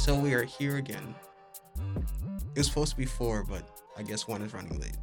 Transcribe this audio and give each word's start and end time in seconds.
So 0.00 0.14
we 0.14 0.32
are 0.32 0.44
here 0.44 0.78
again. 0.78 1.14
It 1.76 2.56
was 2.56 2.68
supposed 2.68 2.92
to 2.92 2.96
be 2.96 3.04
four, 3.04 3.44
but 3.44 3.68
I 3.98 4.02
guess 4.02 4.26
one 4.26 4.40
is 4.40 4.54
running 4.54 4.80
late. 4.80 4.96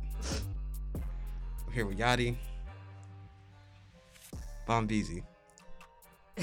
I'm 0.96 1.71
here 1.71 1.85
with 1.85 1.99
Yadi. 1.99 2.35
Bombeezy. 4.67 5.21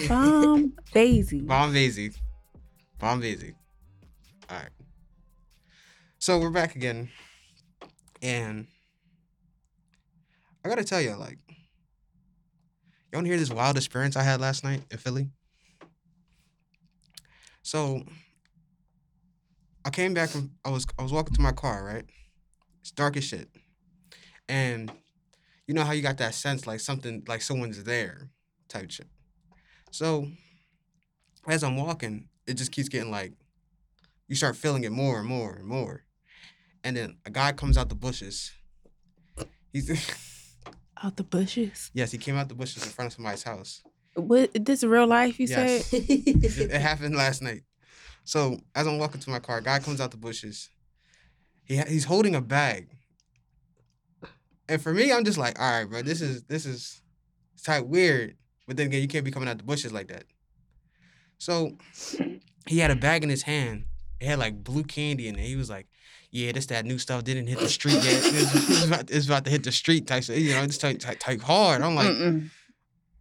Bomb 0.07 0.73
Daisy. 0.93 1.41
Bombeezy. 1.43 2.17
Bombeezy. 3.01 3.55
Alright. 4.49 4.71
So 6.21 6.39
we're 6.39 6.51
back 6.51 6.77
again. 6.77 7.11
And 8.23 8.69
I 10.65 10.69
gotta 10.69 10.85
tell 10.85 11.01
you, 11.01 11.17
like, 11.17 11.39
you 11.49 13.15
wanna 13.15 13.27
hear 13.27 13.37
this 13.37 13.51
wild 13.51 13.77
experience 13.77 14.15
I 14.15 14.23
had 14.23 14.41
last 14.41 14.63
night 14.63 14.85
in 14.93 14.99
Philly? 14.99 15.29
So 17.63 18.05
I 19.85 19.91
came 19.91 20.15
back 20.15 20.31
from 20.31 20.53
I 20.65 20.71
was 20.71 20.87
I 20.99 21.03
was 21.03 21.13
walking 21.13 21.35
to 21.35 21.41
my 21.41 21.53
car, 21.53 21.85
right? 21.85 22.05
It's 22.81 22.91
dark 22.91 23.17
as 23.17 23.25
shit. 23.25 23.49
And 24.49 24.91
you 25.67 25.75
know 25.75 25.85
how 25.85 25.93
you 25.93 26.03
got 26.03 26.19
that 26.19 26.35
sense 26.35 26.67
like 26.67 26.81
something 26.81 27.23
like 27.27 27.43
someone's 27.43 27.83
there 27.85 28.31
type 28.69 28.91
shit. 28.91 29.09
So 29.91 30.29
as 31.47 31.63
I'm 31.63 31.77
walking, 31.77 32.29
it 32.47 32.55
just 32.55 32.73
keeps 32.73 32.89
getting 32.89 33.11
like 33.11 33.33
you 34.29 34.37
start 34.37 34.57
feeling 34.57 34.85
it 34.85 34.93
more 34.93 35.19
and 35.21 35.29
more 35.29 35.55
and 35.55 35.67
more. 35.67 36.05
And 36.83 36.97
then 36.97 37.17
a 37.25 37.31
guy 37.31 37.53
comes 37.53 37.77
out 37.79 37.89
the 37.89 37.95
bushes. 37.95 38.53
He's 39.73 39.91
Out 41.03 41.17
the 41.17 41.25
bushes. 41.25 41.91
yes, 41.93 42.13
he 42.13 42.19
came 42.19 42.37
out 42.37 42.49
the 42.49 42.55
bushes 42.55 42.85
in 42.85 42.91
front 42.91 43.09
of 43.09 43.15
somebody's 43.15 43.43
house. 43.43 43.83
What 44.15 44.51
this 44.55 44.85
real 44.85 45.07
life 45.09 45.41
you 45.41 45.47
Yes. 45.49 45.87
said? 45.89 46.01
It, 46.03 46.71
it 46.71 46.81
happened 46.81 47.17
last 47.17 47.43
night. 47.43 47.63
So 48.25 48.59
as 48.75 48.87
I'm 48.87 48.99
walking 48.99 49.21
to 49.21 49.31
my 49.31 49.39
car, 49.39 49.59
a 49.59 49.63
guy 49.63 49.79
comes 49.79 50.01
out 50.01 50.11
the 50.11 50.17
bushes. 50.17 50.71
He 51.65 51.77
ha- 51.77 51.87
he's 51.89 52.05
holding 52.05 52.35
a 52.35 52.41
bag. 52.41 52.89
And 54.69 54.81
for 54.81 54.95
me, 54.95 55.13
I'm 55.13 55.25
just 55.25 55.39
like, 55.39 55.61
all 55.61 55.71
right, 55.71 55.85
bro, 55.85 56.03
this 56.03 56.21
is 56.21 56.43
this 56.45 56.65
is 56.65 57.03
it's 57.55 57.63
type 57.63 57.85
weird. 57.85 58.37
But 58.67 58.77
then 58.79 58.87
again, 58.87 59.03
you 59.03 59.09
can't 59.09 59.25
be 59.25 59.31
coming 59.31 59.49
out 59.49 59.59
the 59.59 59.65
bushes 59.65 59.93
like 59.93 60.09
that. 60.09 60.25
So 61.39 61.77
he 62.67 62.79
had 62.79 62.91
a 62.91 62.97
bag 62.97 63.23
in 63.23 63.29
his 63.29 63.43
hand. 63.43 63.85
It 64.21 64.27
had 64.27 64.39
like 64.39 64.65
blue 64.65 64.85
candy 64.85 65.29
in 65.29 65.39
it. 65.39 65.43
He 65.47 65.57
was 65.57 65.69
like, 65.69 65.87
"Yeah, 66.31 66.53
this 66.53 66.67
that 66.67 66.87
new 66.87 66.99
stuff 66.99 67.25
didn't 67.25 67.47
hit 67.47 67.59
the 67.59 67.69
street 67.69 67.95
yet. 67.97 68.23
It's, 68.25 68.71
it's 68.71 68.85
about, 68.87 69.11
it's 69.11 69.27
about 69.27 69.45
to 69.45 69.51
hit 69.51 69.65
the 69.65 69.73
street 69.73 70.07
type. 70.07 70.27
You 70.29 70.55
know, 70.55 70.63
it's 70.63 70.79
type, 70.79 70.99
type, 70.99 71.19
type 71.19 71.43
hard." 71.43 71.83
I'm 71.83 71.95
like, 71.95 72.07
Mm-mm. 72.09 72.49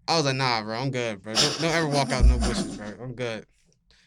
I 0.07 0.15
was 0.15 0.25
like, 0.25 0.35
nah, 0.35 0.61
bro, 0.63 0.77
I'm 0.77 0.91
good, 0.91 1.21
bro. 1.21 1.33
Don't, 1.33 1.61
don't 1.61 1.71
ever 1.71 1.87
walk 1.87 2.11
out 2.11 2.25
no 2.25 2.37
bushes, 2.37 2.77
bro. 2.77 2.87
I'm 3.01 3.13
good. 3.15 3.45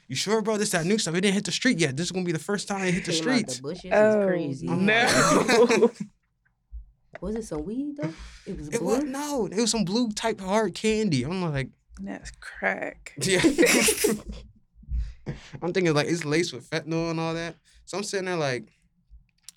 You 0.08 0.14
sure, 0.16 0.40
bro? 0.42 0.56
This 0.56 0.70
that 0.70 0.86
new 0.86 0.98
stuff. 0.98 1.14
It 1.16 1.20
didn't 1.22 1.34
hit 1.34 1.44
the 1.44 1.52
street 1.52 1.78
yet. 1.80 1.96
This 1.96 2.06
is 2.06 2.12
gonna 2.12 2.24
be 2.24 2.32
the 2.32 2.38
first 2.38 2.68
time 2.68 2.86
it 2.86 2.94
hit 2.94 3.04
the 3.04 3.12
Came 3.12 3.20
out 3.20 3.22
streets. 3.22 3.56
The 3.56 3.62
bushes 3.62 3.90
Oh, 3.92 4.20
is 4.20 4.26
crazy. 4.26 4.66
No. 4.68 5.90
Was 7.20 7.34
it 7.34 7.44
some 7.44 7.64
weed 7.64 7.96
though? 8.00 8.12
It 8.46 8.56
was 8.58 8.68
It 8.68 8.82
was 8.82 9.00
blue. 9.00 9.08
no, 9.10 9.46
it 9.46 9.56
was 9.58 9.70
some 9.70 9.84
blue 9.84 10.10
type 10.12 10.38
hard 10.40 10.74
candy. 10.74 11.24
I'm 11.24 11.42
like, 11.50 11.70
That's 12.00 12.30
crack. 12.40 13.14
yeah. 13.22 13.40
I'm 15.60 15.72
thinking 15.72 15.92
like 15.94 16.06
it's 16.08 16.24
laced 16.24 16.52
with 16.52 16.68
fentanyl 16.70 17.10
and 17.10 17.18
all 17.18 17.34
that. 17.34 17.56
So 17.86 17.96
I'm 17.98 18.04
sitting 18.04 18.26
there 18.26 18.36
like, 18.36 18.68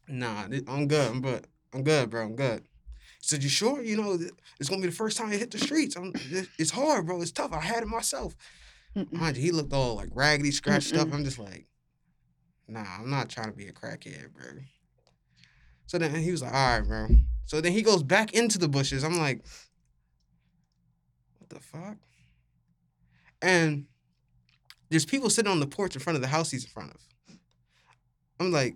nah, 0.07 0.47
thi- 0.47 0.63
I'm 0.67 0.87
good. 0.87 1.11
I'm 1.11 1.21
good. 1.21 1.45
I'm 1.73 1.83
good, 1.83 2.09
bro. 2.09 2.23
I'm 2.25 2.35
good. 2.35 2.61
He 3.21 3.27
said, 3.27 3.43
you 3.43 3.49
sure? 3.49 3.81
You 3.83 3.97
know, 3.97 4.17
th- 4.17 4.31
it's 4.59 4.69
gonna 4.69 4.81
be 4.81 4.87
the 4.87 4.93
first 4.95 5.17
time 5.17 5.31
it 5.31 5.39
hit 5.39 5.51
the 5.51 5.59
streets. 5.59 5.95
I'm, 5.95 6.11
it- 6.31 6.47
it's 6.57 6.71
hard, 6.71 7.05
bro. 7.05 7.21
It's 7.21 7.31
tough. 7.31 7.53
I 7.53 7.59
had 7.59 7.83
it 7.83 7.87
myself. 7.89 8.35
Mm-mm. 8.95 9.11
Mind 9.13 9.37
you, 9.37 9.43
he 9.43 9.51
looked 9.51 9.73
all 9.73 9.95
like 9.95 10.09
raggedy, 10.13 10.51
scratched 10.51 10.95
up. 10.95 11.07
Mm-mm. 11.07 11.13
I'm 11.13 11.23
just 11.23 11.39
like, 11.39 11.67
nah, 12.67 12.85
I'm 12.99 13.09
not 13.09 13.29
trying 13.29 13.49
to 13.49 13.55
be 13.55 13.67
a 13.67 13.73
crackhead, 13.73 14.33
bro. 14.33 14.61
So 15.85 15.97
then 15.97 16.13
he 16.13 16.31
was 16.31 16.41
like, 16.41 16.53
all 16.53 16.79
right, 16.79 16.87
bro. 16.87 17.07
So 17.45 17.61
then 17.61 17.71
he 17.71 17.81
goes 17.81 18.03
back 18.03 18.33
into 18.33 18.57
the 18.59 18.67
bushes. 18.67 19.03
I'm 19.03 19.17
like, 19.17 19.43
what 21.39 21.49
the 21.49 21.59
fuck? 21.59 21.97
And 23.41 23.85
there's 24.89 25.05
people 25.05 25.29
sitting 25.29 25.51
on 25.51 25.59
the 25.59 25.67
porch 25.67 25.95
in 25.95 26.01
front 26.01 26.15
of 26.15 26.21
the 26.21 26.27
house 26.27 26.51
he's 26.51 26.65
in 26.65 26.69
front 26.69 26.91
of. 26.91 27.01
I'm 28.39 28.51
like, 28.51 28.75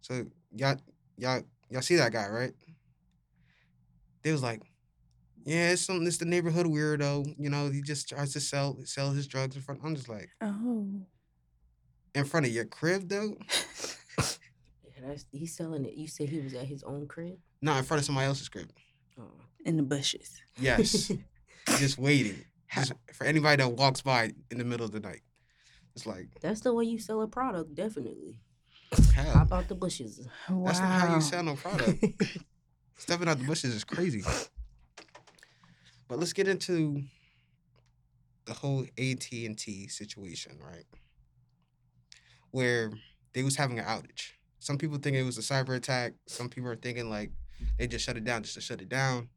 so 0.00 0.26
y'all, 0.54 0.76
y'all, 1.16 1.42
y'all 1.70 1.82
see 1.82 1.96
that 1.96 2.12
guy, 2.12 2.28
right? 2.28 2.52
They 4.22 4.32
was 4.32 4.42
like, 4.42 4.62
yeah, 5.44 5.70
it's 5.70 5.82
something. 5.82 6.06
It's 6.06 6.16
the 6.18 6.24
neighborhood 6.24 6.66
weirdo. 6.66 7.34
You 7.38 7.50
know, 7.50 7.70
he 7.70 7.80
just 7.82 8.08
tries 8.08 8.32
to 8.32 8.40
sell 8.40 8.78
sell 8.84 9.10
his 9.12 9.26
drugs 9.26 9.56
in 9.56 9.62
front. 9.62 9.80
I'm 9.84 9.94
just 9.94 10.08
like, 10.08 10.30
Oh. 10.40 10.88
in 12.14 12.24
front 12.24 12.46
of 12.46 12.52
your 12.52 12.64
crib 12.64 13.08
though, 13.08 13.36
Yeah, 14.18 15.08
that's, 15.08 15.26
he's 15.32 15.54
selling 15.56 15.84
it. 15.84 15.94
You 15.94 16.08
said 16.08 16.28
he 16.28 16.40
was 16.40 16.54
at 16.54 16.66
his 16.66 16.82
own 16.82 17.06
crib. 17.06 17.38
not 17.62 17.78
in 17.78 17.84
front 17.84 18.00
of 18.00 18.04
somebody 18.06 18.26
else's 18.26 18.48
crib. 18.48 18.70
Oh. 19.18 19.24
In 19.64 19.76
the 19.76 19.82
bushes. 19.82 20.40
Yes, 20.58 21.10
just 21.78 21.98
waiting, 21.98 22.44
just 22.74 22.92
for 23.12 23.26
anybody 23.26 23.62
that 23.62 23.68
walks 23.70 24.02
by 24.02 24.32
in 24.50 24.58
the 24.58 24.64
middle 24.64 24.84
of 24.86 24.92
the 24.92 25.00
night. 25.00 25.22
It's 25.96 26.06
like, 26.06 26.28
That's 26.40 26.60
the 26.60 26.74
way 26.74 26.84
you 26.84 26.98
sell 26.98 27.22
a 27.22 27.28
product, 27.28 27.74
definitely. 27.74 28.40
hell, 29.14 29.30
Hop 29.32 29.52
out 29.52 29.68
the 29.68 29.74
bushes. 29.76 30.26
Wow. 30.50 30.64
that's 30.66 30.80
not 30.80 31.00
how 31.00 31.14
you 31.14 31.20
sell 31.20 31.42
no 31.44 31.54
product. 31.54 32.04
Stepping 32.96 33.28
out 33.28 33.38
the 33.38 33.44
bushes 33.44 33.74
is 33.74 33.84
crazy. 33.84 34.22
But 36.08 36.18
let's 36.18 36.32
get 36.32 36.48
into 36.48 37.02
the 38.46 38.52
whole 38.52 38.82
AT 38.98 39.32
and 39.32 39.58
T 39.58 39.88
situation, 39.88 40.58
right? 40.62 40.84
Where 42.50 42.92
they 43.32 43.42
was 43.42 43.56
having 43.56 43.78
an 43.78 43.84
outage. 43.84 44.32
Some 44.58 44.78
people 44.78 44.98
think 44.98 45.16
it 45.16 45.22
was 45.22 45.38
a 45.38 45.42
cyber 45.42 45.76
attack. 45.76 46.14
Some 46.26 46.48
people 46.48 46.70
are 46.70 46.76
thinking 46.76 47.10
like 47.10 47.30
they 47.78 47.86
just 47.86 48.04
shut 48.04 48.16
it 48.16 48.24
down 48.24 48.42
just 48.42 48.54
to 48.54 48.60
shut 48.60 48.80
it 48.80 48.88
down. 48.88 49.28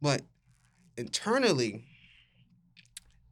But 0.00 0.22
internally, 0.96 1.84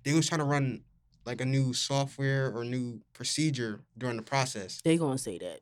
they 0.04 0.12
was 0.12 0.28
trying 0.28 0.40
to 0.40 0.44
run 0.44 0.82
like 1.24 1.40
a 1.40 1.44
new 1.44 1.72
software 1.72 2.50
or 2.52 2.64
new 2.64 3.00
procedure 3.12 3.80
during 3.96 4.16
the 4.16 4.22
process. 4.22 4.80
They 4.82 4.96
gonna 4.96 5.18
say 5.18 5.38
that. 5.38 5.60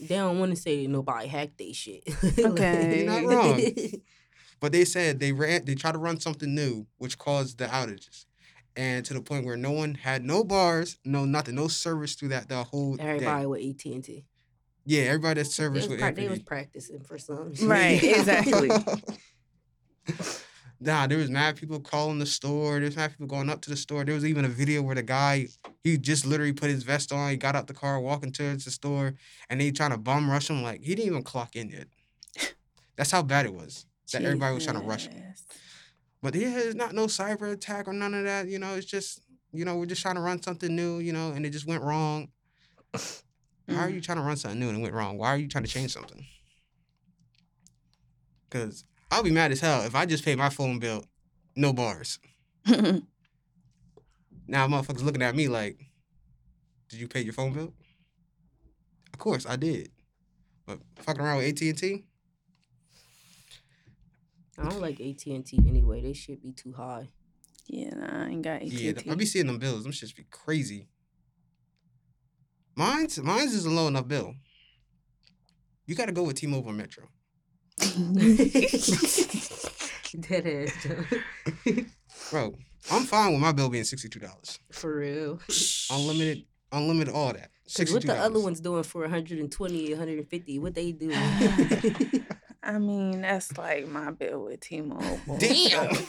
They 0.00 0.16
don't 0.16 0.38
want 0.38 0.54
to 0.54 0.60
say 0.60 0.86
nobody 0.86 1.28
hacked 1.28 1.58
they 1.58 1.72
shit. 1.72 2.04
Okay. 2.38 3.04
You're 3.04 3.22
not 3.22 3.24
wrong. 3.24 3.60
But 4.60 4.72
they 4.72 4.84
said 4.84 5.20
they 5.20 5.32
ran 5.32 5.64
they 5.64 5.74
tried 5.74 5.92
to 5.92 5.98
run 5.98 6.20
something 6.20 6.54
new 6.54 6.86
which 6.98 7.18
caused 7.18 7.58
the 7.58 7.66
outages. 7.66 8.24
And 8.76 9.04
to 9.06 9.14
the 9.14 9.22
point 9.22 9.46
where 9.46 9.56
no 9.56 9.70
one 9.70 9.94
had 9.94 10.24
no 10.24 10.44
bars, 10.44 10.98
no 11.04 11.24
nothing, 11.24 11.54
no 11.54 11.68
service 11.68 12.14
through 12.14 12.28
that 12.28 12.48
the 12.48 12.64
whole 12.64 12.96
Everybody 13.00 13.42
day. 13.42 13.46
with 13.46 13.60
AT 13.60 13.92
and 13.94 14.04
T. 14.04 14.24
Yeah, 14.84 15.02
everybody 15.02 15.40
that 15.40 15.48
They 15.48 15.52
service 15.52 15.82
was, 15.82 15.90
with 15.90 16.00
prac- 16.00 16.14
they 16.14 16.28
was 16.28 16.38
practicing 16.40 17.00
for 17.00 17.18
some. 17.18 17.52
Right, 17.62 18.02
exactly. 18.02 18.70
nah, 20.80 21.06
there 21.06 21.18
was 21.18 21.30
mad 21.30 21.56
people 21.56 21.80
calling 21.80 22.18
the 22.18 22.26
store. 22.26 22.80
There's 22.80 22.96
mad 22.96 23.12
people 23.12 23.26
going 23.26 23.50
up 23.50 23.60
to 23.62 23.70
the 23.70 23.76
store. 23.76 24.04
There 24.04 24.14
was 24.14 24.24
even 24.24 24.44
a 24.44 24.48
video 24.48 24.82
where 24.82 24.94
the 24.94 25.02
guy 25.02 25.48
he 25.82 25.96
just 25.96 26.26
literally 26.26 26.52
put 26.52 26.70
his 26.70 26.82
vest 26.82 27.12
on. 27.12 27.30
He 27.30 27.36
got 27.36 27.56
out 27.56 27.66
the 27.66 27.74
car, 27.74 28.00
walking 28.00 28.32
towards 28.32 28.64
the 28.64 28.70
store, 28.70 29.14
and 29.48 29.60
they 29.60 29.70
trying 29.70 29.90
to 29.90 29.98
bum 29.98 30.30
rush 30.30 30.50
him. 30.50 30.62
Like 30.62 30.82
he 30.82 30.94
didn't 30.94 31.06
even 31.06 31.22
clock 31.22 31.56
in 31.56 31.70
yet. 31.70 31.86
That's 32.96 33.10
how 33.10 33.22
bad 33.22 33.46
it 33.46 33.54
was. 33.54 33.86
That 34.12 34.22
everybody 34.22 34.54
was 34.54 34.64
trying 34.64 34.80
to 34.80 34.82
rush 34.86 35.08
him. 35.08 35.22
But 36.22 36.34
yeah, 36.34 36.56
it's 36.58 36.74
not 36.74 36.94
no 36.94 37.06
cyber 37.06 37.52
attack 37.52 37.88
or 37.88 37.92
none 37.92 38.14
of 38.14 38.24
that. 38.24 38.48
You 38.48 38.58
know, 38.58 38.74
it's 38.74 38.86
just 38.86 39.20
you 39.52 39.64
know 39.64 39.76
we're 39.76 39.86
just 39.86 40.02
trying 40.02 40.14
to 40.16 40.20
run 40.20 40.42
something 40.42 40.74
new. 40.74 40.98
You 40.98 41.12
know, 41.12 41.32
and 41.32 41.44
it 41.46 41.50
just 41.50 41.66
went 41.66 41.82
wrong. 41.82 42.28
How 43.68 43.80
are 43.82 43.88
Mm. 43.90 43.94
you 43.94 44.00
trying 44.00 44.18
to 44.18 44.22
run 44.24 44.36
something 44.36 44.60
new 44.60 44.68
and 44.68 44.78
it 44.78 44.80
went 44.80 44.94
wrong? 44.94 45.18
Why 45.18 45.28
are 45.30 45.36
you 45.36 45.48
trying 45.48 45.64
to 45.64 45.70
change 45.70 45.92
something? 45.92 46.24
Because 48.48 48.84
I'll 49.10 49.24
be 49.24 49.30
mad 49.32 49.50
as 49.52 49.60
hell 49.60 49.82
if 49.82 49.94
I 49.94 50.06
just 50.06 50.24
pay 50.24 50.36
my 50.36 50.48
phone 50.50 50.78
bill, 50.78 51.04
no 51.56 51.72
bars. 51.72 52.18
Now 54.48 54.68
motherfuckers 54.68 55.02
looking 55.02 55.22
at 55.22 55.34
me 55.34 55.48
like, 55.48 55.76
did 56.88 57.00
you 57.00 57.08
pay 57.08 57.22
your 57.22 57.32
phone 57.32 57.52
bill? 57.52 57.74
Of 59.12 59.18
course 59.18 59.44
I 59.44 59.56
did. 59.56 59.90
But 60.66 60.78
fucking 61.00 61.20
around 61.20 61.38
with 61.38 61.46
AT 61.48 61.60
and 61.68 61.76
T, 61.78 62.04
I 64.58 64.68
don't 64.68 64.80
like 64.80 65.00
AT 65.00 65.26
and 65.26 65.44
T 65.44 65.58
anyway. 65.66 66.00
They 66.02 66.12
should 66.12 66.42
be 66.42 66.52
too 66.52 66.72
high. 66.72 67.08
yeah, 67.66 67.90
nah, 67.94 68.24
I 68.24 68.28
ain't 68.28 68.42
got 68.42 68.62
AT&T. 68.62 68.68
yeah, 68.68 69.12
I 69.12 69.14
be 69.14 69.26
seeing 69.26 69.46
them 69.46 69.58
bills. 69.58 69.82
Them 69.82 69.92
shits 69.92 70.14
be 70.16 70.24
crazy. 70.30 70.88
Mine's 72.74 73.18
mine's 73.18 73.54
is 73.54 73.64
a 73.64 73.70
low 73.70 73.86
enough 73.88 74.08
bill. 74.08 74.34
You 75.86 75.94
got 75.94 76.06
to 76.06 76.12
go 76.12 76.24
with 76.24 76.36
T-Mobile 76.36 76.72
Metro. 76.72 77.04
Dead 80.20 80.46
ass. 80.46 80.86
Bro, 82.30 82.54
I'm 82.90 83.04
fine 83.04 83.32
with 83.32 83.40
my 83.40 83.52
bill 83.52 83.68
being 83.68 83.84
sixty-two 83.84 84.20
dollars. 84.20 84.58
For 84.72 84.96
real. 84.96 85.40
Unlimited, 85.90 86.44
unlimited, 86.72 87.14
all 87.14 87.32
that. 87.32 87.50
What 87.90 88.02
the 88.02 88.14
other 88.14 88.40
ones 88.40 88.60
doing 88.60 88.84
for 88.84 89.02
120, 89.02 89.90
150? 89.90 90.58
What 90.60 90.74
they 90.74 90.92
do? 90.92 91.10
I 92.66 92.78
mean, 92.78 93.20
that's 93.22 93.56
like 93.56 93.86
my 93.88 94.10
bill 94.10 94.44
with 94.46 94.60
T-Mobile. 94.60 95.20
Damn. 95.38 95.94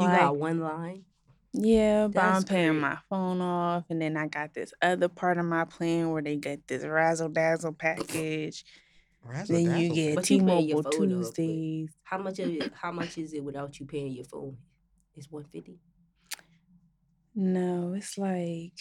You 0.00 0.06
Like, 0.06 0.18
got 0.20 0.36
one 0.36 0.60
line. 0.60 1.04
Yeah, 1.52 2.06
but 2.06 2.22
I'm 2.22 2.44
paying 2.44 2.70
great. 2.72 2.80
my 2.82 2.98
phone 3.10 3.40
off, 3.40 3.84
and 3.90 4.00
then 4.00 4.16
I 4.16 4.28
got 4.28 4.54
this 4.54 4.72
other 4.80 5.08
part 5.08 5.38
of 5.38 5.44
my 5.44 5.64
plan 5.64 6.10
where 6.12 6.22
they 6.22 6.36
get 6.36 6.68
this 6.68 6.84
razzle 6.84 7.30
dazzle 7.30 7.72
package. 7.72 8.64
Razzle 9.24 9.56
Then 9.56 9.76
you 9.80 9.92
get 9.92 10.06
pack. 10.10 10.14
But 10.16 10.30
you 10.30 10.38
paying 10.44 10.68
your 10.68 10.82
T-Mobile 10.82 10.92
phone 10.92 11.02
off, 11.02 11.08
but- 11.10 11.16
Tuesdays. 11.34 11.90
How 12.04 12.18
much 12.18 12.38
of 12.38 12.48
it? 12.48 12.72
How 12.80 12.92
much 12.92 13.18
is 13.18 13.32
it 13.32 13.42
without 13.42 13.80
you 13.80 13.86
paying 13.86 14.12
your 14.12 14.24
phone? 14.24 14.56
It's 15.16 15.28
one 15.32 15.42
fifty. 15.44 15.80
No, 17.34 17.94
it's 17.94 18.18
like 18.18 18.78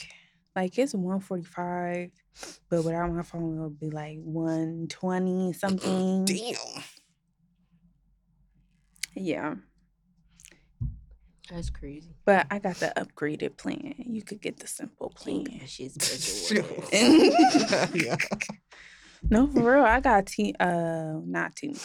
like 0.56 0.78
it's 0.78 0.94
one 0.94 1.20
forty 1.20 1.44
five, 1.44 2.12
but 2.70 2.84
without 2.84 3.12
my 3.12 3.24
phone 3.24 3.56
it'll 3.56 3.70
be 3.72 3.90
like 3.90 4.20
one 4.22 4.88
twenty 4.88 5.54
something. 5.54 6.26
Damn. 6.26 6.56
Yeah, 9.20 9.56
That's 11.50 11.70
crazy. 11.70 12.10
but 12.26 12.46
I 12.52 12.60
got 12.60 12.76
the 12.78 12.94
upgraded 12.98 13.58
plan. 13.58 13.96
You 13.98 14.22
could 14.22 14.42
get 14.42 14.60
the 14.60 14.68
simple 14.68 15.10
plan. 15.10 15.46
that 15.60 15.70
shit 15.70 15.94
special. 16.02 16.64
with 16.76 16.90
Shit. 16.90 17.70
that. 17.70 17.92
yeah. 17.96 18.16
No, 19.30 19.48
for 19.48 19.74
real. 19.76 19.84
I 19.86 20.00
got 20.00 20.26
T 20.28 20.54
uh 20.60 21.14
not 21.26 21.56
T 21.56 21.76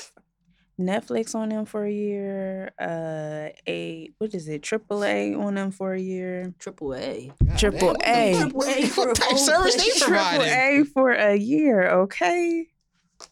Netflix 0.81 1.35
on 1.35 1.49
them 1.51 1.65
for 1.65 1.85
a 1.85 1.93
year. 1.93 2.73
Uh 2.81 3.49
a 3.69 4.11
what 4.19 4.35
is 4.35 4.49
it? 4.49 4.63
Triple 4.63 5.05
A 5.05 5.35
on 5.35 5.55
them 5.55 5.71
for 5.71 5.95
a 5.95 6.01
year. 6.01 6.53
Triple 6.59 6.95
A. 6.95 7.33
Triple 7.57 7.97
A. 8.05 8.35
Triple 8.35 8.65
A 8.65 8.87
for 8.87 9.07
What 9.09 9.19
a 9.19 9.21
type 9.21 9.39
service 9.39 9.77
they. 9.77 9.91
Triple? 10.07 10.43
A 10.43 10.85
for 10.93 11.13
a 11.13 11.37
year, 11.37 11.89
okay? 12.03 12.67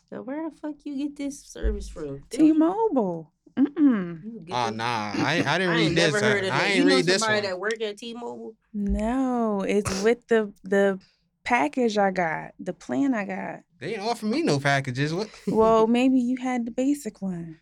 So 0.08 0.22
where 0.22 0.48
the 0.48 0.56
fuck 0.56 0.76
you 0.84 0.96
get 0.96 1.16
this 1.16 1.40
service 1.44 1.88
from? 1.88 2.22
T 2.30 2.52
Mobile. 2.52 3.32
Mm-mm. 3.58 4.22
You 4.24 4.40
get 4.44 4.54
ah, 4.54 4.66
Oh 4.66 4.70
this- 4.70 4.76
nah, 4.76 5.12
I, 5.16 5.42
I 5.46 5.58
didn't 5.58 5.70
I 5.70 5.74
read 5.76 5.80
ain't 5.86 5.94
this. 5.96 6.12
never 6.12 6.24
heard 6.24 6.44
of 6.44 6.52
I, 6.52 6.54
I 6.54 6.58
that. 6.58 6.66
ain't 6.68 6.76
you 6.76 6.84
know 6.84 6.96
read 6.96 7.04
this 7.06 7.20
somebody 7.20 7.40
one. 7.40 7.50
that 7.50 7.58
work 7.60 7.80
at 7.82 7.96
T-Mobile? 7.98 8.54
No, 8.72 9.60
it's 9.62 10.02
with 10.02 10.26
the 10.28 10.52
the 10.64 10.98
package 11.44 11.98
I 11.98 12.10
got, 12.10 12.52
the 12.58 12.72
plan 12.72 13.14
I 13.14 13.24
got. 13.24 13.60
They 13.78 13.94
ain't 13.94 14.02
offer 14.02 14.26
me 14.26 14.42
no 14.42 14.58
packages. 14.60 15.14
What? 15.14 15.28
Well, 15.46 15.86
maybe 15.98 16.20
you 16.20 16.36
had 16.36 16.66
the 16.66 16.70
basic 16.70 17.22
one. 17.22 17.58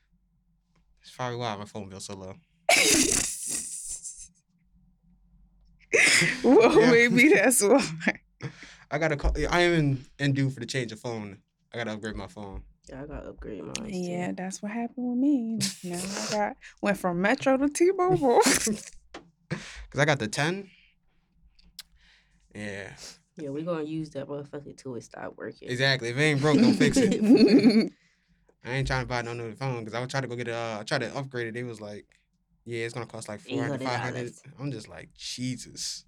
It's 1.01 1.11
probably 1.13 1.37
why 1.39 1.57
my 1.57 1.65
phone 1.65 1.89
bill 1.89 2.01
so 2.01 2.15
low. 2.15 2.35
well, 6.45 6.81
Yeah. 6.81 6.91
maybe 6.91 7.29
that's 7.31 7.63
why. 7.63 7.83
I 8.91 8.99
gotta 8.99 9.17
call. 9.17 9.33
I 9.51 9.61
am 9.61 9.73
in, 9.75 10.05
in 10.19 10.33
due 10.33 10.51
for 10.51 10.61
the 10.61 10.67
change 10.67 10.93
of 10.93 11.01
phone. 11.01 11.39
I 11.73 11.79
gotta 11.79 11.93
upgrade 11.93 12.17
my 12.17 12.27
phone. 12.27 12.63
Yeah, 12.89 13.03
I 13.03 13.07
gotta 13.07 13.29
upgrade 13.29 13.63
mine. 13.65 13.75
too. 13.91 13.97
Yeah, 13.97 14.33
that's 14.33 14.63
what 14.63 14.73
happened 14.73 15.09
with 15.11 15.19
me. 15.19 15.59
Now 15.85 15.99
I 15.99 16.27
got 16.31 16.57
went 16.81 16.99
from 16.99 17.21
Metro 17.21 17.57
to 17.57 17.69
T-Mobile. 17.69 18.41
Cause 19.51 19.99
I 19.99 20.05
got 20.05 20.19
the 20.19 20.29
ten. 20.29 20.69
Yeah, 22.55 22.91
Yeah, 23.37 23.51
we're 23.51 23.65
gonna 23.65 23.85
use 23.85 24.11
that 24.11 24.27
motherfucker 24.27 24.77
till 24.77 24.95
it 24.97 25.03
stop 25.05 25.35
working. 25.37 25.69
exactly. 25.69 26.09
If 26.09 26.17
it 26.17 26.21
ain't 26.23 26.41
broke, 26.41 26.61
don't 26.61 26.75
fix 26.75 26.97
it. 26.97 27.23
I 28.65 28.71
ain't 28.73 28.87
trying 28.87 29.03
to 29.03 29.07
buy 29.07 29.23
no 29.23 29.33
new 29.35 29.55
phone 29.55 29.81
because 29.85 29.95
I 29.95 30.01
would 30.01 30.11
try 30.11 30.21
to 30.21 30.27
go 30.27 30.35
get 30.35 30.49
a. 30.49 30.55
Uh, 30.57 30.79
I 30.81 30.83
tried 30.83 31.03
to 31.03 31.17
upgrade 31.17 31.47
it. 31.47 31.57
It 31.57 31.65
was 31.65 31.81
like, 31.81 32.07
yeah, 32.65 32.85
it's 32.85 32.95
gonna 32.95 33.07
cost 33.07 33.29
like 33.29 33.41
400, 33.41 33.81
500. 33.81 34.33
I'm 34.59 34.73
just 34.73 34.89
like, 34.89 35.11
Jesus. 35.17 36.05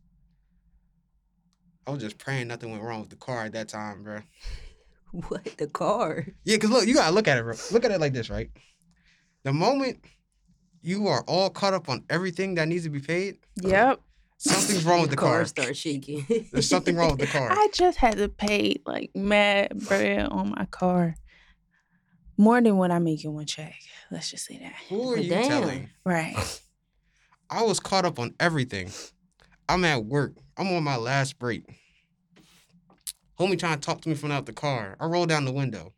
I 1.87 1.93
was 1.93 2.03
just 2.03 2.19
praying 2.19 2.49
nothing 2.49 2.71
went 2.71 2.83
wrong 2.83 3.01
with 3.01 3.11
the 3.11 3.17
car 3.17 3.45
at 3.45 3.53
that 3.53 3.69
time, 3.69 4.03
bro. 4.03 4.21
What 5.29 5.45
the 5.59 5.67
car? 5.67 6.27
Yeah, 6.45 6.57
cause 6.59 6.71
look, 6.71 6.87
you 6.87 6.95
gotta 6.95 7.15
look 7.15 7.27
at 7.29 7.39
it, 7.39 7.43
bro. 7.43 7.55
Look 7.73 7.85
at 7.85 7.91
it 7.91 8.01
like 8.01 8.13
this, 8.13 8.31
right? 8.31 8.51
The 9.43 9.53
moment 9.53 10.05
you 10.83 11.09
are 11.09 11.23
all 11.27 11.51
caught 11.51 11.75
up 11.75 11.89
on 11.89 12.05
everything 12.09 12.55
that 12.55 12.69
needs 12.69 12.85
to 12.85 12.91
be 12.91 13.01
paid, 13.01 13.39
yep. 13.61 14.01
something's 14.39 14.85
wrong 14.85 15.01
with 15.01 15.11
the 15.11 15.17
car. 15.17 15.45
start 15.47 15.77
shaking. 15.77 16.25
There's 16.53 16.69
something 16.69 16.97
wrong 16.97 17.11
with 17.11 17.21
the 17.21 17.27
car. 17.27 17.49
I 17.51 17.69
just 17.73 17.99
had 17.99 18.19
to 18.19 18.29
pay 18.29 18.77
like 18.87 19.11
mad 19.15 19.79
bread 19.89 20.27
on 20.27 20.51
my 20.57 20.67
car. 20.67 21.17
More 22.37 22.61
than 22.63 22.77
what 22.79 22.91
I 22.91 22.99
make 22.99 23.25
in 23.25 23.35
one 23.35 23.47
check. 23.47 23.75
Let's 24.11 24.31
just 24.31 24.47
say 24.47 24.59
that. 24.59 24.73
Who 24.89 25.13
are 25.13 25.17
But 25.17 25.25
you 25.25 25.31
damn. 25.31 25.49
telling? 25.49 25.91
Right. 26.05 26.61
I 27.51 27.63
was 27.65 27.81
caught 27.81 28.05
up 28.05 28.19
on 28.19 28.35
everything. 28.41 28.91
I'm 29.69 29.85
at 29.85 30.05
work. 30.05 30.35
I'm 30.57 30.69
on 30.75 30.83
my 30.85 30.97
last 30.97 31.39
break. 31.39 31.65
Homie 33.41 33.59
trying 33.59 33.81
to 33.81 33.81
talk 33.81 34.03
to 34.03 34.09
me 34.11 34.15
from 34.15 34.31
out 34.31 34.45
the 34.45 34.53
car. 34.53 34.97
I 35.01 35.07
roll 35.07 35.25
down 35.25 35.47
the 35.47 35.53
window. 35.53 35.95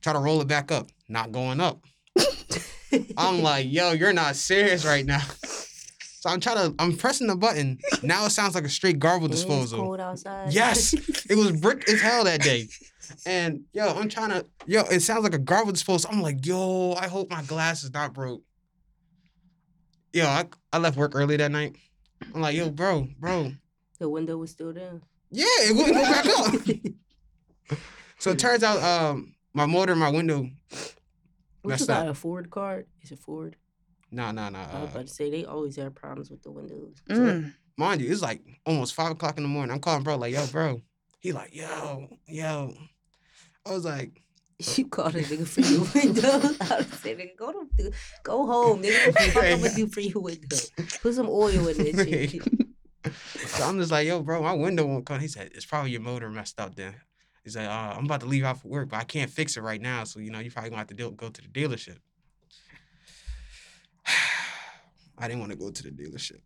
Try 0.00 0.12
to 0.12 0.20
roll 0.20 0.40
it 0.40 0.46
back 0.46 0.70
up. 0.70 0.86
Not 1.08 1.32
going 1.32 1.60
up. 1.60 1.84
I'm 3.18 3.42
like, 3.42 3.66
yo, 3.68 3.90
you're 3.90 4.12
not 4.12 4.36
serious 4.36 4.86
right 4.86 5.04
now. 5.04 5.22
So 6.20 6.30
I'm 6.30 6.38
trying 6.38 6.56
to, 6.56 6.74
I'm 6.80 6.96
pressing 6.96 7.26
the 7.26 7.34
button. 7.34 7.78
Now 8.04 8.26
it 8.26 8.30
sounds 8.30 8.54
like 8.54 8.64
a 8.64 8.68
straight 8.68 8.98
it's 9.02 9.28
disposal. 9.28 9.80
cold 9.80 10.00
outside. 10.00 10.52
Yes. 10.52 10.94
It 11.28 11.36
was 11.36 11.52
brick 11.60 11.88
as 11.88 12.00
hell 12.00 12.24
that 12.24 12.40
day. 12.40 12.68
And 13.24 13.62
yo, 13.72 13.86
I'm 13.86 14.10
trying 14.10 14.28
to, 14.28 14.44
yo, 14.66 14.82
it 14.82 15.00
sounds 15.00 15.24
like 15.24 15.32
a 15.32 15.38
garbage 15.38 15.76
disposal. 15.76 16.10
I'm 16.12 16.20
like, 16.20 16.44
yo, 16.44 16.92
I 16.92 17.08
hope 17.08 17.30
my 17.30 17.42
glass 17.42 17.82
is 17.82 17.90
not 17.90 18.12
broke. 18.12 18.42
Yo, 20.12 20.26
I, 20.26 20.44
I 20.74 20.76
left 20.76 20.98
work 20.98 21.12
early 21.14 21.38
that 21.38 21.50
night. 21.50 21.74
I'm 22.34 22.42
like, 22.42 22.54
yo, 22.54 22.68
bro, 22.68 23.08
bro. 23.18 23.52
the 23.98 24.10
window 24.10 24.36
was 24.36 24.50
still 24.50 24.74
down. 24.74 25.00
Yeah, 25.30 25.44
it 25.46 25.76
wouldn't 25.76 25.94
go 25.94 26.02
back 26.02 26.26
up. 26.26 27.78
So 28.20 28.30
it 28.32 28.38
turns 28.40 28.64
out 28.64 28.82
um 28.82 29.34
my 29.54 29.64
motor 29.66 29.92
and 29.92 30.00
my 30.00 30.10
window 30.10 30.48
What 31.62 31.70
Messed 31.70 31.82
you 31.82 31.86
got 31.86 32.06
up. 32.06 32.12
a 32.12 32.14
Ford 32.14 32.50
card? 32.50 32.86
Is 33.02 33.12
it 33.12 33.20
Ford? 33.20 33.54
nah 34.10 34.32
nah 34.32 34.48
nah. 34.50 34.58
I 34.72 34.80
was 34.80 34.88
Uh, 34.88 34.92
about 34.94 35.06
to 35.06 35.12
say 35.14 35.30
they 35.30 35.44
always 35.44 35.76
have 35.76 35.94
problems 35.94 36.28
with 36.30 36.42
the 36.42 36.50
windows. 36.50 36.96
Mm. 37.08 37.54
mind 37.76 38.00
you, 38.00 38.10
it's 38.10 38.22
like 38.22 38.42
almost 38.66 38.94
five 38.94 39.12
o'clock 39.12 39.36
in 39.36 39.44
the 39.44 39.48
morning. 39.48 39.72
I'm 39.72 39.80
calling 39.80 40.02
bro, 40.02 40.16
like, 40.16 40.32
yo, 40.34 40.46
bro. 40.48 40.82
He 41.20 41.30
like, 41.32 41.54
yo, 41.54 42.08
yo. 42.26 42.74
I 43.64 43.70
was 43.72 43.84
like, 43.84 44.20
You 44.76 44.86
called 44.88 45.14
a 45.14 45.22
nigga 45.22 45.46
for 45.46 45.60
your 45.60 45.86
window. 45.94 46.56
I 46.74 46.78
would 46.78 46.94
say, 46.94 47.14
nigga, 47.14 47.36
go 47.38 47.52
to 47.52 47.92
go 48.24 48.46
home, 48.46 48.82
nigga. 48.82 49.06
What 49.06 49.14
the 49.14 49.30
fuck 49.30 49.44
I'm 49.44 49.60
gonna 49.62 49.74
do 49.76 49.86
for 49.86 50.00
your 50.00 50.22
window? 50.22 50.56
Put 51.02 51.14
some 51.14 51.28
oil 51.28 51.68
in 51.68 51.76
that 51.96 52.08
shit. 52.08 52.42
So 53.12 53.64
I'm 53.64 53.78
just 53.78 53.90
like, 53.90 54.06
yo, 54.06 54.22
bro, 54.22 54.42
my 54.42 54.52
window 54.52 54.86
won't 54.86 55.06
come. 55.06 55.20
He 55.20 55.28
said, 55.28 55.50
it's 55.54 55.64
probably 55.64 55.90
your 55.90 56.00
motor 56.00 56.30
messed 56.30 56.60
up 56.60 56.74
then. 56.74 56.94
He's 57.44 57.56
like, 57.56 57.66
uh, 57.66 57.94
I'm 57.96 58.04
about 58.04 58.20
to 58.20 58.26
leave 58.26 58.44
out 58.44 58.60
for 58.60 58.68
work, 58.68 58.90
but 58.90 58.98
I 58.98 59.04
can't 59.04 59.30
fix 59.30 59.56
it 59.56 59.62
right 59.62 59.80
now. 59.80 60.04
So, 60.04 60.20
you 60.20 60.30
know, 60.30 60.38
you 60.38 60.50
probably 60.50 60.70
gonna 60.70 60.80
have 60.80 60.88
to 60.88 60.94
deal, 60.94 61.10
go 61.10 61.28
to 61.28 61.42
the 61.42 61.48
dealership. 61.48 61.96
I 65.18 65.28
didn't 65.28 65.40
want 65.40 65.52
to 65.52 65.58
go 65.58 65.70
to 65.70 65.82
the 65.82 65.90
dealership. 65.90 66.40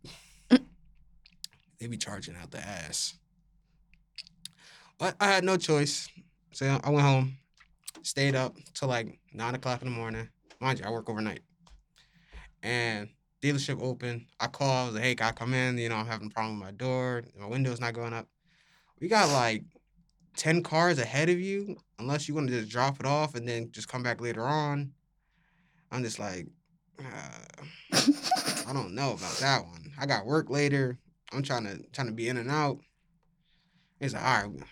they 0.49 1.87
be 1.87 1.97
charging 1.97 2.35
out 2.35 2.51
the 2.51 2.59
ass. 2.59 3.15
But 4.97 5.15
I 5.19 5.27
had 5.27 5.43
no 5.43 5.57
choice. 5.57 6.07
So 6.53 6.79
I 6.83 6.89
went 6.89 7.05
home, 7.05 7.37
stayed 8.03 8.35
up 8.35 8.55
till 8.73 8.87
like 8.87 9.19
nine 9.33 9.55
o'clock 9.55 9.81
in 9.81 9.89
the 9.89 9.93
morning. 9.95 10.29
Mind 10.59 10.79
you, 10.79 10.85
I 10.85 10.89
work 10.91 11.09
overnight. 11.09 11.41
And 12.61 13.09
dealership 13.43 13.81
open. 13.81 14.25
I 14.39 14.47
call, 14.47 14.71
I 14.71 14.85
was 14.85 14.95
like, 14.95 15.03
hey, 15.03 15.15
can 15.15 15.27
I 15.27 15.31
come 15.31 15.53
in? 15.53 15.77
You 15.77 15.89
know, 15.89 15.97
I'm 15.97 16.07
having 16.07 16.27
a 16.27 16.29
problem 16.29 16.59
with 16.59 16.65
my 16.65 16.71
door. 16.71 17.23
My 17.37 17.45
window's 17.45 17.81
not 17.81 17.93
going 17.93 18.13
up. 18.13 18.27
We 19.01 19.09
got 19.09 19.29
like 19.29 19.65
10 20.37 20.63
cars 20.63 20.97
ahead 20.97 21.29
of 21.29 21.39
you, 21.39 21.75
unless 21.99 22.27
you 22.27 22.35
want 22.35 22.47
to 22.47 22.59
just 22.59 22.71
drop 22.71 22.99
it 23.01 23.05
off 23.05 23.35
and 23.35 23.47
then 23.47 23.69
just 23.71 23.89
come 23.89 24.01
back 24.01 24.21
later 24.21 24.45
on. 24.45 24.93
I'm 25.91 26.03
just 26.03 26.19
like, 26.19 26.47
uh, 26.99 27.63
I 28.65 28.71
don't 28.73 28.95
know 28.95 29.11
about 29.11 29.37
that 29.41 29.65
one. 29.65 29.91
I 29.99 30.05
got 30.05 30.25
work 30.25 30.49
later. 30.49 30.97
I'm 31.33 31.43
trying 31.43 31.65
to 31.65 31.83
trying 31.91 32.07
to 32.07 32.13
be 32.13 32.29
in 32.29 32.37
and 32.37 32.49
out. 32.49 32.79
He's 33.99 34.13
like, 34.13 34.23
all 34.23 34.43
right, 34.43 34.63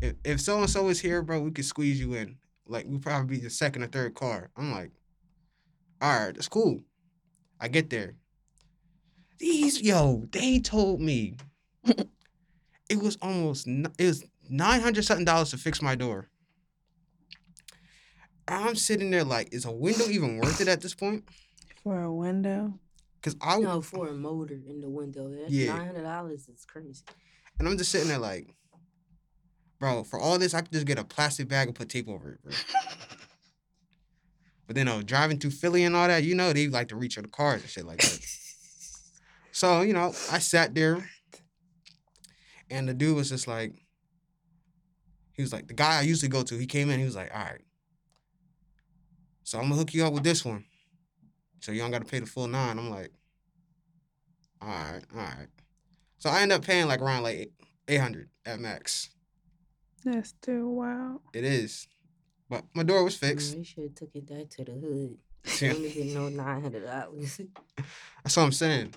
if, 0.00 0.14
if 0.24 0.40
so 0.40 0.58
and 0.58 0.70
so 0.70 0.88
is 0.88 1.00
here, 1.00 1.22
bro, 1.22 1.40
we 1.40 1.50
could 1.50 1.64
squeeze 1.64 2.00
you 2.00 2.14
in. 2.14 2.36
Like 2.66 2.86
we 2.86 2.98
probably 2.98 3.36
be 3.36 3.42
the 3.42 3.50
second 3.50 3.82
or 3.82 3.86
third 3.86 4.14
car. 4.14 4.50
I'm 4.56 4.72
like, 4.72 4.90
all 6.00 6.26
right, 6.26 6.34
that's 6.34 6.48
cool. 6.48 6.82
I 7.60 7.68
get 7.68 7.90
there. 7.90 8.14
These 9.38 9.82
yo, 9.82 10.26
they 10.32 10.58
told 10.58 11.00
me 11.00 11.36
it 12.88 12.98
was 13.00 13.16
almost 13.22 13.66
it 13.66 13.92
was 13.98 14.24
nine 14.48 14.80
hundred 14.80 15.04
something 15.04 15.24
dollars 15.24 15.50
to 15.50 15.58
fix 15.58 15.80
my 15.82 15.94
door. 15.94 16.28
I'm 18.46 18.76
sitting 18.76 19.10
there 19.10 19.24
like, 19.24 19.52
is 19.52 19.66
a 19.66 19.70
window 19.70 20.06
even 20.08 20.38
worth 20.38 20.60
it 20.60 20.68
at 20.68 20.80
this 20.80 20.94
point? 20.94 21.24
For 21.82 22.02
a 22.02 22.12
window. 22.12 22.78
Cause 23.22 23.36
I 23.42 23.58
No, 23.58 23.82
for 23.82 24.08
a 24.08 24.14
motor 24.14 24.54
in 24.66 24.80
the 24.80 24.88
window. 24.88 25.28
That's 25.28 25.52
Yeah. 25.52 25.74
nine 25.76 25.86
hundred 25.86 26.02
dollars 26.02 26.48
is 26.48 26.64
crazy. 26.64 27.02
and 27.58 27.68
I'm 27.68 27.76
just 27.76 27.90
sitting 27.90 28.08
there 28.08 28.18
like, 28.18 28.54
bro, 29.78 30.04
for 30.04 30.18
all 30.18 30.38
this, 30.38 30.54
I 30.54 30.62
could 30.62 30.72
just 30.72 30.86
get 30.86 30.98
a 30.98 31.04
plastic 31.04 31.48
bag 31.48 31.68
and 31.68 31.76
put 31.76 31.88
tape 31.88 32.08
over 32.08 32.32
it, 32.32 32.42
bro. 32.42 32.52
But 34.68 34.76
then, 34.76 34.86
uh, 34.86 35.02
driving 35.04 35.40
through 35.40 35.50
Philly 35.50 35.82
and 35.82 35.96
all 35.96 36.06
that, 36.06 36.22
you 36.22 36.36
know, 36.36 36.52
they 36.52 36.68
like 36.68 36.88
to 36.88 36.96
reach 36.96 37.16
for 37.16 37.22
the 37.22 37.28
cars 37.28 37.62
and 37.62 37.70
shit 37.70 37.86
like 37.86 37.98
that. 37.98 38.20
so, 39.50 39.80
you 39.80 39.94
know, 39.94 40.08
I 40.30 40.38
sat 40.38 40.74
there 40.74 41.08
and 42.70 42.88
the 42.88 42.94
dude 42.94 43.16
was 43.16 43.30
just 43.30 43.48
like, 43.48 43.72
he 45.32 45.42
was 45.42 45.52
like, 45.52 45.68
the 45.68 45.74
guy 45.74 45.98
I 45.98 46.02
usually 46.02 46.28
go 46.28 46.42
to, 46.42 46.56
he 46.58 46.66
came 46.66 46.90
in, 46.90 47.00
he 47.00 47.06
was 47.06 47.16
like, 47.16 47.34
all 47.34 47.40
right. 47.40 47.62
So 49.42 49.58
I'm 49.58 49.64
gonna 49.64 49.76
hook 49.76 49.94
you 49.94 50.04
up 50.04 50.12
with 50.12 50.22
this 50.24 50.44
one. 50.44 50.64
So 51.60 51.72
you 51.72 51.80
don't 51.80 51.90
gotta 51.90 52.04
pay 52.04 52.20
the 52.20 52.26
full 52.26 52.46
nine. 52.46 52.78
I'm 52.78 52.90
like, 52.90 53.10
All 54.60 54.68
right, 54.68 55.02
all 55.14 55.22
right. 55.22 55.48
So 56.18 56.28
I 56.28 56.42
end 56.42 56.52
up 56.52 56.62
paying 56.62 56.86
like 56.86 57.00
around 57.00 57.22
like 57.22 57.50
eight 57.88 58.00
hundred 58.00 58.28
at 58.44 58.60
max. 58.60 59.08
That's 60.04 60.28
still 60.30 60.66
wild. 60.66 61.20
It 61.32 61.44
is, 61.44 61.88
but 62.48 62.64
my 62.74 62.82
door 62.82 63.04
was 63.04 63.16
fixed. 63.16 63.56
They 63.56 63.62
should 63.64 63.82
have 63.84 63.94
took 63.94 64.10
it 64.14 64.26
back 64.26 64.48
to 64.50 64.64
the 64.64 64.72
hood. 64.72 65.18
Yeah. 65.60 65.72
Only 65.74 65.90
didn't 65.92 66.14
know 66.14 66.28
nine 66.28 66.62
hundred 66.62 66.84
dollars. 66.84 67.40
That's 68.24 68.36
what 68.36 68.42
I'm 68.42 68.52
saying. 68.52 68.94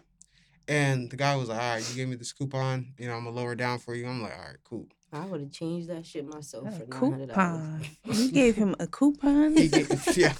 And 0.67 1.09
the 1.09 1.15
guy 1.15 1.35
was 1.35 1.49
like, 1.49 1.59
"All 1.61 1.73
right, 1.75 1.89
you 1.89 1.95
gave 1.95 2.07
me 2.07 2.15
this 2.15 2.33
coupon. 2.33 2.93
You 2.97 3.07
know, 3.07 3.15
I'm 3.15 3.23
gonna 3.25 3.35
lower 3.35 3.53
it 3.53 3.57
down 3.57 3.79
for 3.79 3.95
you." 3.95 4.07
I'm 4.07 4.21
like, 4.21 4.33
"All 4.33 4.39
right, 4.45 4.57
cool." 4.63 4.87
I 5.13 5.25
would 5.25 5.41
have 5.41 5.51
changed 5.51 5.89
that 5.89 6.05
shit 6.05 6.25
myself 6.25 6.67
A 6.67 6.71
for 6.71 6.85
nine 6.87 6.99
hundred 7.11 7.29
dollars. 7.29 7.87
coupon. 8.03 8.15
You 8.25 8.31
gave 8.31 8.55
him 8.55 8.75
a 8.79 8.87
coupon? 8.87 9.57
He 9.57 9.67
gave, 9.67 9.89
yeah, 10.17 10.33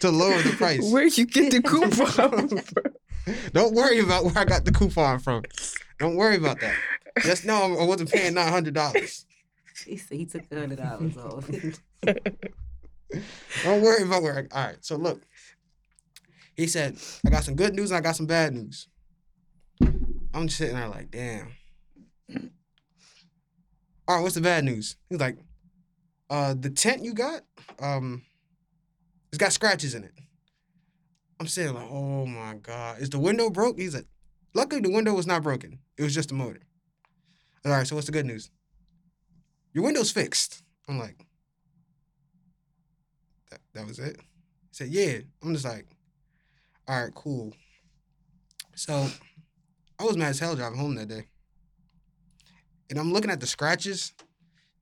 to 0.00 0.10
lower 0.10 0.40
the 0.42 0.54
price. 0.56 0.90
Where'd 0.92 1.16
you 1.16 1.26
get 1.26 1.52
the 1.52 1.62
coupon 1.62 1.90
from? 1.90 2.60
Don't 3.52 3.74
worry 3.74 4.00
about 4.00 4.24
where 4.24 4.38
I 4.38 4.44
got 4.44 4.64
the 4.64 4.72
coupon 4.72 5.18
from. 5.20 5.44
Don't 5.98 6.16
worry 6.16 6.36
about 6.36 6.60
that. 6.60 6.74
Just 7.22 7.44
know 7.44 7.76
I 7.78 7.84
wasn't 7.84 8.10
paying 8.10 8.34
nine 8.34 8.50
hundred 8.52 8.74
dollars. 8.74 9.26
He 9.84 9.96
said 9.96 10.18
he 10.18 10.26
took 10.26 10.52
hundred 10.52 10.78
dollars 10.78 11.16
off. 11.16 11.50
Don't 13.64 13.82
worry 13.82 14.02
about 14.04 14.22
where. 14.22 14.48
All 14.52 14.64
right. 14.66 14.76
So 14.80 14.96
look, 14.96 15.22
he 16.54 16.66
said, 16.66 16.96
"I 17.26 17.30
got 17.30 17.44
some 17.44 17.56
good 17.56 17.74
news 17.74 17.90
and 17.90 17.98
I 17.98 18.00
got 18.00 18.16
some 18.16 18.26
bad 18.26 18.54
news." 18.54 18.88
I'm 20.32 20.46
just 20.46 20.58
sitting 20.58 20.76
there 20.76 20.88
like, 20.88 21.10
damn. 21.10 21.52
All 24.06 24.16
right, 24.16 24.22
what's 24.22 24.34
the 24.34 24.40
bad 24.40 24.64
news? 24.64 24.96
He's 25.08 25.20
like, 25.20 25.38
uh, 26.28 26.54
the 26.58 26.70
tent 26.70 27.04
you 27.04 27.14
got, 27.14 27.42
um, 27.80 28.22
it's 29.28 29.38
got 29.38 29.52
scratches 29.52 29.94
in 29.94 30.04
it. 30.04 30.12
I'm 31.38 31.46
saying 31.46 31.74
like, 31.74 31.88
oh 31.90 32.26
my 32.26 32.54
god, 32.54 33.00
is 33.00 33.10
the 33.10 33.18
window 33.18 33.50
broke? 33.50 33.78
He's 33.78 33.94
like, 33.94 34.06
luckily 34.54 34.80
the 34.80 34.92
window 34.92 35.14
was 35.14 35.26
not 35.26 35.42
broken. 35.42 35.78
It 35.96 36.02
was 36.02 36.14
just 36.14 36.28
the 36.28 36.34
motor. 36.34 36.60
All 37.64 37.72
right, 37.72 37.86
so 37.86 37.94
what's 37.94 38.06
the 38.06 38.12
good 38.12 38.26
news? 38.26 38.50
Your 39.72 39.84
window's 39.84 40.10
fixed. 40.10 40.62
I'm 40.88 40.98
like, 40.98 41.24
that, 43.50 43.60
that 43.74 43.86
was 43.86 43.98
it. 43.98 44.16
He 44.16 44.72
said, 44.72 44.88
yeah. 44.88 45.18
I'm 45.42 45.52
just 45.52 45.64
like, 45.64 45.86
all 46.88 47.02
right, 47.02 47.14
cool. 47.14 47.52
So 48.74 49.06
I 49.98 50.04
was 50.04 50.16
mad 50.16 50.30
as 50.30 50.38
hell 50.38 50.56
driving 50.56 50.78
home 50.78 50.94
that 50.96 51.08
day. 51.08 51.26
And 52.88 52.98
I'm 52.98 53.12
looking 53.12 53.30
at 53.30 53.40
the 53.40 53.46
scratches. 53.46 54.12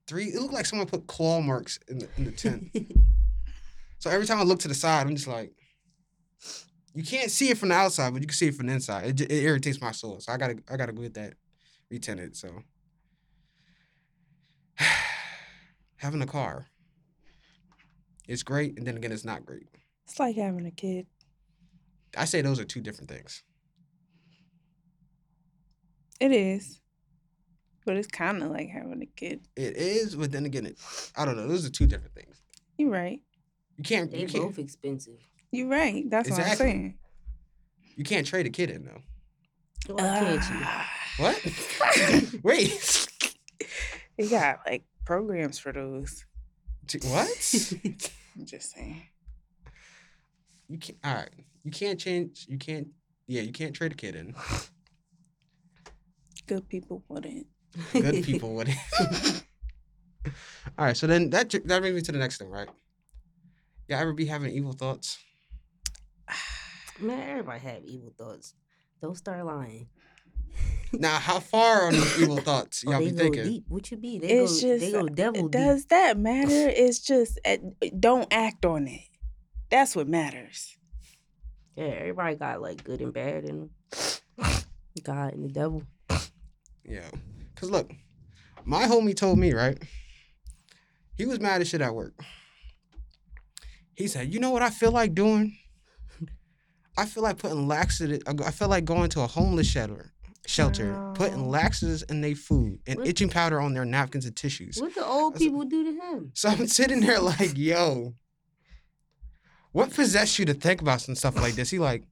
Three, 0.07 0.25
it 0.25 0.41
looked 0.41 0.53
like 0.53 0.65
someone 0.65 0.87
put 0.87 1.05
claw 1.05 1.41
marks 1.41 1.79
in 1.87 1.99
the, 1.99 2.09
in 2.17 2.25
the 2.25 2.31
tent. 2.31 2.75
so 3.99 4.09
every 4.09 4.25
time 4.25 4.39
I 4.39 4.43
look 4.43 4.59
to 4.59 4.67
the 4.67 4.73
side, 4.73 5.05
I'm 5.05 5.15
just 5.15 5.27
like, 5.27 5.51
you 6.95 7.03
can't 7.03 7.29
see 7.29 7.49
it 7.49 7.57
from 7.57 7.69
the 7.69 7.75
outside, 7.75 8.11
but 8.13 8.21
you 8.21 8.27
can 8.27 8.35
see 8.35 8.47
it 8.47 8.55
from 8.55 8.67
the 8.67 8.73
inside. 8.73 9.05
It, 9.05 9.31
it 9.31 9.43
irritates 9.43 9.79
my 9.79 9.91
soul. 9.91 10.19
So 10.19 10.31
I 10.31 10.37
gotta 10.37 10.57
I 10.69 10.75
gotta 10.75 10.91
go 10.91 11.03
get 11.03 11.13
that 11.13 11.33
retented. 11.91 12.35
So 12.35 12.49
having 15.97 16.21
a 16.21 16.27
car, 16.27 16.67
it's 18.27 18.43
great, 18.43 18.77
and 18.77 18.85
then 18.85 18.97
again, 18.97 19.11
it's 19.11 19.25
not 19.25 19.45
great. 19.45 19.67
It's 20.05 20.19
like 20.19 20.35
having 20.35 20.65
a 20.65 20.71
kid. 20.71 21.07
I 22.17 22.25
say 22.25 22.41
those 22.41 22.59
are 22.59 22.65
two 22.65 22.81
different 22.81 23.09
things. 23.09 23.43
It 26.19 26.31
is. 26.31 26.81
But 27.85 27.95
it's 27.95 28.07
kind 28.07 28.43
of 28.43 28.51
like 28.51 28.69
having 28.69 29.01
a 29.01 29.05
kid. 29.05 29.41
It 29.55 29.77
is, 29.77 30.15
but 30.15 30.31
then 30.31 30.45
again, 30.45 30.65
it 30.65 30.77
I 31.15 31.25
don't 31.25 31.37
know. 31.37 31.47
Those 31.47 31.65
are 31.65 31.69
two 31.69 31.87
different 31.87 32.13
things. 32.13 32.41
You're 32.77 32.89
right. 32.89 33.21
You 33.77 33.83
can't 33.83 34.11
they 34.11 34.21
you 34.21 34.27
can't 34.27 34.43
both 34.45 34.59
expensive. 34.59 35.19
You're 35.51 35.67
right. 35.69 36.09
That's 36.09 36.29
what 36.29 36.39
I'm 36.39 36.55
saying. 36.55 36.97
you 37.95 38.03
can't 38.03 38.27
trade 38.27 38.45
a 38.45 38.49
kid 38.49 38.69
in 38.69 38.85
though. 38.85 39.01
Why 39.93 40.19
can't 40.19 40.49
you? 40.49 40.59
Ah. 40.61 40.89
What? 41.17 42.33
Wait. 42.43 42.98
They 44.19 44.27
got 44.27 44.59
like 44.67 44.83
programs 45.05 45.59
for 45.59 45.71
those. 45.71 46.25
What? 47.03 47.29
I'm 48.35 48.45
just 48.45 48.73
saying. 48.73 49.03
You 50.67 50.77
can't. 50.77 50.97
All 51.05 51.15
right. 51.15 51.29
You 51.63 51.71
can't 51.71 51.97
change. 51.97 52.45
You 52.49 52.57
can't. 52.57 52.89
Yeah, 53.27 53.43
you 53.43 53.53
can't 53.53 53.73
trade 53.73 53.93
a 53.93 53.95
kid 53.95 54.15
in. 54.15 54.35
Good 56.47 56.67
people 56.67 57.01
wouldn't. 57.07 57.47
Good 57.93 58.23
people 58.25 58.53
wouldn't. 58.55 58.77
All 60.77 60.85
right. 60.85 60.97
So 60.97 61.07
then 61.07 61.29
that 61.29 61.49
that 61.51 61.79
brings 61.79 61.95
me 61.95 62.01
to 62.01 62.11
the 62.11 62.17
next 62.17 62.39
thing, 62.39 62.49
right? 62.49 62.67
Yeah, 63.87 63.99
ever 63.99 64.11
be 64.11 64.25
having 64.25 64.51
evil 64.51 64.73
thoughts? 64.73 65.17
Man, 66.99 67.29
everybody 67.29 67.59
have 67.61 67.85
evil 67.85 68.13
thoughts. 68.17 68.53
Don't 69.01 69.15
start 69.15 69.45
lying. 69.45 69.87
Now, 70.93 71.17
how 71.19 71.39
far 71.39 71.87
on 71.87 71.93
these 71.93 72.19
evil 72.21 72.37
thoughts 72.37 72.83
Oh, 72.85 72.91
y'all 72.91 72.99
they 72.99 73.05
be 73.07 73.11
go 73.11 73.17
thinking? 73.23 73.43
deep. 73.43 73.63
What 73.67 73.91
you 73.91 73.97
be? 73.97 74.19
They 74.19 74.39
It's 74.39 74.61
go, 74.61 74.67
just 74.67 74.85
they 74.85 74.91
go 74.91 75.07
devil 75.07 75.47
deep. 75.47 75.51
Does 75.51 75.85
that 75.87 76.17
matter? 76.17 76.69
It's 76.75 76.99
just 76.99 77.39
uh, 77.45 77.57
don't 77.99 78.27
act 78.31 78.65
on 78.65 78.87
it. 78.87 79.01
That's 79.69 79.95
what 79.95 80.07
matters. 80.07 80.75
Yeah, 81.75 81.85
everybody 81.85 82.35
got 82.35 82.61
like 82.61 82.83
good 82.83 83.01
and 83.01 83.13
bad 83.13 83.43
and 83.45 83.69
God 85.03 85.33
and 85.33 85.45
the 85.45 85.49
devil. 85.53 85.83
Yeah. 86.83 87.09
Cause 87.55 87.69
look, 87.69 87.91
my 88.65 88.85
homie 88.85 89.15
told 89.15 89.37
me, 89.37 89.53
right? 89.53 89.77
He 91.15 91.25
was 91.25 91.39
mad 91.39 91.61
as 91.61 91.69
shit 91.69 91.81
at 91.81 91.93
work. 91.93 92.13
He 93.93 94.07
said, 94.07 94.33
you 94.33 94.39
know 94.39 94.49
what 94.51 94.61
I 94.63 94.69
feel 94.69 94.91
like 94.91 95.13
doing? 95.13 95.57
I 96.97 97.05
feel 97.05 97.23
like 97.23 97.37
putting 97.37 97.67
laxative 97.67 98.21
I 98.27 98.51
feel 98.51 98.67
like 98.69 98.85
going 98.85 99.09
to 99.11 99.21
a 99.21 99.27
homeless 99.27 99.67
shelter 99.67 100.11
shelter, 100.49 101.11
putting 101.15 101.43
Wow. 101.43 101.49
laxatives 101.49 102.01
in 102.03 102.21
their 102.21 102.35
food 102.35 102.79
and 102.87 102.99
What? 102.99 103.07
itching 103.07 103.29
powder 103.29 103.61
on 103.61 103.73
their 103.73 103.85
napkins 103.85 104.25
and 104.25 104.35
tissues. 104.35 104.77
What 104.81 104.95
the 104.95 105.05
old 105.05 105.33
That's 105.35 105.43
a- 105.43 105.45
people 105.45 105.65
do 105.65 105.83
to 105.83 105.91
him? 106.01 106.31
So 106.33 106.49
I'm 106.49 106.67
sitting 106.67 107.01
there 107.01 107.19
like, 107.21 107.55
yo, 107.57 108.15
what 109.71 109.93
possessed 109.93 110.39
you 110.39 110.45
to 110.45 110.53
think 110.53 110.81
about 110.81 111.01
some 111.01 111.15
stuff 111.15 111.35
like 111.35 111.53
this? 111.53 111.69
He 111.69 111.77
like, 111.79 112.03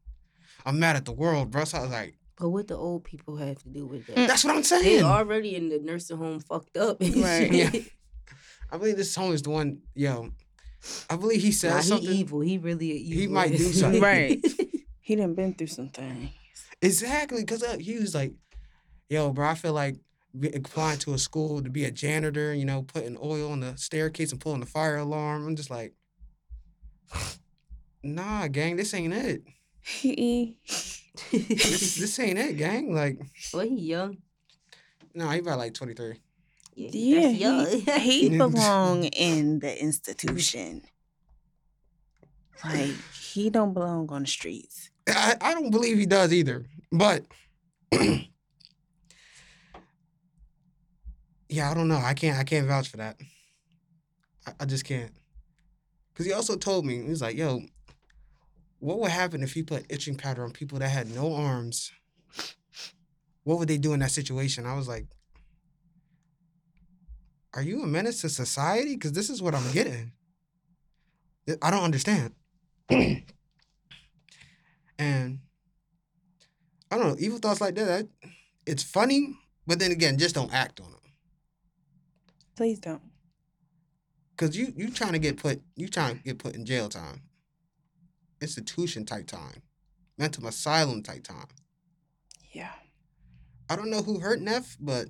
I'm 0.65 0.79
mad 0.79 0.95
at 0.95 1.05
the 1.05 1.13
world, 1.13 1.49
bro. 1.51 1.63
So 1.65 1.79
I 1.79 1.81
was 1.81 1.91
like, 1.91 2.15
But 2.39 2.49
what 2.49 2.67
the 2.67 2.75
old 2.77 3.03
people 3.03 3.37
have 3.37 3.57
to 3.63 3.69
do 3.69 3.87
with 3.87 4.05
that? 4.07 4.15
That's 4.27 4.43
what 4.43 4.51
I'm 4.51 4.61
They 4.61 4.67
saying. 4.67 5.03
already 5.03 5.55
in 5.55 5.69
the 5.69 5.79
nursing 5.79 6.17
home 6.17 6.39
fucked 6.39 6.77
up. 6.77 7.01
and 7.01 7.15
Right. 7.15 7.51
shit. 7.51 7.73
Yeah. 7.75 7.81
I 8.71 8.77
believe 8.77 8.97
this 8.97 9.15
homie 9.17 9.33
is 9.33 9.41
the 9.41 9.49
one, 9.49 9.79
yo. 9.95 10.29
I 11.09 11.15
believe 11.15 11.41
he 11.41 11.51
said 11.51 11.71
Nah, 11.71 11.77
he 11.81 11.87
something. 11.87 12.09
evil. 12.09 12.41
He 12.41 12.57
really 12.59 12.91
a 12.91 12.95
evil. 12.95 13.21
He 13.21 13.27
might 13.27 13.51
do 13.57 13.71
something. 13.73 14.01
Right. 14.01 14.45
He 15.01 15.15
done 15.15 15.35
been 15.35 15.53
through 15.53 15.67
some 15.67 15.87
things. 15.87 16.31
Exactly, 16.81 17.41
because 17.41 17.63
uh, 17.63 17.77
he 17.79 17.97
was 17.97 18.13
like, 18.13 18.33
yo, 19.09 19.31
bro, 19.31 19.49
I 19.49 19.55
feel 19.55 19.73
like 19.73 19.97
applying 20.53 20.99
to 20.99 21.13
a 21.13 21.17
school 21.17 21.61
to 21.63 21.69
be 21.69 21.85
a 21.85 21.91
janitor, 21.91 22.53
you 22.53 22.65
know, 22.65 22.83
putting 22.83 23.17
oil 23.21 23.51
on 23.51 23.61
the 23.61 23.75
staircase 23.77 24.31
and 24.31 24.39
pulling 24.41 24.59
the 24.59 24.65
fire 24.65 24.97
alarm. 24.97 25.47
I'm 25.47 25.55
just 25.55 25.71
like, 25.71 25.93
nah, 28.03 28.47
gang, 28.47 28.75
this 28.75 28.93
ain't 28.93 29.13
it. 29.13 29.43
This, 31.31 31.95
this 31.95 32.19
ain't 32.19 32.37
it, 32.37 32.57
gang. 32.57 32.93
Like, 32.93 33.19
well, 33.53 33.65
he 33.65 33.75
young. 33.75 34.17
no, 35.13 35.29
he 35.29 35.39
about 35.39 35.57
like 35.57 35.73
23. 35.73 36.19
Yeah, 36.75 37.29
yeah, 37.29 37.65
he, 37.65 38.29
he 38.29 38.29
belong 38.37 39.05
in 39.05 39.59
the 39.59 39.81
institution. 39.81 40.83
Like 42.63 42.93
he 43.19 43.49
don't 43.49 43.73
belong 43.73 44.11
on 44.11 44.21
the 44.21 44.27
streets. 44.27 44.91
I, 45.07 45.35
I 45.41 45.53
don't 45.53 45.71
believe 45.71 45.97
he 45.97 46.05
does 46.05 46.33
either. 46.33 46.65
But 46.91 47.25
yeah, 51.49 51.69
I 51.69 51.73
don't 51.73 51.87
know. 51.87 51.97
I 51.97 52.13
can't 52.13 52.37
I 52.37 52.43
can't 52.43 52.67
vouch 52.67 52.89
for 52.89 52.97
that. 52.97 53.17
I, 54.45 54.53
I 54.61 54.65
just 54.65 54.85
can't. 54.85 55.11
Cause 56.15 56.25
he 56.25 56.33
also 56.33 56.55
told 56.55 56.85
me, 56.85 57.03
he 57.03 57.09
was 57.09 57.21
like, 57.21 57.37
yo, 57.37 57.61
what 58.79 58.99
would 58.99 59.11
happen 59.11 59.43
if 59.43 59.53
he 59.53 59.61
put 59.63 59.85
itching 59.89 60.15
powder 60.15 60.43
on 60.43 60.51
people 60.51 60.79
that 60.79 60.89
had 60.89 61.13
no 61.13 61.33
arms? 61.35 61.91
What 63.43 63.59
would 63.59 63.67
they 63.67 63.77
do 63.77 63.93
in 63.93 63.99
that 63.99 64.11
situation? 64.11 64.65
I 64.65 64.75
was 64.75 64.87
like, 64.87 65.07
Are 67.53 67.61
you 67.61 67.83
a 67.83 67.87
menace 67.87 68.21
to 68.21 68.29
society? 68.29 68.95
Because 68.95 69.13
this 69.13 69.29
is 69.29 69.41
what 69.41 69.55
I'm 69.55 69.71
getting. 69.71 70.11
I 71.61 71.71
don't 71.71 71.83
understand. 71.83 72.33
and 74.99 75.39
I 76.91 76.97
don't 76.97 77.07
know, 77.07 77.15
evil 77.19 77.39
thoughts 77.39 77.61
like 77.61 77.75
that, 77.75 78.07
it's 78.65 78.83
funny, 78.83 79.37
but 79.65 79.79
then 79.79 79.91
again, 79.91 80.17
just 80.17 80.35
don't 80.35 80.53
act 80.53 80.79
on 80.79 80.91
them. 80.91 80.99
Please 82.55 82.79
don't. 82.79 83.01
Cause 84.37 84.55
you 84.55 84.71
you 84.75 84.91
trying 84.91 85.13
to 85.13 85.19
get 85.19 85.37
put 85.37 85.61
you 85.75 85.87
trying 85.87 86.17
to 86.17 86.23
get 86.23 86.37
put 86.37 86.55
in 86.55 86.63
jail 86.63 86.89
time, 86.89 87.23
institution 88.39 89.03
type 89.03 89.25
time, 89.25 89.63
mental 90.17 90.45
asylum 90.47 91.01
type 91.01 91.23
time. 91.23 91.47
Yeah. 92.51 92.71
I 93.69 93.75
don't 93.75 93.89
know 93.89 94.01
who 94.01 94.19
hurt 94.19 94.39
Neff, 94.39 94.77
but 94.79 95.07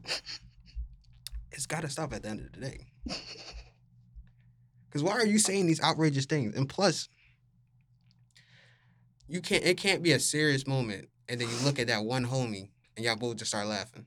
it's 1.52 1.66
got 1.66 1.82
to 1.82 1.90
stop 1.90 2.14
at 2.14 2.24
the 2.24 2.30
end 2.30 2.40
of 2.40 2.52
the 2.54 2.60
day. 2.60 2.88
Cause 4.92 5.04
why 5.04 5.12
are 5.12 5.26
you 5.26 5.38
saying 5.38 5.68
these 5.68 5.84
outrageous 5.84 6.26
things? 6.26 6.56
And 6.56 6.68
plus, 6.68 7.10
you 9.28 9.42
can't. 9.42 9.64
It 9.64 9.78
can't 9.78 10.04
be 10.04 10.12
a 10.12 10.20
serious 10.20 10.66
moment 10.66 11.10
and 11.30 11.42
then 11.42 11.50
you 11.50 11.56
look 11.64 11.80
at 11.80 11.88
that 11.88 12.04
one 12.04 12.26
homie, 12.26 12.70
and 12.96 13.06
y'all 13.06 13.16
both 13.16 13.38
just 13.38 13.52
start 13.52 13.68
laughing. 13.68 14.06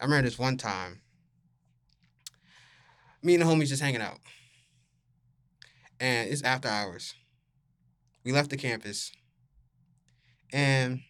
I 0.00 0.04
remember 0.04 0.28
this 0.28 0.38
one 0.38 0.56
time. 0.56 1.00
Me 3.22 3.34
and 3.34 3.42
the 3.42 3.46
homies 3.46 3.68
just 3.68 3.82
hanging 3.82 4.00
out, 4.00 4.18
and 5.98 6.28
it's 6.30 6.42
after 6.42 6.68
hours. 6.68 7.14
We 8.24 8.32
left 8.32 8.50
the 8.50 8.56
campus, 8.56 9.12
and 10.52 11.00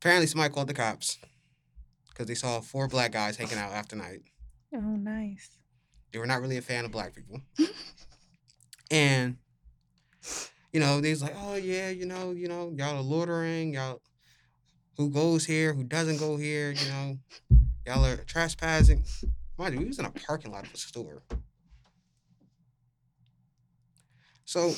apparently 0.00 0.26
somebody 0.26 0.52
called 0.52 0.68
the 0.68 0.74
cops 0.74 1.18
because 2.08 2.26
they 2.26 2.34
saw 2.34 2.60
four 2.60 2.88
black 2.88 3.12
guys 3.12 3.36
hanging 3.36 3.58
out 3.58 3.72
after 3.72 3.96
night. 3.96 4.20
Oh, 4.74 4.80
nice. 4.80 5.57
They 6.12 6.18
were 6.18 6.26
not 6.26 6.40
really 6.40 6.56
a 6.56 6.62
fan 6.62 6.84
of 6.84 6.92
black 6.92 7.14
people. 7.14 7.40
and 8.90 9.36
you 10.72 10.80
know, 10.80 11.00
they 11.00 11.10
was 11.10 11.22
like, 11.22 11.34
oh 11.36 11.54
yeah, 11.54 11.90
you 11.90 12.06
know, 12.06 12.32
you 12.32 12.48
know, 12.48 12.72
y'all 12.76 12.96
are 12.96 13.02
loitering, 13.02 13.74
y'all 13.74 14.00
who 14.96 15.10
goes 15.10 15.44
here, 15.44 15.72
who 15.72 15.84
doesn't 15.84 16.18
go 16.18 16.36
here, 16.36 16.72
you 16.72 16.88
know, 16.88 17.18
y'all 17.86 18.04
are 18.04 18.16
trespassing. 18.16 19.04
Mind 19.56 19.74
you, 19.74 19.80
we 19.80 19.86
was 19.86 19.98
in 19.98 20.04
a 20.04 20.10
parking 20.10 20.52
lot 20.52 20.66
of 20.66 20.74
a 20.74 20.76
store. 20.76 21.22
So 24.44 24.72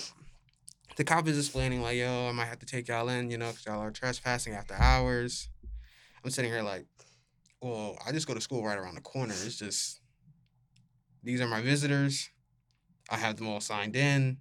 the 0.97 1.05
cop 1.05 1.27
is 1.29 1.39
explaining 1.39 1.81
like, 1.81 1.97
yo, 1.97 2.29
I 2.29 2.33
might 2.33 2.47
have 2.47 2.59
to 2.59 2.67
take 2.67 2.89
y'all 2.89 3.09
in, 3.09 3.31
you 3.31 3.39
know, 3.39 3.49
because 3.51 3.67
y'all 3.67 3.81
are 3.81 3.91
trespassing 3.91 4.53
after 4.53 4.75
hours. 4.75 5.49
I'm 6.23 6.31
sitting 6.31 6.51
here 6.51 6.63
like, 6.63 6.87
well, 7.63 7.97
I 8.07 8.13
just 8.13 8.27
go 8.27 8.35
to 8.35 8.41
school 8.41 8.65
right 8.65 8.77
around 8.77 8.97
the 8.97 9.01
corner. 9.01 9.33
It's 9.33 9.59
just 9.59 10.00
these 11.23 11.41
are 11.41 11.47
my 11.47 11.63
visitors. 11.63 12.31
I 13.11 13.17
have 13.17 13.37
them 13.37 13.49
all 13.49 13.61
signed 13.61 13.97
in. 13.97 14.39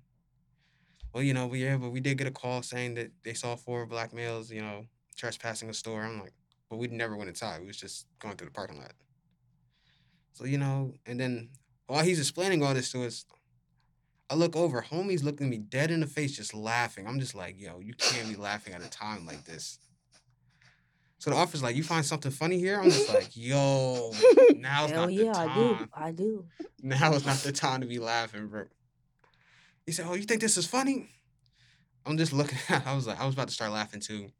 Well, 1.14 1.24
you 1.24 1.34
know, 1.34 1.48
we 1.48 1.64
yeah, 1.64 1.78
but 1.78 1.90
we 1.90 2.00
did 2.00 2.18
get 2.18 2.28
a 2.28 2.32
call 2.32 2.62
saying 2.62 2.94
that 2.96 3.12
they 3.24 3.34
saw 3.34 3.56
four 3.56 3.86
black 3.86 4.14
males, 4.14 4.52
you 4.52 4.62
know, 4.62 4.86
trespassing 5.16 5.70
a 5.70 5.74
store. 5.74 6.04
I'm 6.04 6.20
like, 6.20 6.34
but 6.70 6.78
we 6.78 6.88
never 6.88 7.16
went 7.16 7.30
inside. 7.30 7.62
We 7.62 7.68
was 7.68 7.78
just 7.78 8.06
going 8.20 8.36
through 8.36 8.48
the 8.48 8.54
parking 8.54 8.78
lot. 8.78 8.94
So, 10.34 10.46
you 10.46 10.58
know, 10.58 10.94
and 11.06 11.20
then 11.20 11.50
while 11.88 12.04
he's 12.04 12.20
explaining 12.20 12.64
all 12.64 12.74
this 12.74 12.92
to 12.92 13.04
us, 13.04 13.26
I 14.30 14.36
look 14.36 14.56
over, 14.56 14.84
homie's 14.84 15.24
looking 15.24 15.50
me 15.50 15.58
dead 15.58 15.90
in 15.90 16.02
the 16.02 16.08
face, 16.08 16.38
just 16.38 16.54
laughing. 16.54 17.08
I'm 17.08 17.20
just 17.20 17.34
like, 17.34 17.60
yo, 17.60 17.80
you 17.80 17.94
can't 17.96 18.30
be 18.30 18.36
laughing 18.36 18.76
at 18.76 18.84
a 18.84 18.90
time 18.90 19.26
like 19.26 19.44
this. 19.46 19.80
So 21.20 21.30
the 21.32 21.36
officer's 21.36 21.62
like, 21.62 21.76
you 21.76 21.84
find 21.84 22.06
something 22.06 22.32
funny 22.32 22.58
here? 22.60 22.80
I'm 22.80 22.90
just 22.90 23.14
like, 23.14 23.30
yo, 23.36 24.14
now 24.56 24.86
it's 24.86 24.94
Hell 24.94 25.02
not 25.02 25.14
yeah, 25.14 25.34
the 25.34 25.40
I 25.40 25.54
do. 25.54 25.88
I 25.94 26.12
do. 26.12 26.46
Now 26.82 27.14
is 27.14 27.26
not 27.26 27.38
the 27.38 27.52
time 27.52 27.82
to 27.82 27.88
be 27.88 28.00
laughing, 28.00 28.48
bro. 28.48 28.64
He 29.86 29.92
said, 29.92 30.06
"Oh, 30.08 30.14
you 30.14 30.24
think 30.24 30.40
this 30.40 30.56
is 30.56 30.66
funny?" 30.66 31.10
I'm 32.06 32.18
just 32.18 32.32
looking. 32.32 32.58
At. 32.70 32.88
I 32.88 32.96
was 32.96 33.06
like, 33.06 33.20
I 33.20 33.26
was 33.26 33.34
about 33.34 33.50
to 33.50 33.54
start 33.54 33.72
laughing 33.72 34.00
too. 34.00 34.32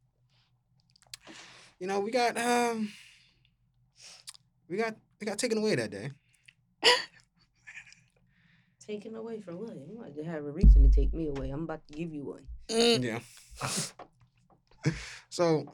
You 1.80 1.88
know, 1.88 2.00
we 2.00 2.12
got 2.12 2.38
um, 2.38 2.90
we 4.70 4.78
got 4.78 4.96
we 5.20 5.28
got 5.28 5.38
taken 5.38 5.58
away 5.58 5.76
that 5.76 5.92
day. 5.92 6.12
Taken 8.88 9.16
away 9.16 9.40
from 9.40 9.60
what? 9.60 9.76
You 9.76 10.00
might 10.00 10.26
have 10.26 10.46
a 10.46 10.52
reason 10.52 10.82
to 10.82 10.90
take 10.90 11.14
me 11.14 11.28
away. 11.28 11.52
I'm 11.52 11.64
about 11.64 11.86
to 11.90 11.94
give 11.94 12.12
you 12.12 12.24
one. 12.24 12.48
Yeah. 12.70 13.20
so, 15.30 15.72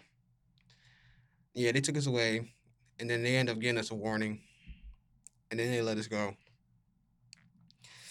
yeah, 1.56 1.72
they 1.72 1.80
took 1.80 1.98
us 1.98 2.06
away, 2.06 2.52
and 3.00 3.10
then 3.10 3.24
they 3.24 3.38
end 3.38 3.50
up 3.50 3.60
giving 3.60 3.78
us 3.78 3.90
a 3.90 3.96
warning, 3.96 4.42
and 5.50 5.60
then 5.60 5.72
they 5.72 5.82
let 5.82 5.98
us 5.98 6.08
go. 6.08 6.36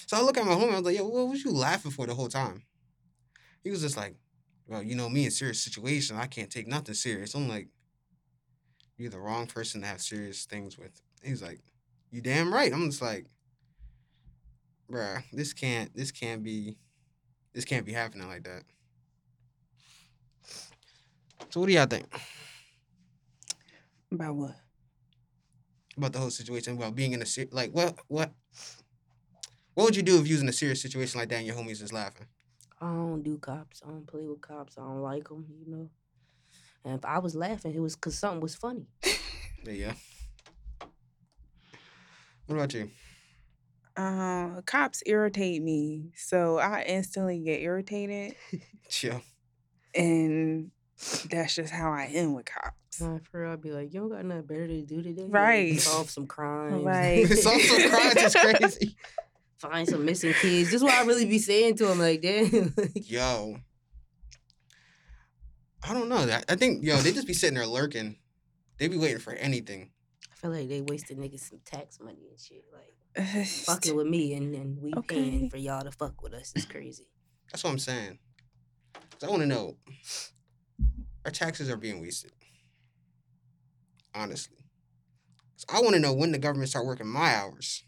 So 0.07 0.16
I 0.16 0.23
look 0.23 0.38
at 0.38 0.47
my 0.47 0.53
homie. 0.53 0.73
I 0.73 0.77
was 0.77 0.85
like, 0.85 0.97
"Yo, 0.97 1.07
what 1.07 1.29
was 1.29 1.45
you 1.45 1.53
laughing 1.53 1.90
for 1.90 2.07
the 2.07 2.14
whole 2.14 2.29
time?" 2.29 2.64
He 3.62 3.71
was 3.71 3.83
just 3.83 3.97
like, 3.97 4.16
"Well, 4.66 4.83
you 4.83 4.95
know 4.95 5.09
me 5.11 5.27
in 5.27 5.31
serious 5.31 5.62
situation. 5.62 6.16
I 6.16 6.27
can't 6.27 6.51
take 6.51 6.66
nothing 6.66 6.95
serious." 6.95 7.35
I'm 7.35 7.49
like, 7.49 7.69
"You're 8.97 9.11
the 9.11 9.21
wrong 9.21 9.47
person 9.47 9.83
to 9.83 9.87
have 9.87 10.01
serious 10.01 10.47
things 10.47 10.79
with." 10.79 11.03
He's 11.23 11.42
like, 11.42 11.61
"You 12.11 12.23
damn 12.23 12.53
right." 12.53 12.73
I'm 12.73 12.88
just 12.88 13.03
like, 13.03 13.27
"Bruh, 14.90 15.23
this 15.33 15.53
can't. 15.53 15.95
This 15.95 16.11
can't 16.11 16.42
be. 16.42 16.79
This 17.53 17.66
can't 17.66 17.87
be 17.87 17.92
happening 17.92 18.27
like 18.27 18.45
that." 18.45 18.62
So 21.51 21.61
what 21.61 21.66
do 21.66 21.73
y'all 21.75 21.87
think 21.87 22.07
About 24.14 24.35
what? 24.37 24.57
about 25.96 26.12
the 26.12 26.18
whole 26.18 26.31
situation 26.31 26.77
about 26.77 26.94
being 26.96 27.12
in 27.12 27.22
a 27.22 27.27
ser- 27.27 27.46
like 27.53 27.70
what 27.72 27.96
what 28.09 28.33
what 29.74 29.85
would 29.85 29.96
you 29.96 30.03
do 30.03 30.20
if 30.20 30.27
you 30.27 30.35
was 30.35 30.42
in 30.42 30.48
a 30.48 30.53
serious 30.53 30.81
situation 30.83 31.20
like 31.20 31.29
that 31.29 31.37
and 31.37 31.46
your 31.46 31.57
homies 31.57 31.83
is 31.83 31.92
laughing? 31.92 32.27
I 32.81 32.87
don't 32.87 33.22
do 33.22 33.38
cops. 33.38 33.83
I 33.85 33.88
don't 33.90 34.07
play 34.07 34.27
with 34.27 34.40
cops. 34.40 34.77
I 34.79 34.83
don't 34.83 35.03
like 35.03 35.29
them, 35.29 35.46
you 35.59 35.70
know. 35.72 35.90
And 36.85 36.98
if 36.98 37.05
I 37.05 37.18
was 37.18 37.35
laughing, 37.35 37.74
it 37.74 37.81
was 37.81 37.94
because 37.96 38.18
something 38.18 38.40
was 38.40 38.55
funny. 38.55 38.87
yeah. 39.64 39.94
What 42.46 42.57
about 42.57 42.74
you? 42.74 42.90
Um, 43.96 44.61
cops 44.66 45.03
irritate 45.07 45.62
me, 45.62 46.12
so 46.16 46.59
I 46.59 46.83
instantly 46.83 47.38
get 47.38 47.61
irritated, 47.61 48.35
Chill. 48.88 49.22
and 49.94 50.70
that's 51.31 51.55
just 51.55 51.72
how 51.72 51.92
I 51.92 52.05
am 52.12 52.35
with 52.35 52.46
cops. 52.46 52.74
Nah, 53.01 53.19
for 53.31 53.43
real, 53.43 53.53
I'd 53.53 53.61
be 53.61 53.71
like, 53.73 53.93
you 53.93 54.01
don't 54.01 54.11
got 54.11 54.25
nothing 54.25 54.43
better 54.47 54.67
to 54.69 54.83
do 54.83 55.03
today. 55.03 55.23
Like, 55.23 55.33
Right. 55.33 55.81
Solve 55.81 56.11
some 56.11 56.27
crimes. 56.27 56.85
Right. 56.85 57.27
Solve 57.39 57.61
some 57.63 57.89
crimes 57.91 58.17
is 58.23 58.35
crazy. 58.35 58.97
Find 59.59 59.89
some 59.89 60.05
missing 60.05 60.35
kids. 60.35 60.71
This 60.71 60.77
is 60.79 60.85
what 60.85 60.93
I 60.95 61.05
really 61.05 61.25
be 61.25 61.39
saying 61.39 61.77
to 61.77 61.91
him. 61.91 61.99
like, 61.99 62.21
damn. 62.23 62.75
Yo. 62.95 63.57
I 65.87 65.93
don't 65.95 66.09
know. 66.09 66.17
I, 66.17 66.43
I 66.49 66.57
think 66.57 66.83
yo, 66.85 66.97
they 66.99 67.13
just 67.13 67.27
be 67.27 67.35
sitting 67.35 67.57
there 67.57 67.67
lurking. 67.67 68.17
They 68.79 68.89
be 68.89 68.97
waiting 68.97 69.19
for 69.19 69.33
anything. 69.35 69.91
I 70.33 70.35
feel 70.37 70.51
like 70.51 70.69
they 70.69 70.81
wasted 70.81 71.19
niggas 71.19 71.49
some 71.49 71.61
tax 71.65 71.99
money 72.01 72.29
and 72.31 72.39
shit. 72.41 72.65
Like, 72.73 73.47
fucking 73.47 73.95
with 73.95 74.07
me 74.07 74.35
and, 74.35 74.55
and 74.55 74.81
we 74.83 74.93
Okay. 74.97 75.15
paying 75.17 75.51
for 75.51 75.57
y'all 75.57 75.83
to 75.85 75.93
fuck 75.93 76.23
with 76.23 76.35
us 76.35 76.53
is 76.57 76.65
crazy. 76.65 77.07
That's 77.53 77.63
what 77.65 77.71
I'm 77.71 77.79
saying. 77.79 78.19
'Cause 78.95 79.23
I 79.25 79.31
want 79.31 79.43
to 79.43 79.47
know. 79.47 79.77
Our 81.25 81.31
taxes 81.31 81.71
are 81.71 81.77
being 81.77 82.01
wasted. 82.01 82.33
Honestly. 84.14 84.57
'Cause 85.57 85.66
I 85.68 85.81
want 85.81 85.94
to 85.94 86.00
know 86.00 86.12
when 86.12 86.33
the 86.33 86.38
government 86.38 86.68
start 86.70 86.87
working 86.87 87.07
my 87.09 87.35
hours. 87.35 87.85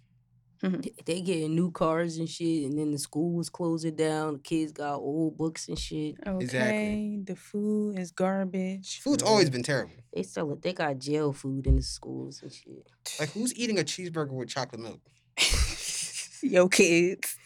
Mm-hmm. 0.62 0.80
They- 0.80 0.94
They 1.04 1.20
getting 1.20 1.54
new 1.54 1.70
cars 1.70 2.16
and 2.16 2.28
shit, 2.28 2.64
and 2.64 2.78
then 2.78 2.90
the 2.90 2.98
school 2.98 3.32
was 3.34 3.50
closing 3.50 3.94
down. 3.94 4.34
The 4.34 4.38
kids 4.38 4.72
got 4.72 4.96
old 4.96 5.36
books 5.36 5.68
and 5.68 5.78
shit. 5.78 6.16
Okay, 6.26 6.44
Exactly. 6.44 7.20
the 7.24 7.36
food 7.36 7.98
is 7.98 8.10
garbage. 8.10 9.00
Food's 9.02 9.22
always 9.22 9.50
been 9.50 9.62
terrible. 9.62 9.92
They 10.14 10.22
sell 10.22 10.50
it. 10.52 10.62
They 10.62 10.72
got 10.72 10.98
jail 10.98 11.32
food 11.32 11.66
in 11.66 11.76
the 11.76 11.82
schools 11.82 12.40
and 12.42 12.52
shit. 12.52 12.88
Like, 13.20 13.30
who's 13.32 13.54
eating 13.54 13.78
a 13.78 13.82
cheeseburger 13.84 14.30
with 14.32 14.48
chocolate 14.48 14.80
milk? 14.80 15.00
Yo, 16.42 16.68
kids. 16.68 17.36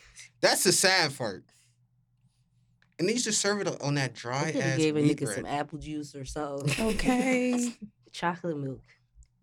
That's 0.40 0.64
the 0.64 0.72
sad 0.72 1.16
part. 1.18 1.44
And 2.98 3.08
they 3.08 3.14
used 3.14 3.24
to 3.24 3.32
serve 3.32 3.60
it 3.62 3.80
on 3.82 3.94
that 3.94 4.14
dry 4.14 4.52
could 4.52 4.60
have 4.60 4.72
ass 4.74 4.78
gave 4.78 4.96
a 4.96 5.00
wheat 5.00 5.16
nigga 5.18 5.24
bread. 5.24 5.36
some 5.36 5.46
apple 5.46 5.78
juice 5.78 6.14
or 6.14 6.24
something. 6.24 6.86
Okay. 6.86 7.74
Chocolate 8.12 8.56
milk. 8.58 8.80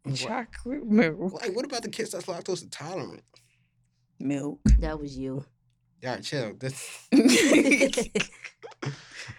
and 0.05 0.13
what- 0.13 0.19
Chocolate 0.19 0.85
milk. 0.85 1.33
Like, 1.41 1.55
what 1.55 1.65
about 1.65 1.83
the 1.83 1.89
kids 1.89 2.11
that's 2.11 2.25
lactose 2.25 2.63
intolerant? 2.63 3.23
Milk. 4.19 4.59
That 4.79 4.99
was 4.99 5.17
you. 5.17 5.45
Yeah, 6.01 6.17
chill. 6.17 6.53
That's, 6.59 7.07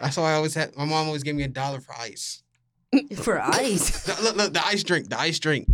that's 0.01 0.17
why 0.17 0.33
I 0.33 0.35
always 0.35 0.55
had. 0.55 0.77
My 0.77 0.85
mom 0.85 1.07
always 1.07 1.23
gave 1.23 1.35
me 1.35 1.43
a 1.45 1.49
dollar 1.49 1.81
for 1.81 1.95
ice. 1.99 2.43
For 3.17 3.41
ice. 3.41 4.05
The, 4.07 4.23
look, 4.23 4.37
look, 4.37 4.53
the 4.55 4.64
ice 4.67 4.83
drink, 4.83 5.09
the 5.09 5.19
ice 5.19 5.38
drink. 5.38 5.69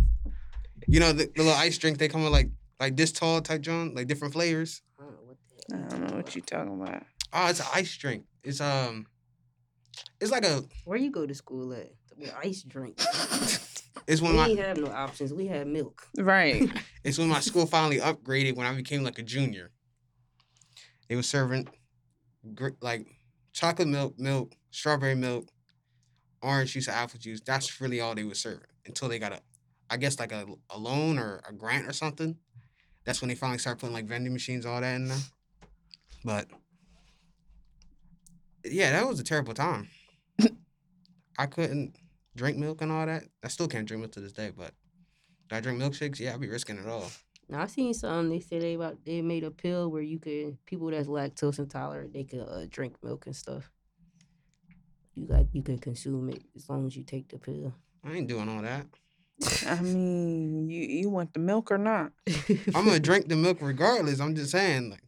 You 0.87 0.99
know 0.99 1.11
the, 1.13 1.25
the 1.35 1.43
little 1.43 1.57
ice 1.57 1.77
drink 1.77 1.97
they 1.97 2.07
come 2.07 2.23
with 2.23 2.31
like 2.31 2.49
like 2.79 2.95
this 2.95 3.11
tall 3.11 3.41
type 3.41 3.61
John, 3.61 3.95
like 3.95 4.07
different 4.07 4.33
flavors. 4.33 4.81
I 4.99 5.03
don't 5.03 5.13
know 5.13 5.19
what 5.25 5.37
the 5.69 5.75
I 5.75 5.79
hell 5.79 5.89
don't 5.89 5.99
know 6.01 6.15
what 6.17 6.25
talking 6.25 6.35
you 6.35 6.41
talking 6.41 6.81
about. 6.81 7.03
Oh, 7.33 7.47
it's 7.49 7.59
an 7.61 7.65
ice 7.73 7.97
drink. 7.97 8.25
It's 8.43 8.61
um, 8.61 9.07
it's 10.21 10.31
like 10.31 10.45
a. 10.45 10.63
Where 10.83 10.97
you 10.97 11.09
go 11.11 11.25
to 11.25 11.33
school 11.33 11.73
at? 11.73 11.89
With 12.17 12.33
ice 12.41 12.63
drink. 12.63 12.99
it's 14.07 14.21
we 14.21 14.27
when 14.27 14.35
my 14.35 14.47
ain't 14.47 14.59
have 14.59 14.77
no 14.77 14.91
options. 14.91 15.33
We 15.33 15.47
had 15.47 15.67
milk. 15.67 16.07
Right. 16.17 16.69
it's 17.03 17.17
when 17.17 17.27
my 17.27 17.39
school 17.39 17.65
finally 17.65 17.99
upgraded 17.99 18.55
when 18.55 18.65
I 18.65 18.73
became 18.73 19.03
like 19.03 19.19
a 19.19 19.23
junior. 19.23 19.71
They 21.09 21.15
were 21.15 21.23
serving 21.23 21.67
gr- 22.53 22.69
like 22.81 23.05
chocolate 23.53 23.87
milk, 23.87 24.17
milk, 24.19 24.53
strawberry 24.71 25.15
milk, 25.15 25.47
orange 26.41 26.73
juice, 26.73 26.87
apple 26.87 27.19
juice. 27.19 27.41
That's 27.45 27.81
really 27.81 27.99
all 27.99 28.15
they 28.15 28.23
were 28.23 28.35
serving 28.35 28.67
until 28.85 29.09
they 29.09 29.19
got 29.19 29.33
a, 29.33 29.41
I 29.89 29.97
guess 29.97 30.19
like 30.19 30.31
a, 30.31 30.45
a 30.69 30.77
loan 30.77 31.19
or 31.19 31.41
a 31.47 31.53
grant 31.53 31.87
or 31.87 31.93
something. 31.93 32.37
That's 33.05 33.21
when 33.21 33.29
they 33.29 33.35
finally 33.35 33.59
started 33.59 33.79
putting 33.79 33.93
like 33.93 34.05
vending 34.05 34.33
machines, 34.33 34.65
all 34.65 34.81
that 34.81 34.95
in 34.95 35.07
there. 35.07 35.17
But 36.23 36.47
yeah, 38.63 38.91
that 38.91 39.07
was 39.07 39.19
a 39.19 39.23
terrible 39.23 39.53
time. 39.53 39.89
I 41.37 41.45
couldn't 41.45 41.95
drink 42.35 42.57
milk 42.57 42.81
and 42.81 42.91
all 42.91 43.05
that. 43.05 43.23
I 43.43 43.47
still 43.47 43.67
can't 43.67 43.87
drink 43.87 44.01
milk 44.01 44.11
to 44.13 44.19
this 44.19 44.33
day, 44.33 44.51
but 44.55 44.71
do 45.49 45.55
I 45.55 45.59
drink 45.61 45.81
milkshakes? 45.81 46.19
Yeah, 46.19 46.31
I'll 46.31 46.39
be 46.39 46.49
risking 46.49 46.77
it 46.77 46.87
all. 46.87 47.09
Now 47.47 47.61
I 47.61 47.67
seen 47.67 47.93
something. 47.93 48.29
They 48.29 48.39
said 48.39 48.61
they 48.61 48.73
about 48.73 48.97
they 49.05 49.21
made 49.21 49.43
a 49.43 49.51
pill 49.51 49.91
where 49.91 50.01
you 50.01 50.19
could 50.19 50.57
people 50.65 50.89
that's 50.89 51.07
lactose 51.07 51.59
intolerant 51.59 52.13
they 52.13 52.23
could 52.23 52.41
uh, 52.41 52.65
drink 52.69 52.95
milk 53.03 53.27
and 53.27 53.35
stuff. 53.35 53.69
You 55.13 55.27
got 55.27 55.45
you 55.53 55.61
can 55.61 55.77
consume 55.77 56.29
it 56.29 56.43
as 56.55 56.67
long 56.69 56.87
as 56.87 56.95
you 56.95 57.03
take 57.03 57.29
the 57.29 57.37
pill. 57.37 57.73
I 58.03 58.13
ain't 58.13 58.27
doing 58.27 58.49
all 58.49 58.61
that. 58.61 58.87
I 59.67 59.81
mean, 59.81 60.69
you 60.69 60.81
you 60.81 61.09
want 61.09 61.33
the 61.33 61.39
milk 61.39 61.71
or 61.71 61.77
not? 61.77 62.11
I'm 62.73 62.85
gonna 62.85 62.99
drink 62.99 63.27
the 63.29 63.35
milk 63.35 63.59
regardless. 63.61 64.19
I'm 64.19 64.35
just 64.35 64.51
saying, 64.51 64.89
like, 64.89 65.03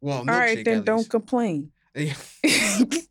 well, 0.00 0.18
All 0.18 0.24
right, 0.24 0.64
then 0.64 0.84
don't 0.84 1.08
complain. 1.08 1.72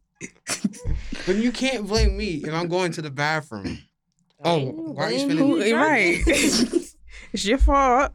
but 1.26 1.36
you 1.36 1.52
can't 1.52 1.88
blame 1.88 2.18
me 2.18 2.36
if 2.44 2.54
I'm 2.54 2.68
going 2.68 2.92
to 2.94 3.02
the 3.02 3.12
bathroom. 3.12 3.80
Oh, 4.42 4.60
why 4.94 5.04
are 5.08 5.12
you 5.12 5.20
spending- 5.20 5.38
Who- 5.50 5.76
right. 5.76 6.22
it's 6.26 7.44
your 7.44 7.58
fault. 7.58 8.14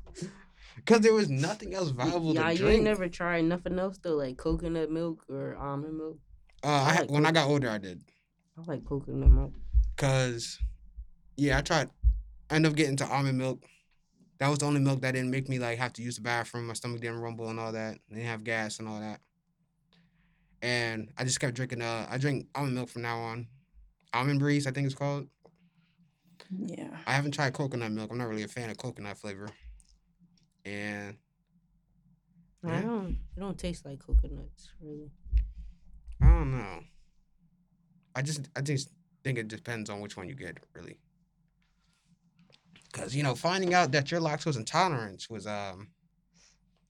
Because 0.77 1.01
there 1.01 1.13
was 1.13 1.29
nothing 1.29 1.75
else 1.75 1.91
viable 1.91 2.35
Yeah, 2.35 2.45
to 2.45 2.53
you 2.53 2.59
drink. 2.61 2.75
ain't 2.77 2.85
never 2.85 3.11
tried 3.11 3.45
nothing 3.45 3.79
else 3.79 3.99
though, 3.99 4.15
like 4.17 4.39
coconut 4.39 4.91
milk 4.91 5.23
or 5.29 5.55
almond 5.57 5.99
milk. 5.99 6.17
uh, 6.63 6.69
I, 6.69 7.01
like 7.01 7.11
when 7.11 7.27
I 7.27 7.31
got 7.31 7.47
older, 7.51 7.69
I 7.69 7.77
did. 7.77 8.01
I 8.57 8.63
like 8.67 8.87
coconut 8.87 9.29
milk. 9.31 9.53
Cause, 9.99 10.59
yeah, 11.37 11.59
I 11.59 11.61
tried. 11.61 11.91
I 12.49 12.55
ended 12.55 12.71
up 12.73 12.77
getting 12.77 12.97
to 12.97 13.07
almond 13.07 13.37
milk. 13.37 13.63
That 14.39 14.49
was 14.49 14.61
the 14.61 14.65
only 14.65 14.81
milk 14.81 15.03
that 15.03 15.13
didn't 15.13 15.31
make 15.31 15.51
me 15.51 15.59
like 15.59 15.77
have 15.77 15.93
to 15.93 16.03
use 16.03 16.17
the 16.17 16.23
bathroom. 16.23 16.69
My 16.69 16.73
stomach 16.73 17.03
didn't 17.03 17.21
rumble 17.21 17.51
and 17.51 17.61
all 17.61 17.73
that. 17.73 17.97
I 18.11 18.15
didn't 18.15 18.29
have 18.29 18.45
gas 18.45 18.79
and 18.79 18.89
all 18.89 19.01
that. 19.01 19.21
And 20.65 21.11
I 21.19 21.25
just 21.25 21.41
kept 21.41 21.55
drinking. 21.55 21.83
Uh, 21.83 22.07
I 22.09 22.17
drink 22.17 22.47
almond 22.55 22.75
milk 22.75 22.89
from 22.89 23.03
now 23.03 23.19
on. 23.19 23.47
Almond 24.15 24.41
breeze, 24.41 24.67
I 24.67 24.71
think 24.71 24.87
it's 24.87 24.95
called. 24.95 25.29
Yeah. 26.51 26.89
I 27.07 27.13
haven't 27.13 27.33
tried 27.33 27.53
coconut 27.53 27.93
milk. 27.93 28.11
I'm 28.11 28.17
not 28.17 28.29
really 28.29 28.45
a 28.45 28.49
fan 28.49 28.71
of 28.71 28.79
coconut 28.79 29.19
flavor. 29.19 29.51
And 30.65 31.19
I 32.67 32.81
don't. 32.81 33.19
It 33.37 33.41
don't 33.41 33.59
taste 33.59 33.85
like 33.85 33.99
coconuts, 33.99 34.71
really. 34.81 35.11
I 36.23 36.29
don't 36.29 36.57
know. 36.57 36.81
I 38.17 38.23
just 38.23 38.49
I 38.57 38.63
just 38.63 38.89
think 39.23 39.37
it 39.37 39.49
depends 39.49 39.91
on 39.91 40.01
which 40.01 40.17
one 40.17 40.31
you 40.31 40.35
get, 40.35 40.57
really. 40.73 40.97
Cause 42.95 43.15
you 43.15 43.23
know, 43.23 43.35
finding 43.35 43.75
out 43.75 43.93
that 43.93 44.11
you're 44.11 44.21
lactose 44.21 44.57
intolerant 44.57 45.27
was 45.29 45.47
um 45.47 45.89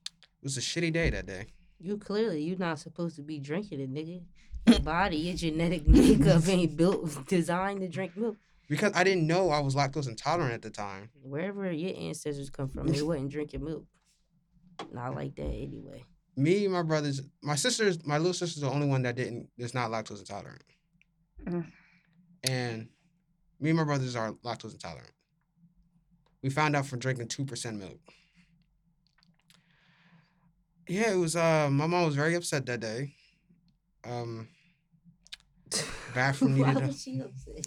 it 0.05 0.45
was 0.45 0.57
a 0.57 0.61
shitty 0.61 0.93
day 0.93 1.11
that 1.11 1.27
day. 1.27 1.47
You 1.85 1.99
clearly 1.99 2.43
you're 2.43 2.57
not 2.57 2.79
supposed 2.79 3.17
to 3.17 3.23
be 3.23 3.39
drinking 3.39 3.79
it, 3.79 3.93
nigga. 3.93 4.23
Your 4.67 4.81
body, 4.81 5.19
your 5.19 5.37
genetic 5.37 5.87
makeup 5.87 6.49
ain't 6.49 6.75
built 6.75 7.27
designed 7.29 7.81
to 7.81 7.89
drink 7.89 8.17
milk. 8.17 8.39
Because 8.67 8.93
I 8.95 9.05
didn't 9.05 9.27
know 9.27 9.51
I 9.51 9.61
was 9.61 9.75
lactose 9.75 10.09
intolerant 10.09 10.55
at 10.55 10.63
the 10.63 10.71
time. 10.71 11.11
Wherever 11.23 11.71
your 11.71 11.95
ancestors 11.95 12.49
come 12.49 12.71
from, 12.71 12.87
they 12.87 13.03
wasn't 13.03 13.29
drinking 13.29 13.63
milk. 13.63 13.85
Not 14.91 15.15
like 15.15 15.37
that 15.37 15.43
anyway. 15.43 16.03
Me, 16.35 16.67
my 16.67 16.83
brothers, 16.83 17.21
my 17.43 17.57
sisters, 17.57 18.07
my 18.07 18.17
little 18.17 18.33
sister's 18.33 18.63
the 18.63 18.71
only 18.71 18.87
one 18.87 19.03
that 19.03 19.17
didn't 19.17 19.51
that's 19.59 19.75
not 19.75 19.91
lactose 19.91 20.21
intolerant. 20.21 20.65
Mm. 21.45 21.67
And 22.45 22.89
me 23.61 23.69
and 23.69 23.79
my 23.79 23.85
brothers 23.85 24.17
are 24.17 24.33
lactose 24.43 24.73
intolerant. 24.73 25.13
We 26.43 26.49
found 26.49 26.75
out 26.75 26.87
from 26.87 27.01
drinking 27.01 27.29
two 27.29 27.45
percent 27.45 27.79
milk. 27.79 28.01
Yeah, 30.87 31.13
it 31.13 31.17
was 31.17 31.37
uh 31.37 31.69
my 31.71 31.87
mom 31.87 32.05
was 32.07 32.15
very 32.15 32.35
upset 32.35 32.67
that 32.67 32.81
day. 32.81 33.15
Um 34.05 34.49
Bathroom 36.15 36.55
needed 36.55 36.83
a- 36.83 36.87
was 36.87 37.03
she 37.03 37.21
upset? 37.21 37.67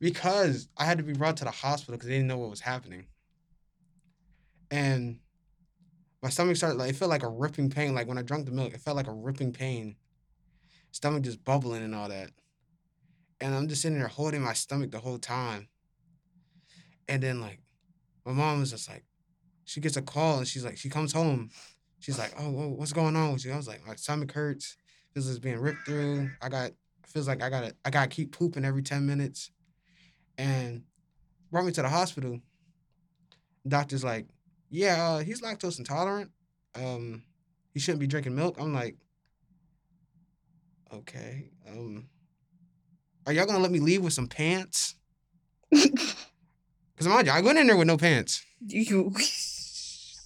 because 0.00 0.68
I 0.76 0.84
had 0.84 0.98
to 0.98 1.04
be 1.04 1.12
brought 1.12 1.36
to 1.38 1.44
the 1.44 1.50
hospital 1.50 1.94
because 1.96 2.08
they 2.08 2.14
didn't 2.14 2.28
know 2.28 2.38
what 2.38 2.50
was 2.50 2.60
happening. 2.60 3.06
And 4.70 5.20
my 6.22 6.28
stomach 6.30 6.56
started 6.56 6.78
like 6.78 6.90
it 6.90 6.96
felt 6.96 7.10
like 7.10 7.22
a 7.22 7.28
ripping 7.28 7.70
pain. 7.70 7.94
Like 7.94 8.08
when 8.08 8.18
I 8.18 8.22
drank 8.22 8.46
the 8.46 8.52
milk, 8.52 8.72
it 8.74 8.80
felt 8.80 8.96
like 8.96 9.06
a 9.08 9.12
ripping 9.12 9.52
pain. 9.52 9.96
Stomach 10.92 11.22
just 11.22 11.44
bubbling 11.44 11.82
and 11.82 11.94
all 11.94 12.08
that. 12.08 12.30
And 13.40 13.54
I'm 13.54 13.68
just 13.68 13.82
sitting 13.82 13.98
there 13.98 14.08
holding 14.08 14.42
my 14.42 14.52
stomach 14.52 14.90
the 14.90 14.98
whole 14.98 15.18
time. 15.18 15.68
And 17.08 17.22
then 17.22 17.40
like 17.40 17.60
my 18.24 18.32
mom 18.32 18.60
was 18.60 18.70
just 18.70 18.88
like, 18.88 19.04
she 19.70 19.80
gets 19.80 19.96
a 19.96 20.02
call 20.02 20.38
and 20.38 20.48
she's 20.48 20.64
like, 20.64 20.76
she 20.76 20.88
comes 20.88 21.12
home. 21.12 21.48
She's 22.00 22.18
like, 22.18 22.32
oh, 22.36 22.50
whoa, 22.50 22.68
what's 22.70 22.92
going 22.92 23.14
on 23.14 23.32
with 23.32 23.44
you? 23.44 23.52
I 23.52 23.56
was 23.56 23.68
like, 23.68 23.86
my 23.86 23.94
stomach 23.94 24.32
hurts. 24.32 24.76
Feels 25.14 25.26
like 25.26 25.36
it's 25.36 25.38
being 25.38 25.60
ripped 25.60 25.86
through. 25.86 26.28
I 26.42 26.48
got 26.48 26.72
feels 27.06 27.28
like 27.28 27.40
I 27.40 27.48
gotta 27.50 27.76
I 27.84 27.90
gotta 27.90 28.08
keep 28.08 28.36
pooping 28.36 28.64
every 28.64 28.82
10 28.82 29.06
minutes. 29.06 29.52
And 30.38 30.82
brought 31.52 31.66
me 31.66 31.70
to 31.70 31.82
the 31.82 31.88
hospital. 31.88 32.40
Doctor's 33.68 34.02
like, 34.02 34.26
yeah, 34.70 35.08
uh, 35.08 35.18
he's 35.20 35.40
lactose 35.40 35.78
intolerant. 35.78 36.32
Um, 36.74 37.22
he 37.72 37.78
shouldn't 37.78 38.00
be 38.00 38.08
drinking 38.08 38.34
milk. 38.34 38.56
I'm 38.58 38.74
like, 38.74 38.96
okay. 40.92 41.52
Um, 41.68 42.08
are 43.24 43.32
y'all 43.32 43.46
gonna 43.46 43.60
let 43.60 43.70
me 43.70 43.78
leave 43.78 44.02
with 44.02 44.14
some 44.14 44.26
pants? 44.26 44.96
Cause 45.72 47.06
mind 47.06 47.28
you, 47.28 47.32
I 47.32 47.40
went 47.40 47.58
in 47.60 47.68
there 47.68 47.76
with 47.76 47.86
no 47.86 47.96
pants. 47.96 48.44
You. 48.66 49.14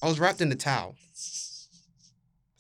I 0.05 0.07
was 0.09 0.21
wrapped 0.21 0.43
in 0.43 0.51
the 0.51 0.55
towel. 0.55 0.97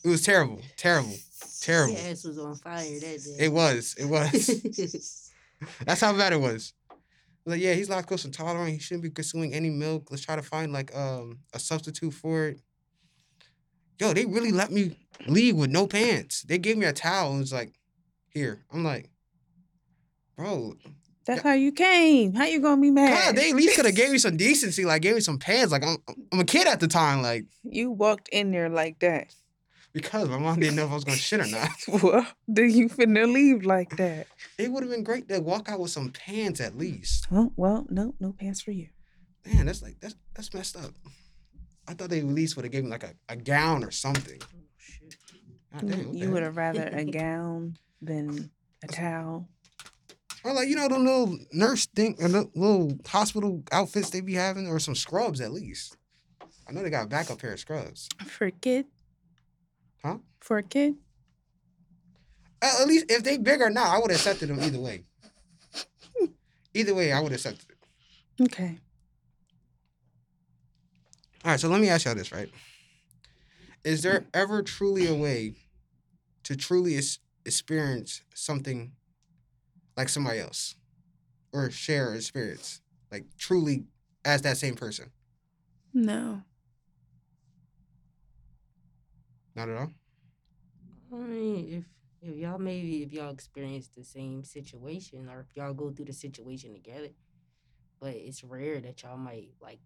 It 0.02 0.08
was 0.08 0.22
terrible, 0.22 0.62
terrible, 0.78 1.12
terrible. 1.60 1.92
Your 1.92 2.10
ass 2.10 2.24
was 2.24 2.38
on 2.38 2.54
fire 2.56 2.98
that 3.00 3.20
day. 3.22 3.44
It 3.44 3.52
was, 3.52 3.94
it 3.98 4.06
was. 4.06 5.30
That's 5.84 6.00
how 6.00 6.16
bad 6.16 6.32
it 6.32 6.40
was. 6.40 6.72
Like, 7.44 7.60
yeah, 7.60 7.74
he's 7.74 7.90
lactose 7.90 8.24
intolerant. 8.24 8.72
He 8.72 8.78
shouldn't 8.78 9.02
be 9.02 9.10
consuming 9.10 9.52
any 9.52 9.68
milk. 9.68 10.10
Let's 10.10 10.24
try 10.24 10.36
to 10.36 10.42
find 10.42 10.72
like 10.72 10.96
um 10.96 11.40
a 11.52 11.58
substitute 11.58 12.14
for 12.14 12.46
it. 12.46 12.60
Yo, 14.00 14.14
they 14.14 14.24
really 14.24 14.50
let 14.50 14.72
me 14.72 14.96
leave 15.26 15.56
with 15.56 15.70
no 15.70 15.86
pants. 15.86 16.44
They 16.44 16.56
gave 16.56 16.78
me 16.78 16.86
a 16.86 16.94
towel 16.94 17.32
and 17.32 17.40
was 17.40 17.52
like, 17.52 17.74
here. 18.30 18.64
I'm 18.72 18.84
like, 18.84 19.10
bro, 20.34 20.76
That's 21.26 21.42
how 21.42 21.52
you 21.54 21.72
came. 21.72 22.34
How 22.34 22.44
you 22.44 22.60
gonna 22.60 22.80
be 22.80 22.90
mad? 22.90 23.10
God, 23.26 23.36
they 23.36 23.50
at 23.50 23.56
least 23.56 23.76
could 23.76 23.86
have 23.86 23.94
gave 23.94 24.10
me 24.10 24.18
some 24.26 24.36
decency, 24.36 24.84
like 24.84 25.02
gave 25.02 25.14
me 25.14 25.20
some 25.20 25.38
pants. 25.38 25.72
Like 25.72 25.84
I'm 25.84 25.96
I'm 26.32 26.40
a 26.40 26.44
kid 26.44 26.66
at 26.68 26.80
the 26.80 26.88
time, 26.88 27.22
like 27.22 27.46
You 27.62 27.90
walked 27.90 28.28
in 28.28 28.50
there 28.50 28.68
like 28.68 28.98
that. 29.00 29.34
because 29.92 30.28
my 30.28 30.38
mom 30.38 30.60
didn't 30.60 30.76
know 30.76 30.84
if 30.84 30.90
I 30.90 30.94
was 30.94 31.04
gonna 31.04 31.16
shit 31.16 31.40
or 31.40 31.46
not. 31.46 31.70
Well, 32.02 32.26
then 32.48 32.70
you 32.70 32.88
finna 32.88 33.32
leave 33.32 33.64
like 33.64 33.96
that. 33.96 34.26
It 34.58 34.70
would 34.70 34.82
have 34.82 34.90
been 34.92 35.04
great 35.04 35.28
to 35.28 35.40
walk 35.40 35.68
out 35.68 35.80
with 35.80 35.90
some 35.90 36.10
pants 36.10 36.60
at 36.60 36.76
least. 36.76 37.26
Oh 37.32 37.52
well, 37.56 37.86
no, 37.90 38.14
no 38.20 38.32
pants 38.32 38.60
for 38.60 38.72
you. 38.72 38.88
Man, 39.46 39.66
that's 39.66 39.82
like 39.82 39.98
that's 40.00 40.14
that's 40.34 40.52
messed 40.52 40.76
up. 40.76 40.90
I 41.88 41.92
thought 41.94 42.08
they 42.10 42.20
at 42.20 42.24
least 42.26 42.56
would 42.56 42.64
have 42.64 42.72
gave 42.72 42.84
me 42.84 42.90
like 42.90 43.04
a, 43.04 43.12
a 43.28 43.36
gown 43.36 43.84
or 43.84 43.90
something. 43.90 44.40
Oh, 44.42 44.58
shit. 44.78 45.16
God 45.72 45.90
damn, 45.90 46.14
you 46.14 46.30
would 46.30 46.42
have 46.42 46.56
rather 46.56 46.88
a 46.92 47.04
gown 47.22 47.76
than 48.00 48.50
a 48.82 48.86
towel. 48.86 49.48
Or 50.44 50.52
like 50.52 50.68
you 50.68 50.76
know 50.76 50.88
the 50.88 50.98
little 50.98 51.38
nurse 51.52 51.86
thing, 51.86 52.16
or 52.20 52.28
the 52.28 52.50
little 52.54 52.98
hospital 53.06 53.62
outfits 53.72 54.10
they 54.10 54.20
be 54.20 54.34
having, 54.34 54.66
or 54.66 54.78
some 54.78 54.94
scrubs 54.94 55.40
at 55.40 55.52
least. 55.52 55.96
I 56.68 56.72
know 56.72 56.82
they 56.82 56.90
got 56.90 57.06
a 57.06 57.08
backup 57.08 57.38
pair 57.38 57.54
of 57.54 57.60
scrubs. 57.60 58.08
For 58.26 58.46
a 58.46 58.50
kid? 58.50 58.86
Huh? 60.02 60.18
For 60.40 60.58
a 60.58 60.62
kid? 60.62 60.96
At 62.60 62.82
at 62.82 62.86
least 62.86 63.06
if 63.10 63.22
they 63.22 63.38
big 63.38 63.62
or 63.62 63.70
not, 63.70 63.88
I 63.88 63.98
would 63.98 64.10
have 64.10 64.20
accepted 64.20 64.50
them 64.50 64.60
either 64.60 64.80
way. 64.80 65.04
Either 66.74 66.94
way, 66.94 67.12
I 67.12 67.20
would 67.20 67.32
have 67.32 67.40
accepted 67.40 67.70
it. 67.70 68.44
Okay. 68.44 68.78
All 71.44 71.50
right, 71.52 71.60
so 71.60 71.68
let 71.68 71.80
me 71.80 71.88
ask 71.88 72.04
y'all 72.04 72.14
this, 72.14 72.32
right? 72.32 72.50
Is 73.84 74.02
there 74.02 74.24
ever 74.32 74.62
truly 74.62 75.06
a 75.06 75.14
way 75.14 75.54
to 76.44 76.56
truly 76.56 76.98
experience 77.44 78.22
something 78.34 78.92
like 79.96 80.08
somebody 80.08 80.40
else 80.40 80.74
or 81.52 81.70
share 81.70 82.10
an 82.10 82.16
experience, 82.16 82.80
like 83.10 83.24
truly 83.38 83.84
as 84.24 84.42
that 84.42 84.56
same 84.56 84.74
person? 84.74 85.10
No. 85.92 86.42
Not 89.54 89.68
at 89.68 89.76
all. 89.76 89.90
I 91.12 91.16
mean, 91.16 91.68
if 91.70 91.84
if 92.28 92.36
y'all 92.36 92.58
maybe 92.58 93.02
if 93.02 93.12
y'all 93.12 93.30
experience 93.30 93.88
the 93.88 94.02
same 94.02 94.42
situation 94.44 95.28
or 95.28 95.40
if 95.40 95.56
y'all 95.56 95.74
go 95.74 95.90
through 95.90 96.06
the 96.06 96.12
situation 96.12 96.72
together, 96.72 97.10
but 98.00 98.14
it's 98.14 98.42
rare 98.42 98.80
that 98.80 99.02
y'all 99.02 99.16
might 99.16 99.50
like 99.60 99.78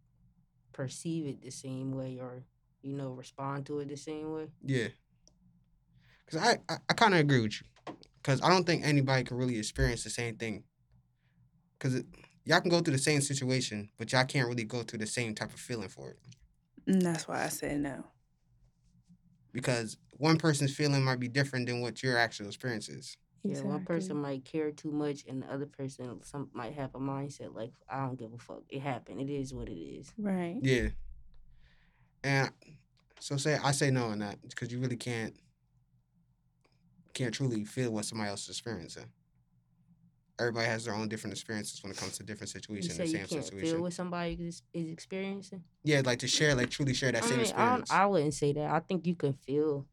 perceive 0.73 1.27
it 1.27 1.43
the 1.43 1.51
same 1.51 1.93
way 1.93 2.19
or 2.21 2.45
you 2.81 2.95
know 2.95 3.11
respond 3.11 3.67
to 3.67 3.81
it 3.81 3.89
the 3.89 3.97
same 3.97 4.33
way. 4.33 4.47
Yeah. 4.65 4.89
Because 6.25 6.43
I, 6.43 6.73
I, 6.73 6.77
I 6.89 6.95
kind 6.95 7.15
of 7.15 7.21
agree 7.21 7.41
with 7.41 7.61
you. 7.61 7.95
Because 8.29 8.43
I 8.43 8.51
don't 8.51 8.65
think 8.65 8.85
anybody 8.85 9.25
can 9.25 9.39
really 9.39 9.59
experience 9.59 10.05
the 10.05 10.11
same 10.11 10.37
thing. 10.37 10.65
Because 11.79 12.03
y'all 12.45 12.61
can 12.61 12.69
go 12.69 12.81
through 12.81 12.93
the 12.93 12.99
same 12.99 13.23
situation, 13.23 13.89
but 13.97 14.13
y'all 14.13 14.27
can't 14.27 14.47
really 14.47 14.65
go 14.65 14.83
through 14.83 14.99
the 14.99 15.07
same 15.07 15.35
type 15.35 15.55
of 15.55 15.59
feeling 15.59 15.89
for 15.89 16.11
it. 16.11 16.19
And 16.87 17.01
that's 17.01 17.27
why 17.27 17.43
I 17.43 17.49
said 17.49 17.81
no. 17.81 18.05
Because 19.51 19.97
one 20.11 20.37
person's 20.37 20.77
feeling 20.77 21.03
might 21.03 21.21
be 21.21 21.29
different 21.29 21.69
than 21.69 21.81
what 21.81 22.03
your 22.03 22.19
actual 22.19 22.49
experience 22.49 22.91
is. 22.91 23.17
Yeah, 23.45 23.63
one 23.63 23.87
person 23.87 24.19
might 24.19 24.45
care 24.45 24.73
too 24.73 24.91
much, 24.91 25.25
and 25.27 25.43
the 25.43 25.51
other 25.51 25.65
person 25.65 26.23
some 26.23 26.51
might 26.53 26.75
have 26.75 26.95
a 26.95 26.99
mindset 26.99 27.55
like 27.55 27.73
I 27.89 28.05
don't 28.05 28.19
give 28.19 28.35
a 28.35 28.39
fuck. 28.39 28.65
It 28.69 28.83
happened. 28.83 29.23
It 29.23 29.31
is 29.31 29.55
what 29.55 29.71
it 29.71 29.81
is. 29.81 30.13
Right. 30.19 30.59
Yeah. 30.61 30.89
And 32.23 32.51
so 33.21 33.39
say 33.39 33.57
I 33.65 33.73
say 33.73 33.91
no 33.91 34.09
on 34.09 34.19
that 34.19 34.37
because 34.47 34.71
you 34.71 34.81
really 34.81 34.99
can't 34.99 35.35
can't 37.19 37.35
truly 37.35 37.65
feel 37.65 37.91
what 37.91 38.05
somebody 38.05 38.31
else 38.31 38.43
is 38.45 38.51
experiencing. 38.51 39.07
Everybody 40.41 40.67
has 40.67 40.85
their 40.85 40.95
own 40.95 41.09
different 41.09 41.35
experiences 41.35 41.83
when 41.83 41.91
it 41.91 41.99
comes 41.99 42.17
to 42.19 42.23
different 42.23 42.49
You 42.51 42.61
situations, 42.61 42.97
say 42.97 43.03
the 43.05 43.07
you 43.07 43.13
same 43.19 43.27
can't 43.27 43.45
situation. 43.45 43.69
feel 43.69 43.83
what 43.83 43.93
somebody 43.93 44.35
is, 44.35 44.63
is 44.73 44.89
experiencing. 44.89 45.65
Yeah, 45.83 46.03
like 46.05 46.21
to 46.21 46.29
share, 46.29 46.55
like 46.55 46.71
truly 46.71 46.95
share 46.95 47.11
that 47.11 47.25
I 47.25 47.27
same 47.27 47.39
mean, 47.39 47.47
experience. 47.47 47.91
don't, 47.91 47.99
I 47.99 48.07
wouldn't 48.07 48.35
say 48.35 48.53
that. 48.53 48.71
I 48.71 48.79
think 48.81 49.07
you 49.07 49.17
can 49.17 49.33
feel 49.33 49.87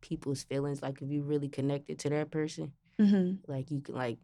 people's 0.00 0.42
feelings, 0.42 0.82
like 0.82 1.00
if 1.00 1.08
you 1.10 1.22
really 1.22 1.48
connected 1.48 1.98
to 2.00 2.10
that 2.10 2.30
person. 2.30 2.72
hmm 2.98 3.34
Like 3.46 3.70
you 3.70 3.80
can 3.80 3.94
like 3.94 4.18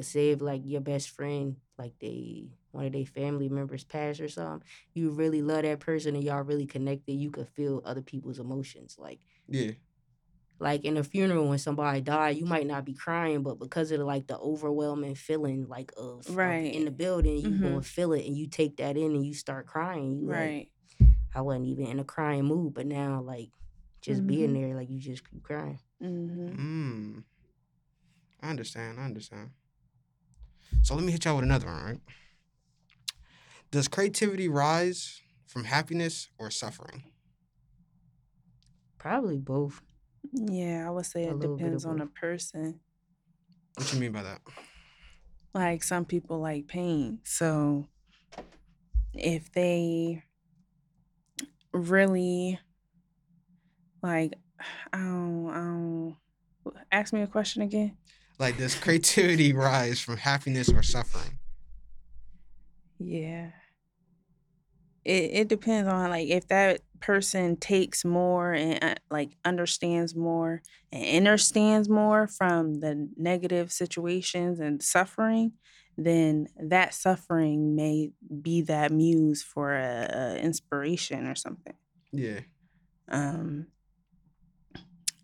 say 0.00 0.30
if 0.30 0.40
like 0.40 0.62
your 0.64 0.80
best 0.80 1.10
friend, 1.10 1.56
like 1.78 1.92
they 2.00 2.46
one 2.70 2.86
of 2.86 2.92
their 2.92 3.04
family 3.06 3.48
members 3.50 3.84
passed 3.84 4.20
or 4.20 4.28
something, 4.28 4.66
you 4.94 5.10
really 5.10 5.42
love 5.42 5.62
that 5.62 5.80
person 5.80 6.14
and 6.14 6.24
y'all 6.24 6.42
really 6.42 6.66
connected, 6.66 7.12
you 7.12 7.30
could 7.30 7.48
feel 7.48 7.82
other 7.84 8.02
people's 8.02 8.38
emotions. 8.38 8.96
Like 8.98 9.20
yeah, 9.48 9.72
like 10.64 10.84
in 10.86 10.96
a 10.96 11.04
funeral 11.04 11.46
when 11.50 11.58
somebody 11.58 12.00
died, 12.00 12.38
you 12.38 12.46
might 12.46 12.66
not 12.66 12.86
be 12.86 12.94
crying, 12.94 13.42
but 13.42 13.58
because 13.58 13.90
of 13.92 14.00
like 14.00 14.26
the 14.26 14.38
overwhelming 14.38 15.14
feeling 15.14 15.68
like 15.68 15.92
of, 15.96 16.26
of 16.26 16.34
Right. 16.34 16.74
in 16.74 16.86
the 16.86 16.90
building, 16.90 17.36
you 17.36 17.50
Mhm. 17.50 17.60
gonna 17.60 17.82
feel 17.82 18.14
it 18.14 18.24
and 18.26 18.34
you 18.36 18.48
take 18.48 18.78
that 18.78 18.96
in 18.96 19.14
and 19.14 19.24
you 19.26 19.34
start 19.34 19.66
crying. 19.66 20.16
You 20.18 20.26
like, 20.26 20.36
Right. 20.38 20.70
I 21.34 21.42
wasn't 21.42 21.66
even 21.66 21.86
in 21.88 21.98
a 22.00 22.04
crying 22.04 22.46
mood, 22.46 22.72
but 22.72 22.86
now 22.86 23.20
like 23.20 23.50
just 24.00 24.26
being 24.26 24.50
Mhm. 24.50 24.54
there, 24.54 24.74
like 24.74 24.88
you 24.88 24.98
just 24.98 25.28
keep 25.30 25.42
crying. 25.42 25.80
hmm 26.00 26.48
mm. 26.48 27.24
I 28.40 28.48
understand. 28.50 28.98
I 28.98 29.04
understand. 29.04 29.50
So 30.82 30.94
let 30.94 31.04
me 31.04 31.12
hit 31.12 31.26
y'all 31.26 31.36
with 31.36 31.44
another 31.44 31.66
one. 31.66 31.84
Right? 31.84 32.00
Does 33.70 33.86
creativity 33.88 34.48
rise 34.48 35.20
from 35.46 35.64
happiness 35.64 36.30
or 36.38 36.50
suffering? 36.50 37.04
Probably 38.98 39.38
both. 39.38 39.82
Yeah, 40.32 40.86
I 40.86 40.90
would 40.90 41.06
say 41.06 41.24
A 41.26 41.28
it 41.28 41.34
little 41.34 41.58
bit 41.58 41.72
of 41.74 41.82
depends 41.82 41.84
on 41.84 41.98
the 41.98 42.06
both. 42.06 42.14
person. 42.20 42.80
What 43.74 43.86
do 43.88 43.96
you 43.96 44.00
mean 44.00 44.12
by 44.12 44.22
that? 44.22 44.40
Like 45.54 45.82
some 45.82 46.04
people 46.04 46.38
like 46.40 46.66
pain. 46.66 47.20
So 47.24 47.86
if 49.14 49.50
they 49.52 50.22
really 51.72 52.58
like 54.02 54.34
I 54.92 54.98
don't, 54.98 55.48
I 55.50 55.54
don't 55.54 56.16
ask 56.92 57.12
me 57.12 57.22
a 57.22 57.26
question 57.26 57.62
again. 57.62 57.98
Like, 58.38 58.56
does 58.58 58.74
creativity 58.76 59.52
rise 59.52 60.00
from 60.00 60.16
happiness 60.18 60.68
or 60.68 60.82
suffering? 60.82 61.38
Yeah. 62.98 63.52
It 65.04 65.30
it 65.32 65.48
depends 65.48 65.88
on 65.88 66.10
like 66.10 66.28
if 66.28 66.48
that 66.48 66.80
person 67.04 67.56
takes 67.56 68.04
more 68.04 68.52
and 68.52 68.82
uh, 68.82 68.94
like 69.10 69.36
understands 69.44 70.14
more 70.14 70.62
and 70.92 71.16
understands 71.28 71.88
more 71.88 72.26
from 72.26 72.80
the 72.80 73.10
negative 73.16 73.70
situations 73.72 74.60
and 74.60 74.82
suffering, 74.82 75.52
then 75.96 76.46
that 76.56 76.94
suffering 76.94 77.76
may 77.76 78.10
be 78.42 78.62
that 78.62 78.90
muse 78.92 79.42
for 79.42 79.74
a, 79.74 80.08
a 80.12 80.38
inspiration 80.38 81.26
or 81.26 81.34
something. 81.34 81.76
Yeah. 82.12 82.40
Um 83.08 83.68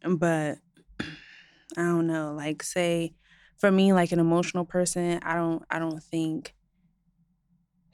but 0.02 0.58
I 1.00 1.82
don't 1.82 2.06
know, 2.06 2.34
like 2.34 2.62
say 2.62 3.14
for 3.58 3.70
me 3.70 3.92
like 3.92 4.12
an 4.12 4.18
emotional 4.18 4.64
person, 4.64 5.20
I 5.22 5.34
don't 5.34 5.62
I 5.70 5.78
don't 5.78 6.02
think 6.02 6.54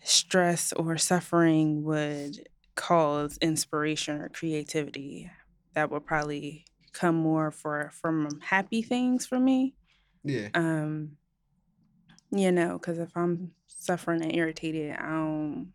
stress 0.02 0.72
or 0.72 0.96
suffering 0.96 1.82
would 1.82 2.48
cause 2.76 3.38
inspiration 3.40 4.20
or 4.20 4.28
creativity. 4.28 5.30
That 5.74 5.90
would 5.90 6.06
probably 6.06 6.64
come 6.92 7.16
more 7.16 7.50
for 7.50 7.90
from 7.92 8.40
happy 8.40 8.82
things 8.82 9.26
for 9.26 9.38
me. 9.38 9.74
Yeah. 10.24 10.48
Um 10.54 11.16
you 12.30 12.52
know, 12.52 12.78
cuz 12.78 12.98
if 12.98 13.16
I'm 13.16 13.52
suffering 13.66 14.22
and 14.22 14.34
irritated, 14.34 14.96
I 14.96 15.08
don't 15.08 15.72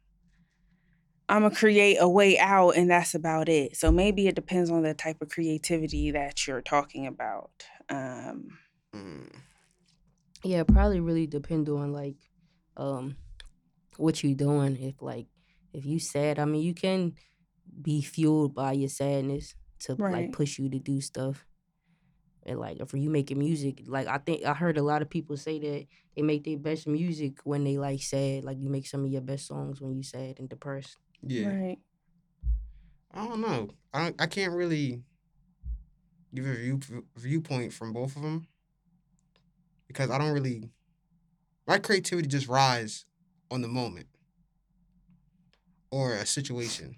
I'm 1.30 1.44
gonna 1.44 1.56
create 1.56 1.98
a 2.00 2.10
way 2.10 2.38
out 2.38 2.72
and 2.72 2.90
that's 2.90 3.16
about 3.16 3.48
it. 3.48 3.78
So 3.78 3.92
maybe 3.92 4.28
it 4.28 4.36
depends 4.36 4.70
on 4.70 4.84
the 4.84 4.94
type 4.94 5.22
of 5.22 5.30
creativity 5.30 6.12
that 6.12 6.48
you're 6.48 6.62
talking 6.62 7.08
about. 7.08 7.66
Um 7.90 8.58
Mm. 8.94 9.34
Yeah, 10.44 10.64
probably 10.64 11.00
really 11.00 11.28
depend 11.28 11.70
on 11.70 11.94
like 11.94 12.18
um 12.78 13.16
what 13.98 14.24
you're 14.24 14.36
doing. 14.36 14.76
If 14.78 15.02
like 15.02 15.28
if 15.74 15.86
you 15.86 16.00
sad, 16.00 16.40
I 16.40 16.46
mean 16.46 16.62
you 16.64 16.74
can 16.74 17.16
be 17.82 18.02
fueled 18.02 18.56
by 18.56 18.74
your 18.74 18.90
sadness 18.90 19.56
to 19.82 19.98
Right. 19.98 20.08
like 20.08 20.32
push 20.32 20.60
you 20.60 20.70
to 20.70 20.80
do 20.80 21.02
stuff. 21.02 21.48
And 22.44 22.60
like 22.60 22.80
if 22.80 22.94
you 22.94 23.10
making 23.10 23.38
music, 23.40 23.84
like 23.86 24.08
I 24.08 24.18
think 24.18 24.46
I 24.46 24.54
heard 24.54 24.78
a 24.78 24.84
lot 24.84 25.02
of 25.04 25.10
people 25.10 25.38
say 25.38 25.60
that 25.60 25.88
they 26.16 26.22
make 26.24 26.44
their 26.44 26.58
best 26.58 26.88
music 26.88 27.40
when 27.44 27.64
they 27.64 27.78
like 27.78 28.02
sad. 28.02 28.44
Like 28.44 28.58
you 28.60 28.70
make 28.70 28.88
some 28.88 29.06
of 29.06 29.12
your 29.12 29.22
best 29.22 29.46
songs 29.48 29.80
when 29.80 29.94
you 29.96 30.04
sad 30.04 30.40
and 30.40 30.50
depressed. 30.50 30.98
Yeah. 31.22 31.54
right. 31.54 31.80
I 33.12 33.28
don't 33.28 33.42
know. 33.42 33.70
I 33.94 34.04
don't, 34.04 34.22
I 34.22 34.28
can't 34.28 34.54
really 34.54 35.04
give 36.34 36.46
a 36.46 36.54
view 36.56 36.80
viewpoint 37.16 37.72
from 37.74 37.94
both 37.94 38.16
of 38.16 38.22
them 38.22 38.48
because 39.88 40.10
I 40.10 40.18
don't 40.18 40.34
really 40.34 40.72
my 41.68 41.80
creativity 41.80 42.30
just 42.30 42.50
rise 42.50 43.06
on 43.52 43.62
the 43.62 43.70
moment 43.70 44.10
or 45.92 46.16
a 46.16 46.26
situation. 46.26 46.96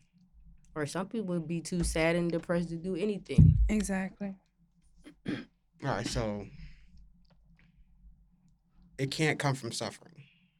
Or 0.76 0.86
some 0.86 1.08
people 1.08 1.36
would 1.36 1.48
be 1.48 1.62
too 1.62 1.84
sad 1.84 2.16
and 2.16 2.32
depressed 2.32 2.70
to 2.70 2.78
do 2.78 2.96
anything. 2.96 3.58
Exactly. 3.70 4.36
All 5.28 5.36
right, 5.84 6.08
so 6.08 6.46
it 8.98 9.12
can't 9.12 9.38
come 9.38 9.56
from 9.56 9.72
suffering. 9.72 10.14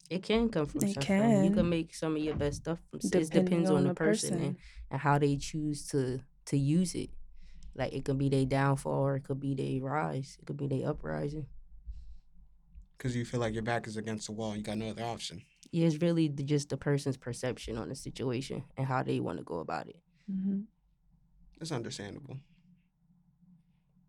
It 0.10 0.22
can 0.22 0.50
come 0.50 0.66
from 0.66 0.84
It 0.84 0.94
suffering. 0.96 1.44
You 1.44 1.50
can. 1.50 1.54
can 1.56 1.70
make 1.70 1.96
some 1.96 2.16
of 2.16 2.22
your 2.22 2.36
best 2.36 2.58
stuff 2.58 2.80
from 2.92 3.00
s- 3.04 3.12
it 3.14 3.32
depends 3.32 3.70
on, 3.70 3.78
on 3.78 3.84
the 3.84 3.90
the 3.90 3.96
person, 3.96 4.34
and, 4.34 4.42
person. 4.42 4.58
and 4.92 5.02
how 5.02 5.18
they 5.18 5.38
choose 5.38 5.88
to 5.88 6.20
to 6.46 6.58
use 6.58 6.94
it. 6.94 7.10
Like 7.76 7.94
it 7.94 8.06
could 8.06 8.18
be 8.20 8.30
their 8.30 8.46
downfall 8.46 8.94
or 8.94 9.16
it 9.16 9.24
could 9.24 9.40
be 9.40 9.56
their 9.56 9.82
rise. 9.82 10.38
It 10.40 10.46
could 10.46 10.58
be 10.58 10.68
their 10.68 10.90
uprising. 10.90 11.48
Because 12.98 13.16
you 13.16 13.26
feel 13.26 13.40
like 13.40 13.54
your 13.54 13.64
back 13.64 13.88
is 13.88 13.98
against 13.98 14.28
the 14.28 14.34
wall, 14.34 14.56
you 14.56 14.62
got 14.62 14.78
no 14.78 14.90
other 14.90 15.04
option. 15.04 15.42
Yeah, 15.74 15.88
it's 15.88 16.02
really 16.02 16.28
the, 16.28 16.44
just 16.44 16.70
the 16.70 16.78
person's 16.78 17.18
perception 17.18 17.78
on 17.78 17.90
the 17.90 17.96
situation 17.96 18.64
and 18.78 18.88
how 18.88 19.04
they 19.04 19.20
want 19.20 19.40
to 19.40 19.44
go 19.44 19.60
about 19.60 19.88
it. 19.90 19.98
hmm 20.30 20.62
It's 21.60 21.72
understandable. 21.72 22.38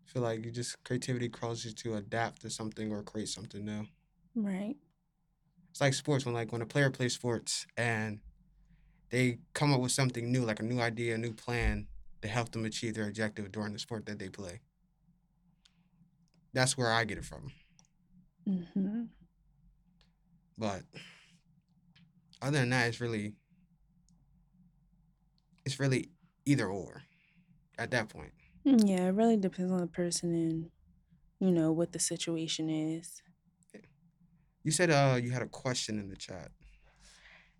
I 0.07 0.11
feel 0.11 0.21
like 0.21 0.45
you 0.45 0.51
just 0.51 0.83
creativity 0.83 1.29
causes 1.29 1.65
you 1.65 1.71
to 1.73 1.95
adapt 1.95 2.41
to 2.43 2.49
something 2.49 2.91
or 2.91 3.03
create 3.03 3.29
something 3.29 3.65
new. 3.65 3.87
Right. 4.35 4.77
It's 5.71 5.81
like 5.81 5.93
sports 5.93 6.25
when 6.25 6.35
like 6.35 6.51
when 6.51 6.61
a 6.61 6.65
player 6.65 6.89
plays 6.91 7.13
sports 7.13 7.65
and 7.77 8.19
they 9.09 9.39
come 9.53 9.73
up 9.73 9.81
with 9.81 9.91
something 9.91 10.31
new, 10.31 10.45
like 10.45 10.59
a 10.59 10.63
new 10.63 10.79
idea, 10.79 11.15
a 11.15 11.17
new 11.17 11.33
plan 11.33 11.87
to 12.21 12.27
help 12.27 12.51
them 12.51 12.65
achieve 12.65 12.95
their 12.95 13.07
objective 13.07 13.51
during 13.51 13.73
the 13.73 13.79
sport 13.79 14.05
that 14.07 14.19
they 14.19 14.29
play. 14.29 14.61
That's 16.53 16.77
where 16.77 16.91
I 16.91 17.03
get 17.05 17.17
it 17.17 17.25
from. 17.25 17.51
hmm 18.45 19.03
But 20.57 20.83
other 22.41 22.59
than 22.59 22.69
that, 22.69 22.87
it's 22.87 23.01
really 23.01 23.33
it's 25.65 25.79
really 25.79 26.09
either 26.45 26.67
or 26.67 27.03
at 27.77 27.91
that 27.91 28.09
point. 28.09 28.31
Yeah, 28.63 29.07
it 29.07 29.13
really 29.13 29.37
depends 29.37 29.71
on 29.71 29.79
the 29.79 29.87
person 29.87 30.33
and 30.33 30.69
you 31.39 31.51
know 31.51 31.71
what 31.71 31.91
the 31.91 31.99
situation 31.99 32.69
is. 32.69 33.21
You 34.63 34.71
said 34.71 34.89
uh 34.89 35.19
you 35.21 35.31
had 35.31 35.41
a 35.41 35.47
question 35.47 35.99
in 35.99 36.09
the 36.09 36.15
chat. 36.15 36.51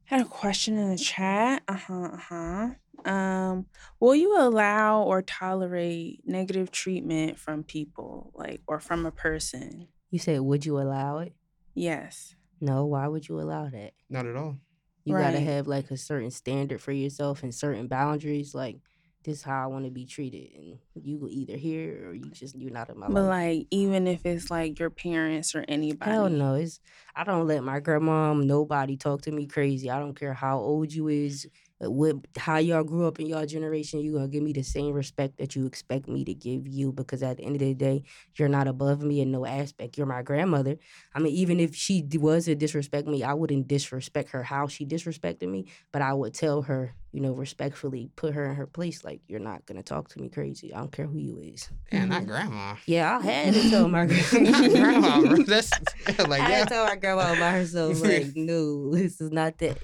Had 0.05 0.21
a 0.21 0.25
question 0.25 0.77
in 0.77 0.89
the 0.91 0.97
chat. 0.97 1.63
Uh 1.67 1.73
huh. 1.73 2.09
Uh 2.13 2.17
huh. 2.17 2.69
Um, 3.09 3.67
will 3.99 4.15
you 4.15 4.39
allow 4.39 5.03
or 5.03 5.21
tolerate 5.21 6.21
negative 6.25 6.71
treatment 6.71 7.38
from 7.38 7.63
people, 7.63 8.31
like, 8.33 8.61
or 8.67 8.79
from 8.79 9.05
a 9.05 9.11
person? 9.11 9.88
You 10.09 10.19
said, 10.19 10.41
would 10.41 10.65
you 10.65 10.79
allow 10.79 11.19
it? 11.19 11.35
Yes. 11.75 12.35
No, 12.61 12.85
why 12.85 13.07
would 13.07 13.27
you 13.27 13.39
allow 13.39 13.69
that? 13.69 13.93
Not 14.09 14.25
at 14.25 14.35
all. 14.35 14.57
You 15.05 15.15
gotta 15.15 15.39
have 15.39 15.67
like 15.67 15.91
a 15.91 15.97
certain 15.97 16.31
standard 16.31 16.81
for 16.81 16.91
yourself 16.91 17.43
and 17.43 17.53
certain 17.53 17.87
boundaries. 17.87 18.55
Like 18.55 18.77
this 19.23 19.37
is 19.39 19.43
how 19.43 19.63
I 19.63 19.67
want 19.67 19.85
to 19.85 19.91
be 19.91 20.05
treated, 20.05 20.51
and 20.55 20.79
you 20.95 21.27
either 21.29 21.57
here 21.57 22.09
or 22.09 22.13
you 22.13 22.25
just 22.31 22.55
you're 22.55 22.71
not 22.71 22.89
in 22.89 22.99
my 22.99 23.07
But 23.07 23.13
life. 23.23 23.29
like, 23.29 23.67
even 23.71 24.07
if 24.07 24.25
it's 24.25 24.51
like 24.51 24.77
your 24.79 24.89
parents 24.91 25.55
or 25.55 25.63
anybody. 25.67 26.11
Hell 26.11 26.29
no. 26.29 26.55
It's 26.55 26.79
I 27.15 27.23
don't 27.23 27.47
let 27.47 27.63
my 27.63 27.79
grandma, 27.79 28.33
nobody 28.33 28.97
talk 28.97 29.21
to 29.23 29.31
me 29.31 29.47
crazy. 29.47 29.89
I 29.89 29.99
don't 29.99 30.13
care 30.15 30.33
how 30.33 30.59
old 30.59 30.91
you 30.93 31.07
is. 31.07 31.47
What 31.79 32.15
how 32.38 32.57
y'all 32.57 32.83
grew 32.83 33.05
up 33.05 33.19
in 33.19 33.27
y'all 33.27 33.45
generation, 33.45 33.99
you 33.99 34.13
gonna 34.13 34.27
give 34.27 34.43
me 34.43 34.53
the 34.53 34.63
same 34.63 34.93
respect 34.93 35.38
that 35.38 35.55
you 35.55 35.65
expect 35.65 36.07
me 36.07 36.23
to 36.23 36.33
give 36.33 36.67
you 36.67 36.93
because 36.93 37.21
at 37.21 37.38
the 37.38 37.43
end 37.43 37.55
of 37.55 37.59
the 37.59 37.73
day, 37.73 38.03
you're 38.35 38.47
not 38.47 38.67
above 38.67 39.01
me 39.01 39.19
in 39.19 39.31
no 39.31 39.45
aspect. 39.45 39.97
You're 39.97 40.07
my 40.07 40.21
grandmother. 40.21 40.77
I 41.13 41.19
mean, 41.19 41.33
even 41.33 41.59
if 41.59 41.75
she 41.75 42.07
was 42.13 42.45
to 42.45 42.55
disrespect 42.55 43.07
me, 43.07 43.23
I 43.23 43.33
wouldn't 43.33 43.67
disrespect 43.67 44.29
her 44.29 44.43
how 44.43 44.67
she 44.67 44.85
disrespected 44.85 45.49
me, 45.49 45.65
but 45.91 46.01
I 46.01 46.13
would 46.13 46.33
tell 46.33 46.61
her, 46.63 46.95
you 47.11 47.19
know, 47.19 47.33
respectfully, 47.33 48.09
put 48.15 48.33
her 48.33 48.45
in 48.45 48.55
her 48.55 48.67
place. 48.67 49.03
Like, 49.03 49.21
you're 49.27 49.39
not 49.41 49.65
gonna 49.65 49.83
talk 49.83 50.07
to 50.09 50.21
me 50.21 50.29
crazy. 50.29 50.73
I 50.73 50.79
don't 50.79 50.91
care 50.93 51.07
who 51.07 51.17
you 51.17 51.39
is. 51.39 51.69
Man, 51.91 52.09
not 52.09 52.21
mm-hmm. 52.21 52.31
grandma. 52.31 52.75
Yeah, 52.85 53.17
I 53.17 53.21
had 53.21 53.53
to 53.53 53.69
tell 53.69 53.89
my 53.89 54.05
grandma. 54.29 54.69
grandma. 54.69 55.43
That's 55.45 55.71
like 56.19 56.41
I 56.41 56.49
yeah. 56.49 56.57
had 56.57 56.67
to 56.69 56.73
tell 56.73 56.85
my 56.85 56.95
grandma 56.95 57.35
by 57.38 57.51
herself, 57.51 58.01
like, 58.03 58.33
no, 58.35 58.91
this 58.95 59.19
is 59.19 59.31
not 59.31 59.57
that. 59.57 59.77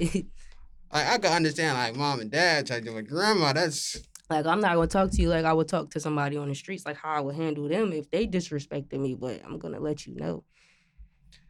Like 0.93 1.08
I 1.08 1.17
can 1.17 1.32
understand 1.34 1.77
like 1.77 1.95
mom 1.95 2.19
and 2.19 2.30
dad 2.32 2.67
try 2.67 2.80
to 2.80 2.86
do, 2.86 2.93
but 2.93 3.08
grandma, 3.08 3.54
that's 3.54 3.97
Like 4.30 4.45
I'm 4.45 4.60
not 4.62 4.75
gonna 4.75 4.88
talk 4.88 5.12
to 5.12 5.21
you 5.21 5.30
like 5.30 5.45
I 5.45 5.54
would 5.54 5.67
talk 5.67 5.91
to 5.91 5.99
somebody 5.99 6.38
on 6.38 6.49
the 6.49 6.56
streets, 6.56 6.86
like 6.86 6.97
how 6.97 7.12
I 7.13 7.19
would 7.21 7.36
handle 7.36 7.67
them 7.67 7.93
if 7.93 8.10
they 8.12 8.27
disrespected 8.27 8.99
me. 8.99 9.15
But 9.15 9.41
I'm 9.45 9.58
gonna 9.60 9.80
let 9.80 10.06
you 10.06 10.15
know, 10.15 10.43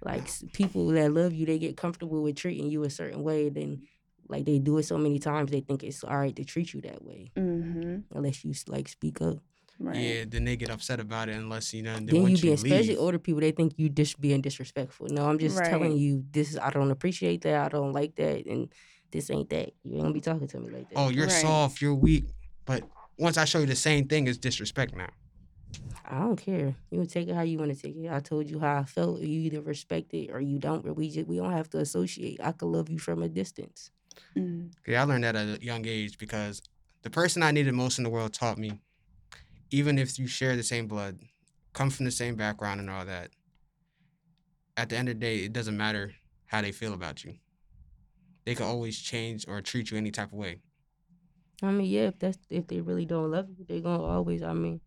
like 0.04 0.27
people 0.54 0.88
that 0.88 1.12
love 1.13 1.34
you, 1.34 1.45
they 1.45 1.60
get 1.60 1.77
comfortable 1.77 2.21
with 2.21 2.36
treating 2.36 2.69
you 2.69 2.84
a 2.84 2.89
certain 2.89 3.23
way. 3.23 3.49
Then, 3.49 3.84
like 4.27 4.45
they 4.45 4.60
do 4.60 4.77
it 4.77 4.84
so 4.84 4.97
many 4.97 5.19
times, 5.19 5.51
they 5.51 5.62
think 5.62 5.84
it's 5.84 6.04
all 6.04 6.17
right 6.17 6.36
to 6.36 6.43
treat 6.43 6.73
you 6.73 6.82
that 6.82 7.04
way, 7.04 7.32
Mm-hmm. 7.38 8.15
unless 8.15 8.43
you 8.45 8.54
like 8.67 8.88
speak 8.88 9.21
up. 9.21 9.38
Right. 9.80 9.95
yeah. 9.97 10.23
Then 10.27 10.45
they 10.45 10.56
get 10.58 10.69
upset 10.69 10.99
about 10.99 11.27
it 11.30 11.36
unless 11.36 11.73
you 11.73 11.82
know. 11.82 11.95
Then, 11.95 12.06
Then 12.06 12.27
you 12.27 12.38
be, 12.38 12.47
you 12.49 12.54
especially 12.54 12.89
leave, 12.89 12.99
older 12.99 13.17
people, 13.19 13.41
they 13.41 13.51
think 13.51 13.73
you 13.77 13.89
just 13.89 14.21
being 14.21 14.41
disrespectful. 14.41 15.08
No, 15.10 15.27
I'm 15.27 15.39
just 15.39 15.58
telling 15.58 15.97
you, 15.97 16.23
this 16.32 16.51
is 16.51 16.58
I 16.60 16.69
don't 16.69 16.91
appreciate 16.91 17.41
that. 17.41 17.65
I 17.65 17.69
don't 17.69 17.91
like 17.91 18.15
that, 18.17 18.45
and 18.45 18.71
this 19.12 19.30
ain't 19.30 19.50
that. 19.50 19.71
You 19.84 19.93
ain't 19.93 20.02
gonna 20.02 20.13
be 20.13 20.21
talking 20.21 20.47
to 20.47 20.60
me 20.60 20.69
like 20.69 20.89
that. 20.89 20.97
oh, 20.97 21.10
you're 21.10 21.28
Right. 21.28 21.41
soft, 21.41 21.82
you're 21.82 21.93
weak, 21.95 22.26
but 22.65 22.84
once 23.17 23.38
I 23.38 23.45
show 23.45 23.60
you 23.60 23.65
the 23.65 23.76
same 23.76 24.08
thing, 24.08 24.28
it's 24.28 24.38
disrespect 24.38 24.95
now. 24.95 25.10
I 26.04 26.19
don't 26.19 26.36
care. 26.36 26.76
You 26.89 27.00
can 27.00 27.08
take 27.08 27.28
it 27.30 27.36
how 27.36 27.41
you 27.43 27.58
want 27.58 27.74
to 27.76 27.82
take 27.82 27.95
it. 27.95 28.12
I 28.12 28.19
told 28.19 28.50
you 28.50 28.60
how 28.60 28.80
I 28.80 28.84
felt. 28.84 29.21
You 29.21 29.39
either 29.41 29.62
respect 29.62 30.13
it 30.13 30.32
or 30.32 30.41
you 30.41 30.60
don't. 30.60 30.84
But 30.84 30.95
we 30.95 31.10
just 31.10 31.28
we 31.28 31.38
don't 31.38 31.52
have 31.54 31.69
to 31.69 31.78
associate. 31.80 32.39
I 32.43 32.52
could 32.52 32.65
love 32.67 32.89
you 32.89 33.00
from 33.00 33.21
a 33.24 33.30
distance. 33.30 33.91
Mm. 34.36 34.71
Yeah, 34.86 35.02
I 35.02 35.06
learned 35.06 35.24
that 35.24 35.36
at 35.36 35.62
a 35.62 35.63
young 35.63 35.86
age 35.88 36.17
because 36.17 36.62
the 37.04 37.10
person 37.10 37.43
I 37.43 37.52
needed 37.52 37.74
most 37.74 37.97
in 37.97 38.04
the 38.04 38.10
world 38.10 38.34
taught 38.34 38.58
me, 38.58 38.82
even 39.69 39.97
if 39.97 40.19
you 40.19 40.28
share 40.28 40.56
the 40.56 40.63
same 40.63 40.88
blood, 40.88 41.19
come 41.74 41.89
from 41.89 42.06
the 42.06 42.12
same 42.12 42.36
background 42.36 42.80
and 42.82 42.89
all 42.89 43.06
that, 43.06 43.30
at 44.76 44.89
the 44.89 44.97
end 44.97 45.08
of 45.08 45.15
the 45.15 45.19
day, 45.19 45.38
it 45.38 45.54
doesn't 45.54 45.78
matter 45.78 46.13
how 46.47 46.62
they 46.62 46.71
feel 46.71 46.93
about 46.93 47.24
you. 47.24 47.36
They 48.45 48.56
can 48.56 48.65
always 48.65 48.99
change 48.99 49.45
or 49.47 49.62
treat 49.62 49.91
you 49.91 49.97
any 49.97 50.12
type 50.12 50.32
of 50.32 50.38
way. 50.38 50.60
I 51.63 51.71
mean, 51.71 51.88
yeah, 51.89 52.08
if 52.08 52.19
that's 52.19 52.39
if 52.49 52.67
they 52.67 52.82
really 52.82 53.06
don't 53.06 53.32
love 53.32 53.47
you, 53.49 53.65
they're 53.67 53.82
gonna 53.82 54.04
always. 54.04 54.41
I 54.41 54.54
mean, 54.54 54.82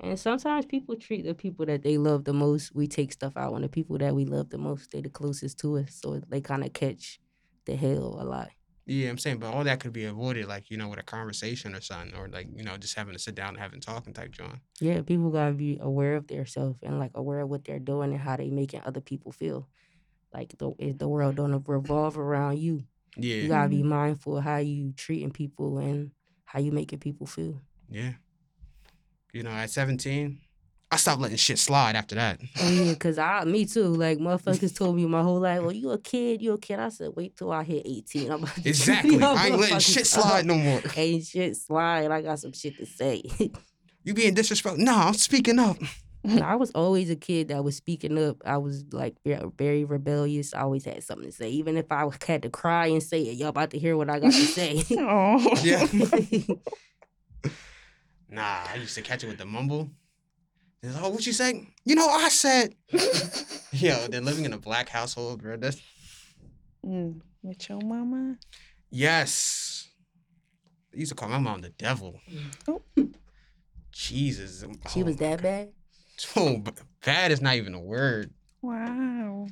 and 0.00 0.18
sometimes 0.18 0.66
people 0.66 0.96
treat 0.96 1.24
the 1.24 1.34
people 1.34 1.66
that 1.66 1.82
they 1.82 1.96
love 1.96 2.24
the 2.24 2.34
most. 2.34 2.74
We 2.74 2.86
take 2.86 3.12
stuff 3.12 3.36
out 3.36 3.54
on 3.54 3.62
the 3.62 3.68
people 3.68 3.98
that 3.98 4.14
we 4.14 4.24
love 4.24 4.50
the 4.50 4.58
most. 4.58 4.90
They're 4.90 5.02
the 5.02 5.08
closest 5.08 5.58
to 5.60 5.78
us, 5.78 6.00
so 6.02 6.20
they 6.28 6.40
kind 6.40 6.64
of 6.64 6.72
catch 6.72 7.18
the 7.64 7.76
hell 7.76 8.18
a 8.20 8.24
lot. 8.24 8.50
Yeah, 8.86 9.10
I'm 9.10 9.18
saying, 9.18 9.38
but 9.38 9.52
all 9.52 9.64
that 9.64 9.80
could 9.80 9.92
be 9.92 10.04
avoided, 10.06 10.46
like, 10.46 10.70
you 10.70 10.78
know, 10.78 10.88
with 10.88 10.98
a 10.98 11.02
conversation 11.02 11.74
or 11.74 11.80
something, 11.82 12.18
or 12.18 12.26
like, 12.28 12.48
you 12.54 12.64
know, 12.64 12.78
just 12.78 12.94
having 12.94 13.12
to 13.12 13.18
sit 13.18 13.34
down 13.34 13.50
and 13.50 13.58
having 13.58 13.80
talking 13.80 14.14
type 14.14 14.30
John. 14.30 14.62
Yeah, 14.80 15.02
people 15.02 15.30
gotta 15.30 15.52
be 15.52 15.78
aware 15.78 16.16
of 16.16 16.26
themselves 16.26 16.80
and 16.82 16.98
like 16.98 17.10
aware 17.14 17.40
of 17.40 17.50
what 17.50 17.64
they're 17.64 17.78
doing 17.78 18.12
and 18.12 18.20
how 18.20 18.36
they 18.36 18.48
making 18.48 18.80
other 18.86 19.02
people 19.02 19.30
feel. 19.30 19.68
Like 20.32 20.56
the 20.58 20.94
the 20.96 21.08
world 21.08 21.36
don't 21.36 21.66
revolve 21.68 22.18
around 22.18 22.58
you. 22.58 22.84
You 23.16 23.48
gotta 23.48 23.68
be 23.68 23.82
mindful 23.82 24.38
of 24.38 24.44
how 24.44 24.58
you 24.58 24.92
treating 24.96 25.30
people 25.30 25.78
and 25.78 26.10
how 26.44 26.60
you 26.60 26.72
making 26.72 26.98
people 27.00 27.26
feel. 27.26 27.60
yeah. 27.90 28.12
You 29.34 29.42
know, 29.42 29.50
at 29.50 29.68
17, 29.70 30.40
I 30.90 30.96
stopped 30.96 31.20
letting 31.20 31.36
shit 31.36 31.58
slide 31.58 31.96
after 31.96 32.14
that. 32.14 32.40
Oh 32.60 32.70
yeah, 32.70 32.94
cause 32.94 33.18
I, 33.18 33.44
me 33.44 33.66
too. 33.66 33.84
Like 33.88 34.18
motherfuckers 34.18 34.74
told 34.74 34.96
me 34.96 35.04
my 35.04 35.22
whole 35.22 35.38
life, 35.40 35.60
"Well, 35.60 35.72
you 35.72 35.90
a 35.90 35.98
kid, 35.98 36.40
you 36.40 36.54
a 36.54 36.58
kid." 36.58 36.78
I 36.78 36.88
said, 36.88 37.10
"Wait 37.14 37.36
till 37.36 37.52
I 37.52 37.62
hit 37.62 37.82
18. 37.84 38.30
I'm 38.30 38.42
about 38.42 38.54
to 38.54 38.60
Exactly. 38.68 39.22
I 39.22 39.48
ain't 39.48 39.58
letting 39.60 39.78
shit 39.80 40.06
slide 40.06 40.46
no 40.46 40.54
more. 40.54 40.80
Ain't 40.96 41.24
shit 41.26 41.56
slide. 41.56 42.10
I 42.10 42.22
got 42.22 42.38
some 42.38 42.52
shit 42.52 42.76
to 42.78 42.86
say. 42.86 43.22
You 44.04 44.14
being 44.14 44.32
disrespectful? 44.32 44.82
No, 44.82 44.94
I'm 44.96 45.12
speaking 45.12 45.58
up. 45.58 45.76
I 46.42 46.56
was 46.56 46.70
always 46.72 47.10
a 47.10 47.16
kid 47.16 47.48
that 47.48 47.62
was 47.64 47.76
speaking 47.76 48.18
up. 48.18 48.42
I 48.44 48.56
was 48.58 48.84
like 48.92 49.16
very 49.24 49.84
rebellious. 49.84 50.52
I 50.54 50.60
always 50.60 50.84
had 50.84 51.02
something 51.04 51.26
to 51.26 51.32
say, 51.32 51.50
even 51.50 51.76
if 51.76 51.90
I 51.90 52.08
had 52.26 52.42
to 52.42 52.50
cry 52.50 52.86
and 52.88 53.02
say 53.02 53.22
it. 53.22 53.36
Y'all 53.36 53.48
about 53.48 53.70
to 53.70 53.78
hear 53.78 53.96
what 53.96 54.10
I 54.10 54.18
got 54.18 54.32
to 54.32 54.46
say. 54.46 54.84
Oh. 54.98 55.56
Yeah. 55.62 55.86
Nah, 58.30 58.60
I 58.70 58.76
used 58.76 58.94
to 58.96 59.02
catch 59.02 59.24
it 59.24 59.26
with 59.26 59.38
the 59.38 59.46
mumble. 59.46 59.90
It's, 60.82 60.96
oh, 61.00 61.08
what 61.08 61.26
you 61.26 61.32
say? 61.32 61.66
You 61.84 61.94
know, 61.94 62.08
I 62.08 62.28
said. 62.28 62.74
Yo, 63.72 64.06
then 64.08 64.24
living 64.24 64.44
in 64.44 64.52
a 64.52 64.58
black 64.58 64.88
household, 64.88 65.42
bro. 65.42 65.56
That's 65.56 65.80
Mm. 66.86 67.20
With 67.42 67.68
your 67.68 67.80
mama? 67.82 68.36
yes. 68.90 69.88
I 70.94 70.96
used 70.98 71.10
to 71.10 71.14
call 71.16 71.28
my 71.28 71.38
mom 71.38 71.60
the 71.60 71.68
devil. 71.70 72.20
Oh. 72.66 72.80
Jesus. 73.92 74.64
she 74.90 75.02
oh 75.02 75.04
was 75.04 75.20
my 75.20 75.26
that 75.26 75.42
bad. 75.42 75.72
Oh, 76.36 76.58
b- 76.58 76.72
bad 77.04 77.30
is 77.32 77.40
not 77.40 77.54
even 77.56 77.74
a 77.74 77.80
word. 77.80 78.32
Wow. 78.62 79.46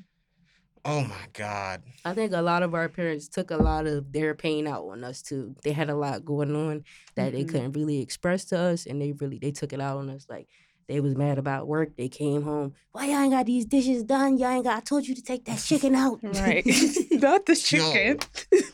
Oh 0.85 1.03
my 1.03 1.27
God. 1.33 1.83
I 2.05 2.15
think 2.15 2.33
a 2.33 2.43
lot 2.43 2.63
of 2.63 2.75
our 2.75 2.89
parents 2.89 3.29
took 3.29 3.51
a 3.51 3.57
lot 3.57 3.87
of 3.87 4.13
their 4.13 4.35
pain 4.35 4.67
out 4.69 4.85
on 4.85 5.03
us 5.03 5.21
too. 5.23 5.57
They 5.65 5.73
had 5.73 5.91
a 5.91 5.97
lot 5.97 6.25
going 6.25 6.55
on 6.55 6.85
that 7.17 7.33
they 7.33 7.45
Mhm. 7.45 7.49
couldn't 7.49 7.73
really 7.73 8.01
express 8.01 8.45
to 8.47 8.59
us, 8.59 8.87
and 8.87 9.01
they 9.03 9.13
really 9.13 9.39
they 9.39 9.51
took 9.51 9.73
it 9.73 9.81
out 9.81 9.99
on 9.99 10.11
us. 10.11 10.27
Like 10.29 10.49
they 10.89 11.01
was 11.01 11.17
mad 11.17 11.39
about 11.39 11.67
work. 11.67 11.97
They 11.97 12.09
came 12.09 12.43
home. 12.43 12.75
Why 12.93 13.07
y'all 13.07 13.17
ain't 13.23 13.33
got 13.33 13.47
these 13.47 13.65
dishes 13.65 14.05
done? 14.05 14.39
Y'all 14.39 14.51
ain't 14.51 14.65
got. 14.65 14.77
I 14.77 14.81
told 14.81 15.07
you 15.07 15.15
to 15.17 15.23
take 15.23 15.45
that 15.47 15.59
chicken 15.59 15.95
out. 15.95 16.21
Right. 16.23 16.65
Not 17.11 17.47
the 17.47 17.57
chicken. 17.57 18.19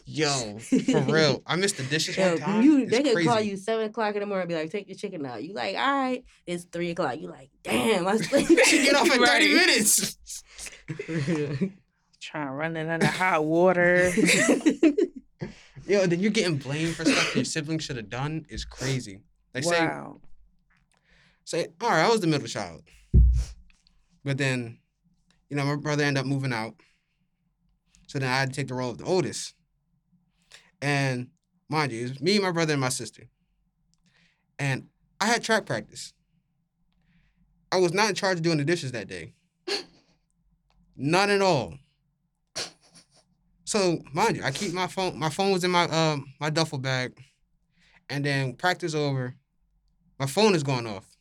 Yo, 0.04 0.58
for 0.58 1.00
real. 1.12 1.42
I 1.46 1.56
missed 1.56 1.76
the 1.78 1.84
dishes 1.84 2.16
Yo, 2.16 2.30
one 2.32 2.38
time. 2.38 2.62
you, 2.62 2.86
they 2.86 3.02
could 3.02 3.24
call 3.26 3.40
you 3.40 3.56
seven 3.56 3.86
o'clock 3.86 4.14
in 4.14 4.20
the 4.20 4.26
morning, 4.26 4.42
and 4.42 4.48
be 4.48 4.54
like, 4.56 4.70
"Take 4.70 4.88
the 4.88 4.94
chicken 4.94 5.24
out." 5.24 5.42
You 5.42 5.54
like, 5.54 5.76
all 5.76 5.80
right. 5.94 6.24
It's 6.46 6.64
three 6.64 6.90
o'clock. 6.90 7.18
You 7.20 7.28
like, 7.28 7.50
damn. 7.62 8.06
I 8.06 8.16
She 8.66 8.82
get 8.84 8.94
off 8.94 9.06
in 9.06 9.12
30 9.12 9.20
Right. 9.22 9.50
minutes. 9.50 10.16
Trying 12.20 12.46
to 12.46 12.52
run 12.52 12.76
it 12.76 12.88
under 12.88 13.06
hot 13.06 13.44
water. 13.44 14.10
Yo, 15.86 16.06
then 16.06 16.20
you're 16.20 16.30
getting 16.30 16.56
blamed 16.56 16.94
for 16.94 17.04
stuff 17.04 17.34
your 17.34 17.44
siblings 17.44 17.82
should 17.84 17.96
have 17.96 18.08
done 18.08 18.46
is 18.48 18.64
crazy. 18.64 19.20
Like 19.54 19.64
say, 19.64 19.80
wow. 19.84 20.18
say, 20.22 20.28
all 21.58 21.90
right, 21.90 22.04
I 22.04 22.08
was 22.08 22.20
the 22.20 22.26
middle 22.26 22.46
child. 22.46 22.82
But 24.24 24.38
then, 24.38 24.78
you 25.50 25.56
know, 25.56 25.64
my 25.64 25.76
brother 25.76 26.04
ended 26.04 26.20
up 26.20 26.26
moving 26.26 26.52
out. 26.52 26.74
So 28.06 28.18
then 28.18 28.28
I 28.28 28.38
had 28.38 28.50
to 28.50 28.54
take 28.54 28.68
the 28.68 28.74
role 28.74 28.90
of 28.90 28.98
the 28.98 29.04
oldest. 29.04 29.54
And 30.80 31.28
mind 31.68 31.92
you, 31.92 32.00
it 32.06 32.10
was 32.10 32.20
me, 32.20 32.38
my 32.38 32.50
brother, 32.50 32.72
and 32.72 32.80
my 32.80 32.88
sister. 32.88 33.28
And 34.58 34.88
I 35.20 35.26
had 35.26 35.42
track 35.42 35.66
practice. 35.66 36.12
I 37.70 37.76
was 37.78 37.92
not 37.92 38.10
in 38.10 38.14
charge 38.14 38.36
of 38.36 38.42
doing 38.42 38.58
the 38.58 38.64
dishes 38.64 38.92
that 38.92 39.08
day. 39.08 39.32
Not 40.96 41.30
at 41.30 41.40
all. 41.40 41.74
So 43.64 44.02
mind 44.12 44.36
you, 44.36 44.44
I 44.44 44.50
keep 44.50 44.74
my 44.74 44.86
phone. 44.86 45.18
My 45.18 45.30
phone 45.30 45.52
was 45.52 45.64
in 45.64 45.70
my 45.70 45.84
um 45.84 46.26
my 46.38 46.50
duffel 46.50 46.78
bag, 46.78 47.18
and 48.10 48.22
then 48.22 48.54
practice 48.54 48.94
over. 48.94 49.34
My 50.18 50.26
phone 50.26 50.54
is 50.54 50.62
going 50.62 50.86
off. 50.86 51.11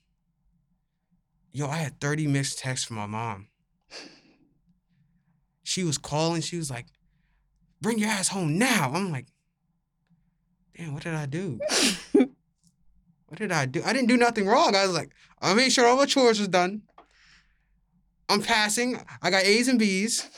Yo, 1.51 1.67
I 1.67 1.77
had 1.77 1.99
30 1.99 2.27
missed 2.27 2.59
texts 2.59 2.85
from 2.85 2.97
my 2.97 3.05
mom. 3.05 3.47
She 5.63 5.83
was 5.83 5.97
calling. 5.97 6.41
She 6.41 6.57
was 6.57 6.69
like, 6.69 6.85
bring 7.81 7.99
your 7.99 8.09
ass 8.09 8.29
home 8.29 8.57
now. 8.57 8.91
I'm 8.93 9.11
like, 9.11 9.27
damn, 10.77 10.93
what 10.93 11.03
did 11.03 11.13
I 11.13 11.25
do? 11.25 11.59
what 12.11 13.37
did 13.39 13.51
I 13.51 13.65
do? 13.65 13.81
I 13.85 13.93
didn't 13.93 14.07
do 14.07 14.17
nothing 14.17 14.47
wrong. 14.47 14.75
I 14.75 14.85
was 14.85 14.95
like, 14.95 15.11
I 15.41 15.53
made 15.53 15.71
sure 15.71 15.87
all 15.87 15.97
my 15.97 16.05
chores 16.05 16.39
was 16.39 16.47
done. 16.47 16.83
I'm 18.29 18.41
passing. 18.41 18.99
I 19.21 19.29
got 19.29 19.43
A's 19.43 19.67
and 19.67 19.79
B's. 19.79 20.29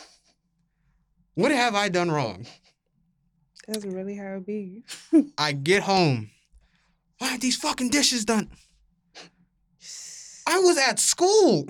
What 1.35 1.51
have 1.51 1.75
I 1.75 1.89
done 1.89 2.09
wrong? 2.09 2.45
That's 3.67 3.85
really 3.85 4.15
how 4.15 4.35
it 4.35 4.45
be. 4.45 4.83
I 5.37 5.51
get 5.51 5.83
home. 5.83 6.31
Why 7.19 7.29
aren't 7.29 7.41
these 7.41 7.55
fucking 7.55 7.89
dishes 7.89 8.25
done? 8.25 8.49
I 10.47 10.59
was 10.59 10.77
at 10.77 10.99
school. 10.99 11.67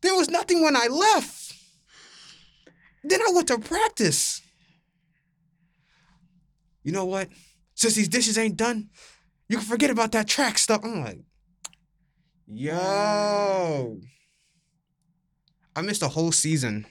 There 0.00 0.14
was 0.14 0.28
nothing 0.28 0.62
when 0.62 0.76
I 0.76 0.86
left. 0.86 1.54
Then 3.02 3.20
I 3.20 3.32
went 3.34 3.48
to 3.48 3.58
practice. 3.58 4.40
You 6.82 6.92
know 6.92 7.06
what? 7.06 7.28
Since 7.74 7.94
these 7.94 8.08
dishes 8.08 8.38
ain't 8.38 8.56
done, 8.56 8.90
you 9.48 9.56
can 9.56 9.66
forget 9.66 9.90
about 9.90 10.12
that 10.12 10.28
track 10.28 10.58
stuff. 10.58 10.82
I'm 10.84 11.00
like, 11.00 11.20
yo. 12.46 13.98
I 15.76 15.82
missed 15.82 16.02
a 16.02 16.08
whole 16.08 16.32
season 16.32 16.86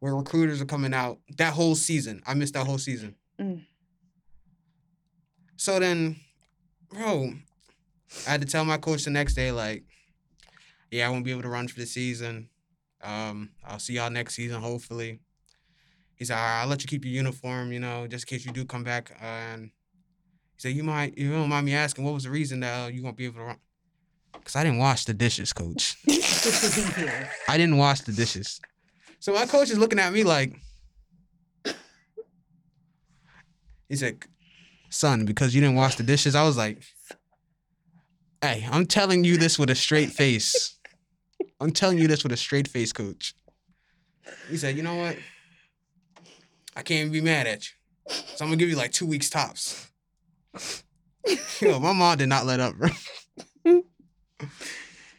where 0.00 0.16
recruiters 0.16 0.60
are 0.60 0.66
coming 0.66 0.92
out. 0.92 1.18
That 1.36 1.52
whole 1.52 1.74
season, 1.74 2.22
I 2.26 2.34
missed 2.34 2.54
that 2.54 2.66
whole 2.66 2.78
season. 2.78 3.14
Mm. 3.38 3.64
So 5.56 5.78
then, 5.78 6.16
bro, 6.88 7.34
I 8.26 8.30
had 8.30 8.40
to 8.40 8.46
tell 8.46 8.64
my 8.64 8.76
coach 8.76 9.04
the 9.04 9.10
next 9.10 9.34
day, 9.34 9.52
like, 9.52 9.84
yeah, 10.90 11.06
I 11.06 11.10
won't 11.10 11.24
be 11.24 11.30
able 11.30 11.42
to 11.42 11.48
run 11.48 11.68
for 11.68 11.78
the 11.78 11.86
season. 11.86 12.48
Um, 13.02 13.50
I'll 13.66 13.78
see 13.78 13.94
y'all 13.94 14.10
next 14.10 14.34
season, 14.34 14.60
hopefully. 14.60 15.20
He 16.16 16.24
said, 16.24 16.34
right, 16.34 16.62
I'll 16.62 16.68
let 16.68 16.82
you 16.82 16.88
keep 16.88 17.04
your 17.04 17.14
uniform, 17.14 17.72
you 17.72 17.80
know, 17.80 18.06
just 18.06 18.24
in 18.24 18.36
case 18.36 18.44
you 18.44 18.52
do 18.52 18.64
come 18.64 18.84
back. 18.84 19.12
Uh, 19.22 19.24
and 19.24 19.64
he 19.64 20.58
said, 20.58 20.72
You 20.72 20.82
might, 20.82 21.16
you 21.16 21.32
don't 21.32 21.48
mind 21.48 21.64
me 21.64 21.74
asking, 21.74 22.04
what 22.04 22.12
was 22.12 22.24
the 22.24 22.30
reason 22.30 22.60
that 22.60 22.84
uh, 22.84 22.88
you 22.88 23.02
won't 23.02 23.16
be 23.16 23.24
able 23.24 23.36
to 23.36 23.44
run? 23.44 23.56
Because 24.32 24.56
I 24.56 24.64
didn't 24.64 24.78
wash 24.78 25.04
the 25.04 25.14
dishes, 25.14 25.52
coach. 25.52 25.96
I 27.48 27.56
didn't 27.56 27.76
wash 27.76 28.00
the 28.00 28.12
dishes. 28.12 28.60
So 29.18 29.32
my 29.32 29.46
coach 29.46 29.70
is 29.70 29.78
looking 29.78 29.98
at 29.98 30.12
me 30.12 30.24
like, 30.24 30.54
he 33.88 33.96
said, 33.96 34.18
son, 34.88 35.24
because 35.24 35.54
you 35.54 35.60
didn't 35.60 35.76
wash 35.76 35.96
the 35.96 36.02
dishes. 36.02 36.34
I 36.34 36.44
was 36.44 36.56
like, 36.56 36.82
hey, 38.42 38.66
I'm 38.70 38.86
telling 38.86 39.24
you 39.24 39.36
this 39.36 39.58
with 39.58 39.70
a 39.70 39.74
straight 39.74 40.10
face. 40.10 40.78
I'm 41.60 41.72
telling 41.72 41.98
you 41.98 42.08
this 42.08 42.22
with 42.22 42.32
a 42.32 42.36
straight 42.36 42.68
face, 42.68 42.92
coach. 42.92 43.34
He 44.48 44.56
said, 44.56 44.76
you 44.76 44.82
know 44.82 44.96
what? 44.96 45.16
I 46.76 46.82
can't 46.82 47.00
even 47.00 47.12
be 47.12 47.20
mad 47.20 47.46
at 47.46 47.68
you. 47.68 48.14
So 48.34 48.44
I'm 48.44 48.48
gonna 48.48 48.56
give 48.56 48.70
you 48.70 48.76
like 48.76 48.92
two 48.92 49.06
weeks 49.06 49.28
tops. 49.28 49.90
Yo, 51.60 51.78
my 51.78 51.92
mom 51.92 52.16
did 52.16 52.28
not 52.28 52.46
let 52.46 52.60
up, 52.60 52.74
bro. 52.76 52.88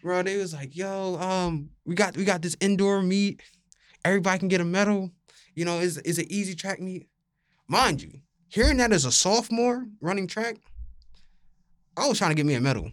bro, 0.02 0.24
they 0.24 0.38
was 0.38 0.54
like, 0.54 0.76
yo, 0.76 1.16
um, 1.18 1.70
we 1.86 1.94
got 1.94 2.18
we 2.18 2.26
got 2.26 2.42
this 2.42 2.58
indoor 2.60 3.02
meet. 3.02 3.42
Everybody 4.04 4.40
can 4.40 4.48
get 4.48 4.62
a 4.62 4.66
medal. 4.66 5.12
You 5.54 5.66
know, 5.66 5.80
is 5.80 6.00
is 6.00 6.18
an 6.18 6.26
easy 6.30 6.56
track 6.56 6.80
meet. 6.82 7.08
Mind 7.68 8.02
you, 8.02 8.12
hearing 8.48 8.78
that 8.78 8.92
as 8.92 9.06
a 9.06 9.12
sophomore 9.12 9.86
running 10.02 10.26
track, 10.26 10.58
I 11.96 12.08
was 12.08 12.18
trying 12.18 12.32
to 12.32 12.36
get 12.36 12.46
me 12.46 12.56
a 12.56 12.62
medal. 12.62 12.92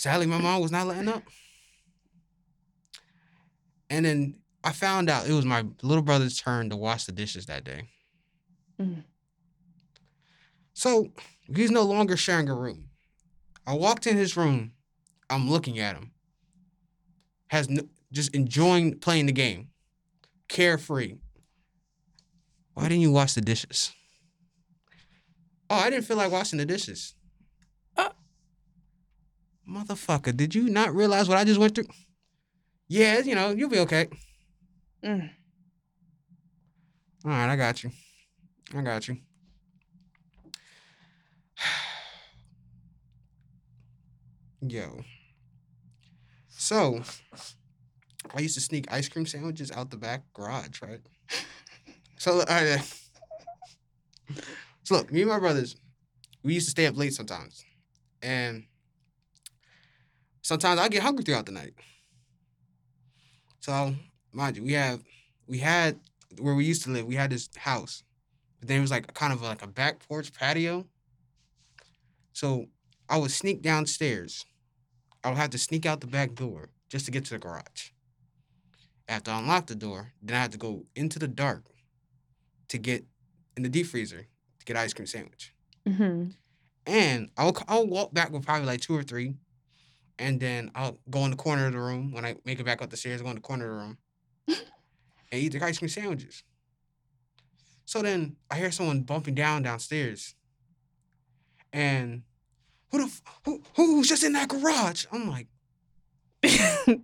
Sadly, 0.00 0.24
my 0.24 0.38
mom 0.38 0.62
was 0.62 0.72
not 0.72 0.86
letting 0.86 1.08
up. 1.08 1.22
And 3.90 4.06
then 4.06 4.36
I 4.64 4.72
found 4.72 5.10
out 5.10 5.28
it 5.28 5.32
was 5.34 5.44
my 5.44 5.66
little 5.82 6.02
brother's 6.02 6.40
turn 6.40 6.70
to 6.70 6.76
wash 6.76 7.04
the 7.04 7.12
dishes 7.12 7.44
that 7.46 7.64
day. 7.64 7.82
Mm. 8.80 9.04
So 10.72 11.12
he's 11.54 11.70
no 11.70 11.82
longer 11.82 12.16
sharing 12.16 12.48
a 12.48 12.54
room. 12.54 12.88
I 13.66 13.74
walked 13.74 14.06
in 14.06 14.16
his 14.16 14.38
room. 14.38 14.72
I'm 15.28 15.50
looking 15.50 15.78
at 15.78 15.96
him. 15.96 16.12
Has 17.48 17.68
no, 17.68 17.82
just 18.10 18.34
enjoying 18.34 19.00
playing 19.00 19.26
the 19.26 19.32
game, 19.32 19.68
carefree. 20.48 21.16
Why 22.72 22.84
didn't 22.84 23.02
you 23.02 23.12
wash 23.12 23.34
the 23.34 23.42
dishes? 23.42 23.92
Oh, 25.68 25.76
I 25.76 25.90
didn't 25.90 26.06
feel 26.06 26.16
like 26.16 26.32
washing 26.32 26.58
the 26.58 26.64
dishes. 26.64 27.16
Motherfucker, 29.70 30.36
did 30.36 30.54
you 30.54 30.68
not 30.68 30.94
realize 30.94 31.28
what 31.28 31.38
I 31.38 31.44
just 31.44 31.60
went 31.60 31.76
through? 31.76 31.86
Yeah, 32.88 33.20
you 33.20 33.36
know, 33.36 33.50
you'll 33.50 33.70
be 33.70 33.78
okay. 33.80 34.08
Mm. 35.04 35.30
All 37.24 37.30
right, 37.30 37.52
I 37.52 37.56
got 37.56 37.84
you. 37.84 37.90
I 38.74 38.82
got 38.82 39.06
you. 39.06 39.18
Yo. 44.68 45.04
So, 46.48 47.02
I 48.34 48.40
used 48.40 48.56
to 48.56 48.60
sneak 48.60 48.92
ice 48.92 49.08
cream 49.08 49.24
sandwiches 49.24 49.70
out 49.70 49.90
the 49.90 49.96
back 49.96 50.24
garage, 50.34 50.82
right? 50.82 51.00
So, 52.18 52.40
uh, 52.40 52.78
so 54.82 54.96
look, 54.96 55.12
me 55.12 55.22
and 55.22 55.30
my 55.30 55.38
brothers, 55.38 55.76
we 56.42 56.54
used 56.54 56.66
to 56.66 56.72
stay 56.72 56.86
up 56.86 56.96
late 56.96 57.14
sometimes, 57.14 57.64
and 58.20 58.64
sometimes 60.50 60.80
I 60.80 60.88
get 60.88 61.04
hungry 61.04 61.22
throughout 61.22 61.46
the 61.46 61.52
night. 61.52 61.74
So, 63.60 63.94
mind 64.32 64.56
you, 64.56 64.64
we 64.64 64.72
have 64.72 65.00
we 65.46 65.58
had 65.58 66.00
where 66.40 66.56
we 66.56 66.64
used 66.64 66.82
to 66.84 66.90
live. 66.90 67.06
We 67.06 67.14
had 67.14 67.30
this 67.30 67.48
house, 67.56 68.02
but 68.58 68.66
then 68.66 68.78
it 68.78 68.80
was 68.80 68.90
like 68.90 69.14
kind 69.14 69.32
of 69.32 69.42
like 69.42 69.62
a 69.62 69.68
back 69.68 70.00
porch 70.08 70.32
patio. 70.32 70.86
So 72.32 72.66
I 73.08 73.16
would 73.18 73.30
sneak 73.30 73.62
downstairs. 73.62 74.44
I 75.22 75.28
would 75.28 75.38
have 75.38 75.50
to 75.50 75.58
sneak 75.58 75.86
out 75.86 76.00
the 76.00 76.08
back 76.08 76.34
door 76.34 76.70
just 76.88 77.04
to 77.04 77.12
get 77.12 77.24
to 77.26 77.34
the 77.34 77.38
garage. 77.38 77.90
After 79.08 79.30
I 79.30 79.38
unlock 79.38 79.66
the 79.66 79.76
door, 79.76 80.12
then 80.20 80.36
I 80.36 80.40
had 80.40 80.52
to 80.52 80.58
go 80.58 80.84
into 80.96 81.20
the 81.20 81.28
dark 81.28 81.64
to 82.68 82.78
get 82.78 83.04
in 83.56 83.62
the 83.62 83.68
deep 83.68 83.86
freezer 83.86 84.26
to 84.58 84.64
get 84.64 84.76
ice 84.76 84.94
cream 84.94 85.06
sandwich. 85.06 85.54
hmm 85.86 86.30
And 86.86 87.30
I'll 87.36 87.56
I'll 87.68 87.86
walk 87.86 88.12
back 88.12 88.32
with 88.32 88.44
probably 88.44 88.66
like 88.66 88.80
two 88.80 88.96
or 88.96 89.04
three, 89.04 89.36
and 90.20 90.38
then 90.38 90.70
I'll 90.74 90.98
go 91.08 91.24
in 91.24 91.30
the 91.30 91.36
corner 91.36 91.66
of 91.66 91.72
the 91.72 91.80
room 91.80 92.12
when 92.12 92.26
I 92.26 92.36
make 92.44 92.60
it 92.60 92.64
back 92.64 92.82
up 92.82 92.90
the 92.90 92.96
stairs. 92.96 93.22
Go 93.22 93.30
in 93.30 93.36
the 93.36 93.40
corner 93.40 93.64
of 93.64 93.70
the 93.70 93.84
room 93.84 93.98
and 94.48 95.40
eat 95.40 95.52
the 95.52 95.64
ice 95.64 95.78
cream 95.78 95.88
sandwiches. 95.88 96.44
So 97.86 98.02
then 98.02 98.36
I 98.50 98.56
hear 98.56 98.70
someone 98.70 99.00
bumping 99.00 99.34
down 99.34 99.62
downstairs, 99.62 100.34
and 101.72 102.22
who 102.92 102.98
the 102.98 103.04
f- 103.04 103.22
who 103.44 103.62
who's 103.74 104.08
just 104.08 104.22
in 104.22 104.34
that 104.34 104.48
garage? 104.48 105.06
I'm 105.10 105.28
like, 105.28 105.48
so 106.44 106.98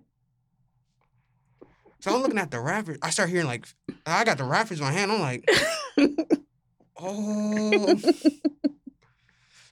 I'm 2.05 2.21
looking 2.21 2.37
at 2.37 2.51
the 2.51 2.61
wrappers. 2.61 2.99
I 3.01 3.09
start 3.09 3.29
hearing 3.29 3.47
like 3.47 3.67
I 4.05 4.23
got 4.23 4.37
the 4.37 4.43
wrappers 4.45 4.79
in 4.79 4.85
my 4.85 4.91
hand. 4.91 5.11
I'm 5.11 5.19
like, 5.19 5.49
oh. 7.01 7.99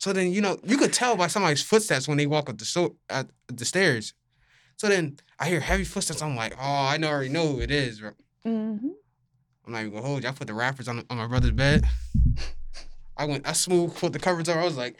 So 0.05 0.13
then 0.13 0.31
you 0.31 0.39
know 0.39 0.59
you 0.63 0.77
could 0.77 0.93
tell 0.93 1.15
by 1.17 1.25
somebody's 1.25 1.63
footsteps 1.63 2.07
when 2.07 2.19
they 2.19 2.27
walk 2.27 2.47
up 2.47 2.59
the 2.59 2.65
so 2.65 2.95
at 3.09 3.27
the 3.47 3.65
stairs. 3.65 4.13
So 4.77 4.87
then 4.87 5.17
I 5.39 5.49
hear 5.49 5.59
heavy 5.59 5.83
footsteps. 5.83 6.21
I'm 6.21 6.35
like, 6.35 6.53
oh, 6.53 6.61
I 6.61 6.97
know 6.97 7.07
already 7.09 7.29
know 7.29 7.47
who 7.47 7.59
it 7.59 7.71
is. 7.71 8.01
Bro. 8.01 8.11
hmm 8.43 8.77
I'm 9.65 9.73
not 9.73 9.79
even 9.79 9.93
gonna 9.93 10.05
hold 10.05 10.21
you. 10.21 10.29
I 10.29 10.31
put 10.31 10.45
the 10.45 10.53
wrappers 10.53 10.87
on 10.87 11.03
on 11.09 11.17
my 11.17 11.25
brother's 11.25 11.53
bed. 11.53 11.85
I 13.17 13.25
went, 13.25 13.47
I 13.47 13.53
smooth 13.53 13.95
put 13.95 14.13
the 14.13 14.19
covers 14.19 14.47
over. 14.47 14.59
I 14.59 14.63
was 14.65 14.77
like, 14.77 14.95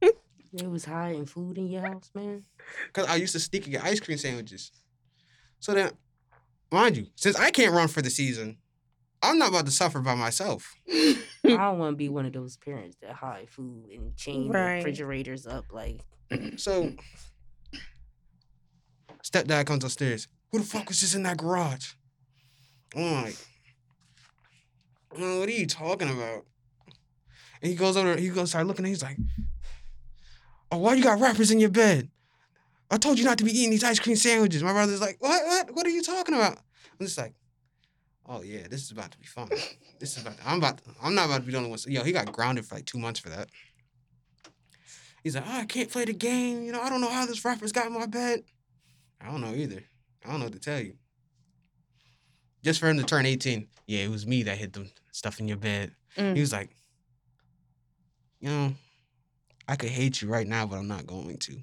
It 0.00 0.68
was 0.68 0.84
hiding 0.84 1.26
food 1.26 1.56
in 1.56 1.68
your 1.68 1.82
house, 1.82 2.10
man. 2.12 2.42
cause 2.92 3.06
I 3.06 3.14
used 3.14 3.34
to 3.34 3.40
sneak 3.40 3.66
and 3.66 3.72
get 3.74 3.84
ice 3.84 4.00
cream 4.00 4.18
sandwiches. 4.18 4.72
So 5.60 5.74
then, 5.74 5.92
mind 6.72 6.96
you, 6.96 7.06
since 7.14 7.36
I 7.36 7.52
can't 7.52 7.72
run 7.72 7.86
for 7.86 8.02
the 8.02 8.10
season, 8.10 8.58
I'm 9.24 9.38
not 9.38 9.48
about 9.50 9.66
to 9.66 9.72
suffer 9.72 10.00
by 10.00 10.14
myself. 10.14 10.74
I 10.88 11.16
don't 11.44 11.78
want 11.78 11.92
to 11.92 11.96
be 11.96 12.08
one 12.08 12.26
of 12.26 12.32
those 12.32 12.56
parents 12.56 12.96
that 13.02 13.12
hide 13.12 13.48
food 13.50 13.86
and 13.92 14.16
chain 14.16 14.48
Right. 14.50 14.76
refrigerators 14.76 15.46
up. 15.46 15.66
Like, 15.72 16.00
So 16.56 16.92
stepdad 19.22 19.66
comes 19.66 19.84
upstairs. 19.84 20.28
Who 20.52 20.58
the 20.58 20.64
fuck 20.64 20.88
was 20.88 21.00
just 21.00 21.14
in 21.14 21.22
that 21.24 21.38
garage? 21.38 21.92
I'm 22.94 23.22
like, 23.24 23.36
"Oh, 25.18 25.40
what 25.40 25.48
are 25.48 25.52
you 25.52 25.66
talking 25.66 26.08
about? 26.08 26.44
And 27.62 27.70
he 27.70 27.76
goes 27.76 27.96
over, 27.96 28.16
he 28.16 28.28
goes 28.28 28.50
start 28.50 28.66
looking, 28.66 28.84
and 28.84 28.88
he's 28.94 29.02
like, 29.02 29.16
Oh, 30.70 30.78
why 30.78 30.94
you 30.94 31.02
got 31.02 31.20
wrappers 31.20 31.50
in 31.50 31.58
your 31.60 31.70
bed? 31.70 32.10
I 32.90 32.98
told 32.98 33.18
you 33.18 33.24
not 33.24 33.38
to 33.38 33.44
be 33.44 33.50
eating 33.50 33.70
these 33.70 33.84
ice 33.84 33.98
cream 33.98 34.16
sandwiches. 34.16 34.62
My 34.62 34.72
brother's 34.72 35.00
like, 35.00 35.16
What? 35.18 35.44
What? 35.44 35.74
What 35.74 35.86
are 35.86 35.90
you 35.90 36.02
talking 36.02 36.34
about? 36.34 36.58
I'm 37.00 37.06
just 37.06 37.18
like, 37.18 37.34
Oh 38.26 38.42
yeah, 38.42 38.66
this 38.68 38.82
is 38.82 38.90
about 38.90 39.10
to 39.12 39.18
be 39.18 39.26
fun. 39.26 39.48
This 40.00 40.16
is 40.16 40.22
about. 40.22 40.36
I'm 40.44 40.58
about. 40.58 40.80
I'm 41.02 41.14
not 41.14 41.26
about 41.26 41.38
to 41.38 41.42
be 41.42 41.52
the 41.52 41.58
only 41.58 41.70
one. 41.70 41.78
Yo, 41.86 42.02
he 42.02 42.12
got 42.12 42.30
grounded 42.32 42.64
for 42.64 42.74
like 42.74 42.84
two 42.84 42.98
months 42.98 43.20
for 43.20 43.28
that. 43.30 43.48
He's 45.22 45.34
like, 45.34 45.44
oh, 45.46 45.60
I 45.60 45.64
can't 45.64 45.90
play 45.90 46.04
the 46.04 46.12
game. 46.12 46.64
You 46.64 46.72
know, 46.72 46.82
I 46.82 46.90
don't 46.90 47.00
know 47.00 47.08
how 47.08 47.24
this 47.24 47.44
wrapper's 47.44 47.72
got 47.72 47.86
in 47.86 47.94
my 47.94 48.06
bed. 48.06 48.42
I 49.20 49.30
don't 49.30 49.40
know 49.40 49.54
either. 49.54 49.82
I 50.24 50.30
don't 50.30 50.38
know 50.38 50.46
what 50.46 50.52
to 50.52 50.60
tell 50.60 50.80
you. 50.80 50.94
Just 52.62 52.78
for 52.78 52.88
him 52.88 52.98
to 52.98 53.04
turn 53.04 53.24
18, 53.24 53.66
yeah, 53.86 54.00
it 54.00 54.10
was 54.10 54.26
me 54.26 54.42
that 54.42 54.58
hid 54.58 54.74
the 54.74 54.90
stuff 55.12 55.40
in 55.40 55.48
your 55.48 55.56
bed. 55.56 55.92
Mm. 56.16 56.34
He 56.34 56.40
was 56.40 56.52
like, 56.52 56.70
you 58.40 58.48
know, 58.50 58.74
I 59.66 59.76
could 59.76 59.90
hate 59.90 60.20
you 60.20 60.28
right 60.28 60.46
now, 60.46 60.66
but 60.66 60.76
I'm 60.76 60.88
not 60.88 61.06
going 61.06 61.38
to. 61.38 61.56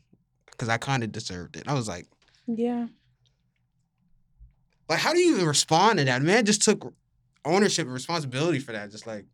Because 0.49 0.70
I 0.70 0.78
kind 0.78 1.03
of 1.03 1.12
deserved 1.12 1.55
it. 1.55 1.68
I 1.68 1.74
was 1.74 1.88
like, 1.88 2.07
Yeah. 2.47 2.88
Like, 4.91 4.99
how 4.99 5.13
do 5.13 5.19
you 5.19 5.35
even 5.35 5.47
respond 5.47 5.99
to 5.99 6.05
that? 6.05 6.21
Man 6.21 6.45
just 6.45 6.61
took 6.61 6.93
ownership 7.45 7.85
and 7.85 7.93
responsibility 7.93 8.59
for 8.59 8.73
that. 8.73 8.91
Just 8.91 9.07
like, 9.07 9.25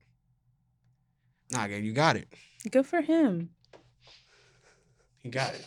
nah, 1.51 1.65
Gabe, 1.67 1.83
you 1.83 1.93
got 1.93 2.15
it. 2.15 2.27
Good 2.69 2.85
for 2.85 3.01
him. 3.01 3.49
He 5.17 5.29
got 5.29 5.55
it. 5.55 5.65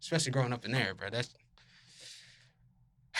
Especially 0.00 0.32
growing 0.32 0.54
up 0.54 0.64
in 0.64 0.72
there, 0.72 0.94
bro. 0.94 1.10
That's 1.10 1.28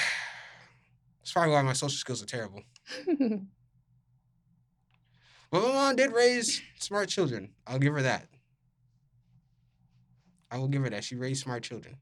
that's 1.21 1.33
probably 1.33 1.53
why 1.53 1.61
my 1.63 1.75
social 1.75 1.91
skills 1.91 2.23
are 2.23 2.27
terrible. 2.27 2.63
But 5.51 5.63
my 5.63 5.69
mom 5.69 5.95
did 5.95 6.11
raise 6.11 6.61
smart 6.81 7.09
children. 7.09 7.53
I'll 7.65 7.79
give 7.79 7.95
her 7.95 8.03
that. 8.03 8.27
I 10.51 10.59
will 10.59 10.67
give 10.67 10.83
her 10.83 10.91
that. 10.91 11.05
She 11.05 11.15
raised 11.15 11.45
smart 11.45 11.63
children. 11.63 11.97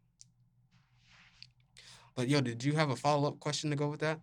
But 2.15 2.29
yo, 2.29 2.41
did 2.41 2.63
you 2.63 2.75
have 2.75 2.91
a 2.91 2.97
follow 2.97 3.29
up 3.29 3.41
question 3.41 3.71
to 3.71 3.77
go 3.77 3.89
with 3.89 4.01
that? 4.01 4.21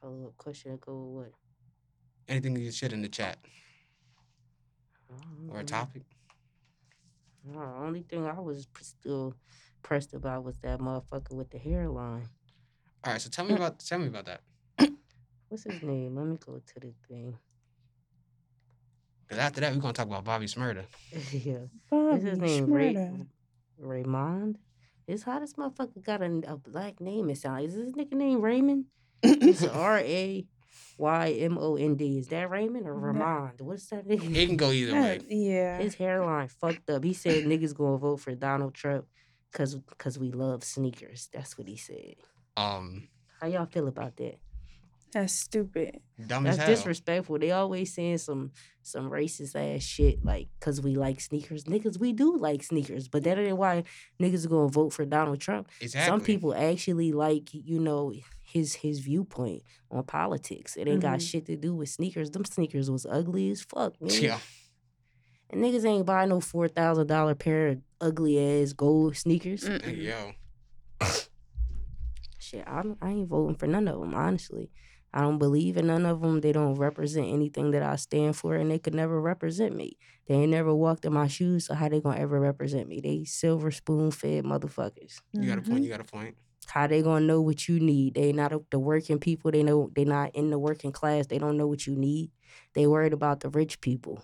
Follow 0.00 0.26
up 0.26 0.36
question 0.36 0.72
to 0.72 0.76
go 0.78 0.94
with 0.94 1.26
what? 1.26 1.32
Anything 2.28 2.56
you 2.56 2.70
shit 2.70 2.92
in 2.92 3.02
the 3.02 3.08
chat 3.08 3.38
or 5.48 5.58
a 5.58 5.60
um, 5.60 5.66
topic? 5.66 6.02
No, 7.44 7.60
the 7.60 7.86
only 7.86 8.02
thing 8.02 8.26
I 8.26 8.38
was 8.40 8.66
p- 8.66 8.84
still 8.84 9.34
pressed 9.82 10.12
about 10.12 10.44
was 10.44 10.58
that 10.58 10.80
motherfucker 10.80 11.32
with 11.32 11.50
the 11.50 11.58
hairline. 11.58 12.28
All 13.04 13.12
right, 13.12 13.20
so 13.20 13.30
tell 13.30 13.44
me 13.44 13.54
about 13.56 13.78
tell 13.78 13.98
me 13.98 14.08
about 14.08 14.26
that. 14.26 14.40
What's 15.48 15.64
his 15.64 15.80
name? 15.82 16.16
Let 16.16 16.26
me 16.26 16.36
go 16.44 16.58
to 16.58 16.80
the 16.80 16.92
thing. 17.08 17.38
Cause 19.28 19.38
after 19.38 19.60
that, 19.60 19.72
we're 19.72 19.80
gonna 19.80 19.92
talk 19.92 20.06
about 20.06 20.24
Bobby 20.24 20.46
Shmurda. 20.46 20.84
yeah. 21.32 21.58
Bobby 21.90 22.06
What's 22.10 22.24
his 22.24 22.38
name? 22.38 22.66
Ray- 22.66 23.26
Raymond? 23.78 24.58
It's 25.06 25.22
how 25.22 25.38
this 25.38 25.54
motherfucker 25.54 26.04
got 26.04 26.22
a, 26.22 26.42
a 26.46 26.56
black 26.56 27.00
name. 27.00 27.30
It 27.30 27.38
sounds. 27.38 27.74
Is 27.74 27.86
this 27.86 27.92
nigga 27.94 28.14
name 28.14 28.40
Raymond? 28.40 28.86
It's 29.22 29.64
R 29.66 29.98
A 29.98 30.46
Y 30.98 31.30
M 31.40 31.58
O 31.58 31.76
N 31.76 31.94
D. 31.94 32.18
Is 32.18 32.28
that 32.28 32.50
Raymond 32.50 32.86
or 32.88 32.94
No. 33.12 33.18
Ramond? 33.20 33.60
What's 33.60 33.86
that 33.90 34.06
nigga? 34.08 34.34
It 34.34 34.46
can 34.46 34.56
go 34.56 34.70
either 34.72 34.92
way. 34.92 35.20
Yeah. 35.28 35.78
His 35.78 35.94
hairline 35.94 36.48
fucked 36.48 36.90
up. 36.90 37.04
He 37.04 37.12
said 37.12 37.44
niggas 37.44 37.74
gonna 37.76 37.98
vote 37.98 38.16
for 38.20 38.34
Donald 38.34 38.74
Trump 38.74 39.06
cause 39.52 39.78
cause 39.98 40.18
we 40.18 40.32
love 40.32 40.64
sneakers. 40.64 41.28
That's 41.32 41.56
what 41.56 41.68
he 41.68 41.76
said. 41.76 42.16
Um, 42.56 43.08
How 43.40 43.46
y'all 43.46 43.66
feel 43.66 43.86
about 43.88 44.16
that? 44.16 44.38
That's 45.20 45.32
stupid. 45.32 46.00
dumb 46.26 46.44
That's 46.44 46.58
as 46.58 46.64
hell. 46.64 46.74
disrespectful. 46.74 47.38
They 47.38 47.50
always 47.52 47.94
saying 47.94 48.18
some 48.18 48.52
some 48.82 49.10
racist 49.10 49.54
ass 49.56 49.82
shit 49.82 50.24
like 50.24 50.48
cause 50.60 50.80
we 50.80 50.94
like 50.94 51.20
sneakers. 51.20 51.64
Niggas, 51.64 51.98
we 51.98 52.12
do 52.12 52.36
like 52.36 52.62
sneakers, 52.62 53.08
but 53.08 53.24
that 53.24 53.38
ain't 53.38 53.56
why 53.56 53.84
niggas 54.20 54.44
are 54.44 54.50
gonna 54.50 54.68
vote 54.68 54.92
for 54.92 55.04
Donald 55.06 55.40
Trump. 55.40 55.68
Exactly. 55.80 56.10
Some 56.10 56.20
people 56.20 56.54
actually 56.54 57.12
like, 57.12 57.48
you 57.54 57.78
know, 57.80 58.12
his 58.42 58.74
his 58.74 58.98
viewpoint 59.00 59.62
on 59.90 60.04
politics. 60.04 60.76
It 60.76 60.86
ain't 60.86 61.00
got 61.02 61.18
Mhm. 61.20 61.28
shit 61.30 61.46
to 61.46 61.56
do 61.56 61.74
with 61.74 61.88
sneakers. 61.88 62.30
Them 62.30 62.44
sneakers 62.44 62.90
was 62.90 63.06
ugly 63.06 63.50
as 63.50 63.62
fuck, 63.62 64.00
man. 64.00 64.22
Yeah. 64.22 64.38
And 65.50 65.62
niggas 65.62 65.84
ain't 65.86 66.04
buy 66.04 66.26
no 66.26 66.40
four 66.40 66.68
thousand 66.68 67.06
dollar 67.06 67.34
pair 67.34 67.68
of 67.68 67.78
ugly 68.00 68.38
ass 68.62 68.72
gold 68.74 69.16
sneakers. 69.16 69.66
Hey, 69.66 69.78
Mm-mm. 69.78 70.02
yo. 70.02 70.32
Shit, 72.38 72.64
I'm, 72.66 72.96
I 73.02 73.10
ain't 73.10 73.28
voting 73.28 73.56
for 73.56 73.66
none 73.66 73.88
of 73.88 73.98
them, 74.00 74.14
honestly. 74.14 74.70
I 75.12 75.20
don't 75.20 75.38
believe 75.38 75.76
in 75.76 75.86
none 75.86 76.04
of 76.04 76.20
them. 76.20 76.40
They 76.40 76.52
don't 76.52 76.74
represent 76.74 77.28
anything 77.28 77.70
that 77.70 77.82
I 77.82 77.96
stand 77.96 78.36
for, 78.36 78.54
and 78.54 78.70
they 78.70 78.78
could 78.78 78.94
never 78.94 79.20
represent 79.20 79.74
me. 79.74 79.96
They 80.26 80.34
ain't 80.34 80.50
never 80.50 80.74
walked 80.74 81.04
in 81.04 81.12
my 81.12 81.26
shoes, 81.26 81.66
so 81.66 81.74
how 81.74 81.88
they 81.88 82.00
gonna 82.00 82.20
ever 82.20 82.38
represent 82.38 82.88
me? 82.88 83.00
They 83.00 83.24
silver 83.24 83.70
spoon 83.70 84.10
fed 84.10 84.44
motherfuckers. 84.44 85.20
You 85.32 85.46
got 85.46 85.58
a 85.58 85.62
point. 85.62 85.84
You 85.84 85.90
mm-hmm. 85.90 85.90
got 85.90 86.00
a 86.00 86.04
point. 86.04 86.36
How 86.66 86.86
they 86.86 87.00
gonna 87.00 87.24
know 87.24 87.40
what 87.40 87.68
you 87.68 87.78
need? 87.78 88.14
They 88.14 88.32
not 88.32 88.52
the 88.70 88.78
working 88.78 89.18
people. 89.18 89.52
They 89.52 89.62
know 89.62 89.90
they 89.94 90.04
not 90.04 90.34
in 90.34 90.50
the 90.50 90.58
working 90.58 90.92
class. 90.92 91.26
They 91.26 91.38
don't 91.38 91.56
know 91.56 91.66
what 91.66 91.86
you 91.86 91.94
need. 91.94 92.30
They 92.74 92.86
worried 92.86 93.12
about 93.12 93.40
the 93.40 93.48
rich 93.48 93.80
people. 93.80 94.22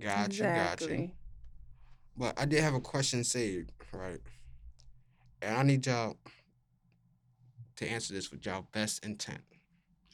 Gotcha, 0.00 0.34
you. 0.34 0.42
Got 0.42 0.80
you. 0.80 0.86
Exactly. 0.86 1.14
But 2.16 2.40
I 2.40 2.44
did 2.46 2.62
have 2.62 2.74
a 2.74 2.80
question 2.80 3.24
saved, 3.24 3.72
right? 3.92 4.20
And 5.40 5.56
I 5.56 5.62
need 5.62 5.86
y'all 5.86 6.16
to 7.76 7.88
answer 7.88 8.14
this 8.14 8.30
with 8.30 8.44
y'all 8.46 8.66
best 8.72 9.04
intent. 9.04 9.42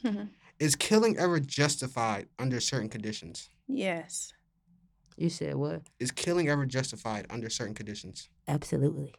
Mhm. 0.05 0.29
Is 0.59 0.75
killing 0.77 1.17
ever 1.19 1.39
justified 1.41 2.29
under 2.39 2.61
certain 2.61 2.89
conditions? 2.89 3.51
yes. 3.67 4.33
You 5.17 5.31
said 5.31 5.57
what? 5.57 5.83
Is 5.99 6.13
killing 6.13 6.49
ever 6.49 6.65
justified 6.65 7.27
under 7.29 7.51
certain 7.51 7.75
conditions? 7.75 8.29
Absolutely. 8.47 9.15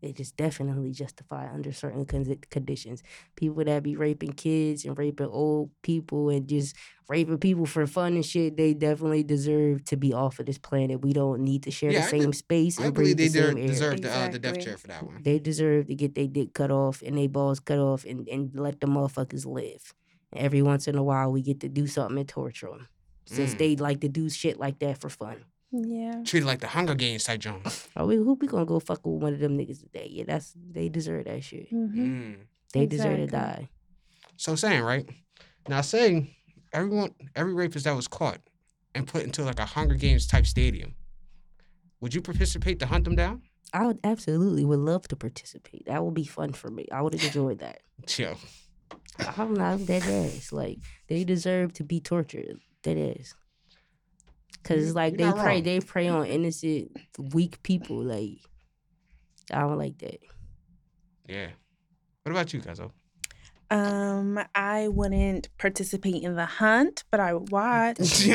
It 0.00 0.20
is 0.20 0.30
definitely 0.30 0.92
justified 0.92 1.50
under 1.52 1.72
certain 1.72 2.04
con- 2.06 2.38
conditions. 2.50 3.02
People 3.34 3.64
that 3.64 3.82
be 3.82 3.96
raping 3.96 4.32
kids 4.32 4.84
and 4.84 4.96
raping 4.96 5.26
old 5.26 5.70
people 5.82 6.30
and 6.30 6.46
just 6.48 6.76
raping 7.08 7.38
people 7.38 7.66
for 7.66 7.84
fun 7.86 8.14
and 8.14 8.24
shit, 8.24 8.56
they 8.56 8.74
definitely 8.74 9.24
deserve 9.24 9.84
to 9.86 9.96
be 9.96 10.12
off 10.12 10.38
of 10.38 10.46
this 10.46 10.58
planet. 10.58 11.02
We 11.02 11.12
don't 11.12 11.42
need 11.42 11.64
to 11.64 11.70
share 11.72 11.90
Yeah, 11.90 12.02
the 12.02 12.06
I 12.08 12.10
be- 12.12 12.20
same 12.20 12.32
space 12.32 12.78
I 12.78 12.84
and 12.84 12.94
believe 12.94 13.16
breathe 13.16 13.32
they 13.32 13.40
the 13.40 13.46
de- 13.46 13.48
same 13.54 13.58
air. 13.58 13.66
deserve 13.68 14.00
the, 14.02 14.12
uh, 14.14 14.28
the 14.28 14.38
death 14.38 14.60
chair 14.60 14.76
for 14.76 14.86
that 14.86 15.02
one. 15.04 15.22
They 15.22 15.38
deserve 15.40 15.86
to 15.88 15.94
get 15.96 16.14
their 16.14 16.28
dick 16.28 16.54
cut 16.54 16.70
off 16.70 17.02
and 17.02 17.18
their 17.18 17.28
balls 17.28 17.58
cut 17.58 17.78
off 17.80 18.04
and, 18.04 18.28
and 18.28 18.50
let 18.54 18.80
the 18.80 18.86
motherfuckers 18.86 19.46
live. 19.46 19.94
Every 20.32 20.62
once 20.62 20.86
in 20.86 20.96
a 20.96 21.02
while, 21.02 21.32
we 21.32 21.42
get 21.42 21.58
to 21.60 21.68
do 21.68 21.86
something 21.88 22.18
and 22.18 22.28
torture 22.28 22.68
them. 22.68 22.86
Since 23.24 23.54
Mm. 23.54 23.58
they 23.58 23.76
like 23.76 24.00
to 24.02 24.08
do 24.08 24.30
shit 24.30 24.58
like 24.60 24.78
that 24.78 24.98
for 24.98 25.08
fun. 25.08 25.44
Yeah. 25.70 26.22
Treated 26.24 26.46
like 26.46 26.60
the 26.60 26.66
Hunger 26.68 26.94
Games 26.94 27.24
type 27.24 27.40
Jones. 27.40 27.88
Are 27.96 28.06
we 28.06 28.16
who 28.16 28.34
we 28.34 28.46
gonna 28.46 28.64
go 28.64 28.80
fuck 28.80 29.04
with 29.06 29.22
one 29.22 29.34
of 29.34 29.40
them 29.40 29.58
niggas 29.58 29.80
today? 29.80 30.08
Yeah, 30.10 30.24
that's 30.26 30.54
they 30.70 30.88
deserve 30.88 31.26
that 31.26 31.42
shit. 31.44 31.68
hmm 31.68 31.86
Mm. 31.88 32.36
They 32.72 32.86
deserve 32.86 33.16
to 33.18 33.26
die. 33.26 33.68
So 34.36 34.54
saying, 34.54 34.82
right? 34.82 35.08
Now 35.68 35.80
saying 35.80 36.34
everyone 36.72 37.14
every 37.34 37.54
rapist 37.54 37.84
that 37.84 37.96
was 37.96 38.08
caught 38.08 38.40
and 38.94 39.06
put 39.06 39.22
into 39.24 39.42
like 39.42 39.58
a 39.58 39.64
Hunger 39.66 39.94
Games 39.94 40.26
type 40.26 40.46
stadium, 40.46 40.94
would 42.00 42.14
you 42.14 42.22
participate 42.22 42.78
to 42.80 42.86
hunt 42.86 43.04
them 43.04 43.16
down? 43.16 43.42
I 43.72 43.86
would 43.86 43.98
absolutely 44.02 44.64
would 44.64 44.78
love 44.78 45.08
to 45.08 45.16
participate. 45.16 45.84
That 45.86 46.02
would 46.02 46.14
be 46.14 46.24
fun 46.24 46.52
for 46.54 46.70
me. 46.70 46.86
I 46.90 47.02
would 47.02 47.12
have 47.12 47.22
enjoyed 47.24 47.58
that. 47.58 47.80
Yo. 48.16 48.36
I'm 49.36 49.52
not 49.54 49.84
dead 49.84 50.02
ass. 50.04 50.52
Like 50.52 50.78
they 51.08 51.24
deserve 51.24 51.72
to 51.74 51.84
be 51.84 52.00
tortured. 52.00 52.58
Dead 52.82 53.16
ass. 53.18 53.34
Cause 54.64 54.84
it's 54.84 54.94
like 54.94 55.12
You're 55.12 55.18
they 55.18 55.36
not 55.36 55.44
prey 55.44 55.54
wrong. 55.54 55.62
they 55.62 55.80
prey 55.80 56.08
on 56.08 56.26
innocent, 56.26 56.96
weak 57.32 57.62
people. 57.62 58.02
Like 58.02 58.38
I 59.52 59.60
don't 59.60 59.78
like 59.78 59.98
that. 59.98 60.20
Yeah. 61.26 61.48
What 62.22 62.32
about 62.32 62.52
you, 62.52 62.60
Kazo? 62.60 62.90
Um, 63.70 64.40
I 64.54 64.88
wouldn't 64.88 65.50
participate 65.58 66.22
in 66.22 66.36
the 66.36 66.46
hunt, 66.46 67.04
but 67.10 67.20
I 67.20 67.34
would 67.34 67.50
watch. 67.52 67.98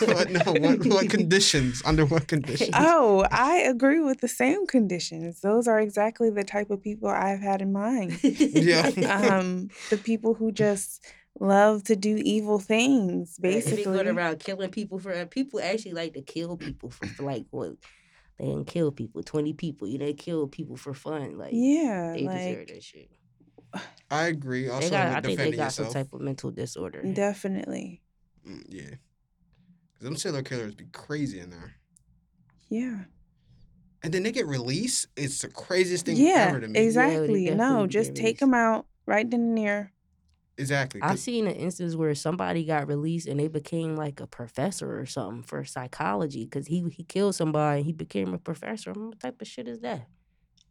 what, 0.00 0.30
no, 0.30 0.52
what, 0.52 0.86
what 0.86 1.08
conditions? 1.08 1.80
Under 1.86 2.04
what 2.04 2.28
conditions? 2.28 2.70
oh, 2.74 3.26
I 3.30 3.56
agree 3.58 4.00
with 4.00 4.20
the 4.20 4.28
same 4.28 4.66
conditions. 4.66 5.40
Those 5.40 5.66
are 5.66 5.80
exactly 5.80 6.28
the 6.28 6.44
type 6.44 6.70
of 6.70 6.82
people 6.82 7.08
I've 7.08 7.40
had 7.40 7.62
in 7.62 7.72
mind. 7.72 8.18
Yeah. 8.60 8.90
Um, 9.08 9.70
the 9.88 9.96
people 9.96 10.34
who 10.34 10.52
just 10.52 11.02
love 11.38 11.84
to 11.84 11.96
do 11.96 12.16
evil 12.16 12.58
things, 12.58 13.36
They 13.36 13.54
be 13.54 13.60
basically. 13.60 13.84
going 13.84 14.08
around 14.08 14.40
killing 14.40 14.70
people 14.70 14.98
for 14.98 15.24
people 15.26 15.60
actually 15.60 15.92
like 15.92 16.14
to 16.14 16.22
kill 16.22 16.56
people 16.56 16.90
for, 16.90 17.06
for 17.06 17.22
like 17.22 17.46
what 17.50 17.72
they 18.38 18.46
didn't 18.46 18.66
kill 18.66 18.90
people, 18.90 19.22
twenty 19.22 19.52
people. 19.52 19.86
You 19.86 19.98
know, 19.98 20.06
they 20.06 20.14
kill 20.14 20.48
people 20.48 20.76
for 20.76 20.94
fun. 20.94 21.36
Like 21.38 21.50
Yeah, 21.52 22.12
they 22.14 22.26
deserve 22.26 22.58
like 22.58 22.68
that 22.68 22.82
shit. 22.82 23.10
I 24.10 24.24
agree. 24.26 24.68
Also, 24.68 24.88
They 24.88 24.90
got, 24.90 25.08
with 25.08 25.16
I 25.16 25.20
think 25.20 25.38
they 25.38 25.50
got 25.52 25.64
yourself. 25.64 25.92
some 25.92 25.94
type 25.94 26.12
of 26.12 26.20
mental 26.20 26.50
disorder. 26.50 27.02
definitely. 27.12 28.02
Mm, 28.46 28.64
yeah. 28.68 28.82
'Cause 29.94 30.04
them 30.04 30.16
serial 30.16 30.42
killers 30.42 30.74
be 30.74 30.86
crazy 30.92 31.38
in 31.40 31.50
there. 31.50 31.74
Yeah. 32.70 33.04
And 34.02 34.14
then 34.14 34.22
they 34.22 34.32
get 34.32 34.46
released. 34.46 35.06
It's 35.16 35.42
the 35.42 35.48
craziest 35.48 36.06
thing 36.06 36.16
Yeah, 36.16 36.46
ever 36.48 36.60
to 36.60 36.68
me. 36.68 36.80
exactly. 36.80 37.44
definitely 37.44 37.56
no, 37.56 37.82
get 37.82 37.90
just 37.90 38.14
take 38.14 38.38
them 38.38 38.54
out 38.54 38.86
right 39.06 39.30
then 39.30 39.40
and 39.42 39.58
there. 39.58 39.92
Exactly. 40.58 41.00
I've 41.00 41.10
'cause- 41.10 41.22
seen 41.22 41.46
an 41.46 41.54
instance 41.54 41.94
where 41.96 42.14
somebody 42.14 42.64
got 42.64 42.86
released 42.88 43.26
and 43.26 43.40
they 43.40 43.48
became 43.48 43.96
like 43.96 44.20
a 44.20 44.26
professor 44.26 44.98
or 45.00 45.06
something 45.06 45.42
for 45.42 45.64
psychology 45.64 46.44
because 46.44 46.66
he 46.66 46.84
he 46.90 47.02
killed 47.04 47.34
somebody 47.34 47.78
and 47.78 47.86
he 47.86 47.92
became 47.92 48.34
a 48.34 48.38
professor. 48.38 48.92
What 48.92 49.18
type 49.20 49.40
of 49.40 49.48
shit 49.48 49.66
is 49.68 49.80
that? 49.80 50.06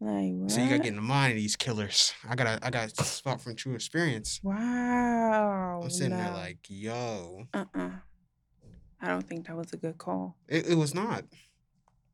Like 0.00 0.32
what? 0.34 0.50
So 0.50 0.60
you 0.62 0.68
gotta 0.68 0.78
get 0.78 0.88
in 0.88 0.96
the 0.96 1.02
mind 1.02 1.32
of 1.32 1.36
these 1.38 1.56
killers. 1.56 2.12
I 2.28 2.34
gotta 2.36 2.58
I 2.64 2.70
gotta 2.70 2.94
talk 3.22 3.40
from 3.40 3.56
true 3.56 3.74
experience. 3.74 4.40
Wow. 4.42 5.80
I'm 5.82 5.90
sitting 5.90 6.16
there 6.16 6.30
like, 6.32 6.58
yo, 6.68 7.46
uh-uh. 7.52 7.90
I 9.02 9.08
don't 9.08 9.26
think 9.26 9.46
that 9.46 9.56
was 9.56 9.72
a 9.72 9.76
good 9.76 9.98
call. 9.98 10.36
it, 10.46 10.68
it 10.68 10.74
was 10.76 10.94
not. 10.94 11.24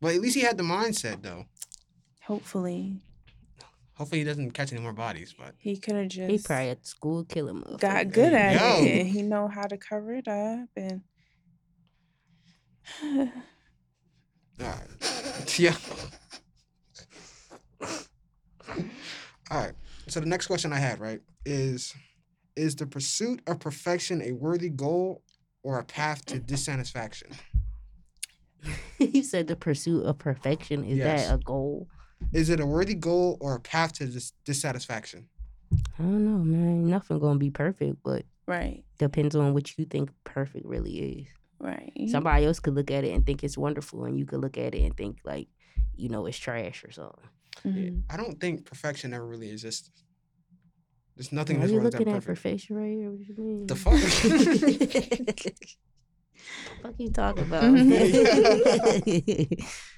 But 0.00 0.14
at 0.14 0.20
least 0.20 0.34
he 0.36 0.42
had 0.42 0.56
the 0.56 0.62
mindset 0.62 1.22
though. 1.22 1.46
Hopefully, 2.22 3.00
Hopefully 3.96 4.18
he 4.20 4.24
doesn't 4.24 4.50
catch 4.52 4.72
any 4.72 4.82
more 4.82 4.92
bodies. 4.92 5.34
But 5.38 5.54
he 5.58 5.76
could 5.78 5.94
have 5.96 6.08
just 6.08 6.30
He 6.30 6.38
probably 6.38 6.68
at 6.70 6.86
school 6.86 7.24
killing 7.24 7.62
motherfuckers. 7.62 7.80
got 7.80 8.12
good 8.12 8.32
at 8.34 8.54
yo. 8.60 8.84
it. 8.84 9.00
And 9.00 9.08
he 9.08 9.22
know 9.22 9.48
how 9.48 9.66
to 9.66 9.76
cover 9.76 10.12
it 10.14 10.28
up 10.28 10.68
and 10.76 11.00
all 14.60 14.66
right. 14.66 15.58
yeah. 15.58 15.74
All 19.50 19.58
right. 19.60 19.72
So 20.08 20.18
the 20.20 20.26
next 20.26 20.48
question 20.48 20.72
I 20.72 20.78
had, 20.78 20.98
right, 21.00 21.20
is 21.44 21.94
is 22.56 22.74
the 22.74 22.86
pursuit 22.86 23.40
of 23.46 23.60
perfection 23.60 24.20
a 24.22 24.32
worthy 24.32 24.68
goal 24.70 25.22
or 25.62 25.78
a 25.78 25.84
path 25.84 26.24
to 26.26 26.38
dissatisfaction? 26.40 27.30
you 28.98 29.22
said 29.22 29.46
the 29.46 29.54
pursuit 29.56 30.04
of 30.04 30.18
perfection 30.18 30.84
is 30.84 30.98
Yes. 30.98 31.28
that 31.28 31.34
a 31.34 31.38
goal? 31.38 31.86
Is 32.32 32.50
it 32.50 32.60
a 32.60 32.66
worthy 32.66 32.94
goal 32.94 33.38
or 33.40 33.54
a 33.54 33.60
path 33.60 33.92
to 33.94 34.06
dis- 34.06 34.32
dissatisfaction? 34.44 35.28
I 35.72 36.02
don't 36.02 36.24
know, 36.24 36.38
man. 36.44 36.86
Nothing 36.88 37.18
gonna 37.18 37.38
be 37.38 37.50
perfect, 37.50 37.96
but 38.04 38.24
right, 38.46 38.84
depends 38.98 39.34
on 39.34 39.52
what 39.54 39.76
you 39.78 39.84
think 39.84 40.10
perfect 40.24 40.64
really 40.66 40.98
is. 40.98 41.26
right. 41.58 41.92
Somebody 42.08 42.44
else 42.46 42.60
could 42.60 42.74
look 42.74 42.90
at 42.90 43.04
it 43.04 43.12
and 43.14 43.24
think 43.26 43.42
it's 43.42 43.58
wonderful, 43.58 44.04
and 44.04 44.16
you 44.18 44.26
could 44.26 44.40
look 44.40 44.56
at 44.58 44.74
it 44.74 44.82
and 44.82 44.96
think 44.96 45.18
like 45.24 45.48
you 45.96 46.08
know 46.08 46.26
it's 46.26 46.38
trash 46.38 46.84
or 46.84 46.90
something. 46.92 47.28
Mhm. 47.64 48.02
I 48.10 48.16
don't 48.16 48.38
think 48.38 48.64
perfection 48.66 49.12
ever 49.14 49.26
really 49.26 49.50
exists. 49.50 49.90
There's 51.16 51.32
nothing 51.32 51.56
Why 51.58 51.64
in 51.64 51.68
this 51.68 51.72
you 51.72 51.78
world 51.80 51.92
that's 51.92 52.00
looking 52.00 52.14
at 52.14 52.22
perfect. 52.22 52.42
perfection 52.42 52.76
right 52.76 52.92
here? 52.92 53.10
What 53.10 53.18
do 53.18 53.24
you 53.24 53.34
mean? 53.38 53.66
The 53.66 53.76
fuck? 53.76 53.94
fuck 56.82 56.94
you 56.98 57.10
talking 57.10 57.44
about? 57.44 57.64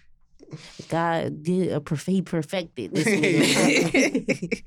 God 0.89 1.43
did 1.43 1.73
a 1.73 1.81
perf- 1.81 2.07
he 2.07 2.23
perfected 2.23 2.95
this. 2.95 3.07
nigga. 3.07 4.65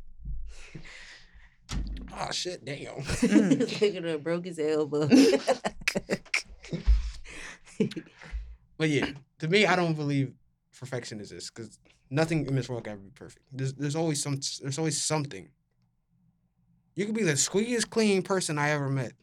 Oh 2.19 2.31
shit, 2.31 2.63
damn. 2.63 2.95
Nigga 3.01 4.03
done 4.03 4.19
broke 4.19 4.45
his 4.45 4.59
elbow. 4.59 5.07
But 8.77 8.89
yeah, 8.89 9.11
to 9.39 9.47
me, 9.47 9.65
I 9.65 9.75
don't 9.75 9.93
believe 9.93 10.33
perfection 10.77 11.19
exists 11.19 11.51
because 11.51 11.77
nothing 12.09 12.47
in 12.47 12.55
this 12.55 12.67
world 12.67 12.83
can 12.83 12.93
ever 12.93 13.01
be 13.01 13.11
perfect. 13.11 13.45
There's 13.51 13.73
there's 13.73 13.95
always 13.95 14.21
some 14.21 14.39
there's 14.61 14.79
always 14.79 15.01
something. 15.01 15.49
You 16.95 17.05
could 17.05 17.15
be 17.15 17.23
the 17.23 17.33
squeakiest 17.33 17.89
clean 17.89 18.21
person 18.21 18.57
I 18.57 18.71
ever 18.71 18.89
met. 18.89 19.13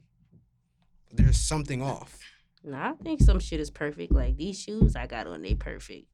There's 1.13 1.39
something 1.39 1.83
off. 1.83 2.19
Nah, 2.65 2.91
I 2.91 2.93
think 3.03 3.21
some 3.21 3.41
shit 3.41 3.61
is 3.61 3.71
perfect. 3.71 4.13
Like 4.13 4.37
these 4.37 4.61
shoes 4.61 4.97
I 4.97 5.07
got 5.07 5.27
on, 5.27 5.43
they 5.43 5.55
perfect. 5.55 6.07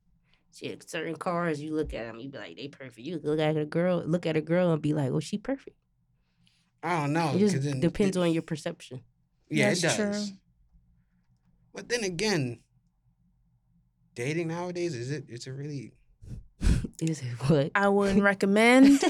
Shit, 0.54 0.88
certain 0.88 1.16
cars 1.16 1.60
you 1.60 1.74
look 1.74 1.92
at 1.94 2.06
them, 2.06 2.20
you 2.20 2.28
be 2.30 2.38
like, 2.38 2.56
they 2.56 2.68
perfect. 2.68 2.98
You 2.98 3.20
look 3.22 3.40
at 3.40 3.56
a 3.56 3.64
girl, 3.64 4.02
look 4.06 4.24
at 4.26 4.36
a 4.36 4.40
girl 4.40 4.70
and 4.72 4.80
be 4.80 4.94
like, 4.94 5.10
oh, 5.10 5.18
she 5.20 5.36
perfect. 5.38 5.76
I 6.82 7.00
don't 7.00 7.12
know. 7.12 7.32
it 7.34 7.38
just 7.40 7.54
'cause 7.56 7.64
then 7.64 7.80
depends 7.80 8.16
it- 8.16 8.20
on 8.20 8.30
your 8.32 8.42
perception. 8.42 9.00
Yeah, 9.50 9.68
That's 9.70 9.82
it 9.84 9.94
true. 9.96 10.04
does. 10.06 10.32
But 11.74 11.88
then 11.88 12.04
again, 12.04 12.60
dating 14.14 14.48
nowadays 14.48 14.94
is 14.94 15.10
it 15.10 15.24
is 15.28 15.46
it 15.46 15.50
really? 15.50 15.92
Is 17.02 17.20
it 17.20 17.32
what? 17.50 17.72
I 17.74 17.88
wouldn't 17.88 18.22
recommend. 18.22 19.02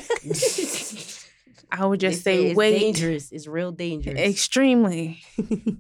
I 1.71 1.85
would 1.85 2.01
just 2.01 2.23
say 2.25 2.39
say 2.39 2.47
it's 2.51 2.57
wait. 2.57 2.79
dangerous. 2.79 3.31
It's 3.33 3.47
real 3.47 3.71
dangerous. 3.73 4.19
Extremely. 4.19 5.23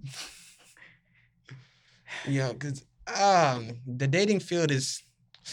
Yeah, 2.26 2.52
because 2.52 2.84
um, 3.06 3.78
the 3.86 4.06
dating 4.06 4.40
field 4.40 4.70
is 4.70 5.02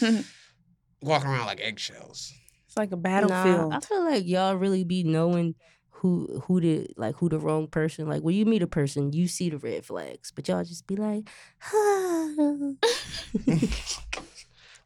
walking 1.02 1.28
around 1.28 1.46
like 1.46 1.60
eggshells. 1.60 2.32
It's 2.66 2.76
like 2.76 2.92
a 2.92 2.96
Nah, 2.96 3.02
battlefield. 3.02 3.72
I 3.74 3.80
feel 3.80 4.04
like 4.04 4.26
y'all 4.26 4.54
really 4.54 4.84
be 4.84 5.04
knowing 5.04 5.54
who 5.90 6.42
who 6.46 6.60
the 6.60 6.86
like 6.96 7.16
who 7.16 7.28
the 7.28 7.38
wrong 7.38 7.66
person. 7.68 8.08
Like 8.08 8.22
when 8.22 8.34
you 8.34 8.44
meet 8.46 8.62
a 8.62 8.66
person, 8.66 9.12
you 9.12 9.28
see 9.28 9.50
the 9.50 9.58
red 9.58 9.84
flags, 9.84 10.30
but 10.30 10.48
y'all 10.48 10.64
just 10.64 10.86
be 10.86 10.96
like, 10.96 11.28
"Huh." 11.60 12.72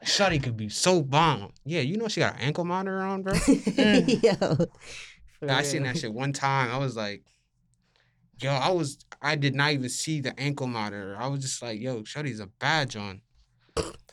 Shotty 0.05 0.43
could 0.43 0.57
be 0.57 0.69
so 0.69 1.03
bomb. 1.03 1.53
Yeah, 1.65 1.81
you 1.81 1.97
know 1.97 2.09
she 2.09 2.21
got 2.21 2.35
an 2.35 2.41
ankle 2.41 2.65
monitor 2.65 3.01
on, 3.01 3.23
bro. 3.23 3.33
Yo, 3.33 4.35
for 5.39 5.51
I 5.51 5.63
seen 5.63 5.83
that 5.85 5.97
shit 5.97 6.13
one 6.13 6.33
time. 6.33 6.71
I 6.71 6.79
was 6.79 6.97
like, 6.97 7.23
yo, 8.39 8.51
I 8.51 8.71
was 8.71 8.99
I 9.23 9.37
did 9.37 9.55
not 9.55 9.73
even 9.73 9.89
see 9.89 10.21
the 10.21 10.39
ankle 10.39 10.67
monitor. 10.67 11.17
I 11.19 11.29
was 11.29 11.41
just 11.41 11.63
like, 11.63 11.81
yo, 11.81 12.03
Shawty's 12.03 12.41
a 12.41 12.47
badge 12.47 12.97
on. 12.97 13.23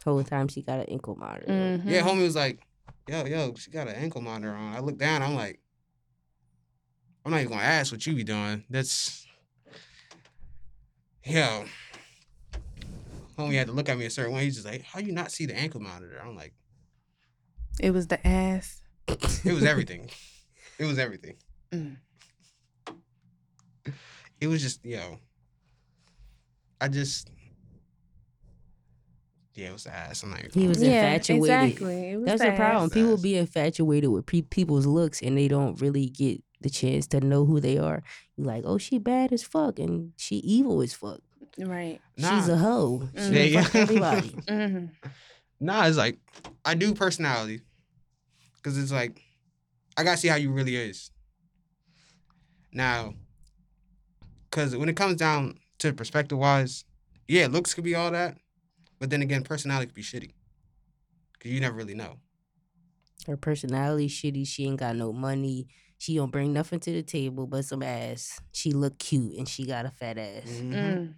Whole 0.03 0.23
time 0.23 0.47
she 0.49 0.61
got 0.61 0.79
an 0.79 0.85
ankle 0.89 1.15
monitor. 1.15 1.47
Mhm. 1.47 1.83
Yeah, 1.85 2.01
homie 2.01 2.23
was 2.23 2.35
like, 2.35 2.59
yo, 3.07 3.25
yo, 3.25 3.53
she 3.55 3.71
got 3.71 3.87
an 3.87 3.95
ankle 3.95 4.21
monitor 4.21 4.53
on. 4.53 4.73
I 4.75 4.79
looked 4.79 4.97
down, 4.97 5.21
I'm 5.21 5.35
like, 5.35 5.59
I'm 7.25 7.31
not 7.31 7.39
even 7.39 7.53
gonna 7.53 7.63
ask 7.63 7.91
what 7.91 8.05
you 8.05 8.13
be 8.15 8.23
doing. 8.23 8.63
That's 8.69 9.25
yo. 11.25 11.65
Homie 13.37 13.53
had 13.53 13.67
to 13.67 13.73
look 13.73 13.89
at 13.89 13.97
me 13.97 14.05
a 14.05 14.09
certain 14.09 14.33
way. 14.33 14.43
He's 14.43 14.55
just 14.55 14.67
like, 14.67 14.83
how 14.83 14.99
you 14.99 15.11
not 15.11 15.31
see 15.31 15.45
the 15.45 15.55
ankle 15.55 15.79
monitor? 15.79 16.21
I'm 16.23 16.35
like, 16.35 16.53
It 17.79 17.91
was 17.91 18.07
the 18.07 18.25
ass. 18.27 18.81
it 19.07 19.53
was 19.53 19.63
everything. 19.63 20.09
it 20.77 20.85
was 20.85 20.99
everything. 20.99 21.35
Mm. 21.71 21.97
It 24.41 24.47
was 24.47 24.61
just, 24.61 24.83
yo. 24.85 25.19
I 26.81 26.89
just 26.89 27.29
Yeah, 29.55 29.69
it 29.69 29.73
was 29.73 29.83
the 29.83 29.93
ass. 29.93 30.23
I'm 30.23 30.31
not 30.31 30.39
even 30.39 30.51
He 30.51 30.59
gonna- 30.61 30.69
was 30.69 30.81
yeah, 30.81 31.13
infatuated. 31.13 31.43
exactly. 31.43 32.17
Was 32.17 32.25
That's 32.25 32.41
the 32.41 32.51
problem. 32.55 32.85
ass. 32.85 32.93
People 32.93 33.17
be 33.17 33.35
infatuated 33.37 34.09
with 34.09 34.25
pe- 34.25 34.41
people's 34.41 34.85
looks 34.87 35.21
and 35.21 35.37
they 35.37 35.47
don't 35.47 35.79
really 35.79 36.07
get 36.07 36.43
the 36.61 36.69
chance 36.71 37.05
to 37.07 37.19
know 37.21 37.45
who 37.45 37.59
they 37.59 37.77
are. 37.77 38.01
You're 38.35 38.47
like, 38.47 38.63
oh, 38.65 38.77
she 38.79 38.97
bad 38.97 39.31
as 39.31 39.43
fuck 39.43 39.77
and 39.79 40.13
she 40.17 40.37
evil 40.37 40.81
as 40.81 40.93
fuck. 40.93 41.19
Right. 41.59 41.99
She's 42.17 42.49
a 42.49 42.57
hoe. 42.57 43.09
She 43.15 43.21
Mm. 43.21 43.51
Yeah, 43.51 43.63
fuck 43.63 43.73
yeah. 43.75 43.81
everybody. 43.81 44.29
hmm 44.49 44.85
Nah, 45.59 45.85
it's 45.85 45.97
like 45.97 46.17
I 46.65 46.73
do 46.73 46.93
personality, 46.95 47.61
cause 48.63 48.77
it's 48.77 48.91
like 48.91 49.21
I 49.95 50.03
gotta 50.03 50.17
see 50.17 50.27
how 50.29 50.35
you 50.35 50.51
really 50.51 50.75
is. 50.75 51.11
Now, 52.73 53.13
cause 54.51 54.75
when 54.75 54.89
it 54.89 54.95
comes 54.95 55.17
down 55.17 55.59
to 55.79 55.93
perspective 55.93 56.37
wise, 56.37 56.85
yeah, 57.27 57.47
looks 57.47 57.73
could 57.73 57.83
be 57.83 57.95
all 57.95 58.11
that, 58.11 58.37
but 59.03 59.09
then 59.09 59.21
again, 59.21 59.43
personality 59.43 59.87
could 59.87 59.95
be 59.95 60.01
shitty, 60.01 60.31
cause 61.37 61.51
you 61.51 61.59
never 61.59 61.75
really 61.75 61.93
know. 61.93 62.19
Her 63.27 63.35
personality 63.35 64.07
shitty. 64.07 64.47
She 64.47 64.63
ain't 64.63 64.79
got 64.79 64.95
no 64.95 65.11
money. 65.11 65.67
She 65.97 66.15
don't 66.15 66.31
bring 66.31 66.53
nothing 66.53 66.79
to 66.79 66.93
the 66.93 67.03
table 67.03 67.45
but 67.45 67.65
some 67.65 67.83
ass. 67.83 68.39
She 68.53 68.71
look 68.71 68.97
cute 68.99 69.35
and 69.37 69.45
she 69.45 69.65
got 69.65 69.85
a 69.85 69.89
fat 69.89 70.17
ass. 70.17 70.45
Mhm. 70.47 70.73
Mm. 70.73 71.13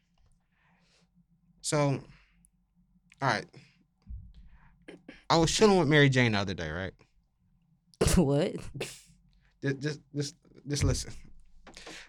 So, 1.61 2.01
all 3.21 3.29
right, 3.29 3.45
I 5.29 5.37
was 5.37 5.51
chilling 5.51 5.77
with 5.77 5.87
Mary 5.87 6.09
Jane 6.09 6.31
the 6.31 6.39
other 6.39 6.55
day, 6.55 6.71
right? 6.71 6.93
what? 8.15 8.55
just, 9.61 9.79
just, 9.79 9.99
just, 10.15 10.35
just 10.67 10.83
listen. 10.83 11.13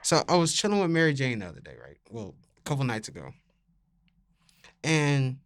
So 0.01 0.25
I 0.27 0.37
was 0.37 0.55
chilling 0.55 0.81
with 0.81 0.91
Mary 0.91 1.13
Jane 1.13 1.41
the 1.41 1.49
other 1.49 1.61
day, 1.61 1.75
right? 1.79 1.99
Well, 2.09 2.35
a 2.57 2.63
couple 2.63 2.85
nights 2.85 3.09
ago, 3.09 3.31
and 4.83 5.37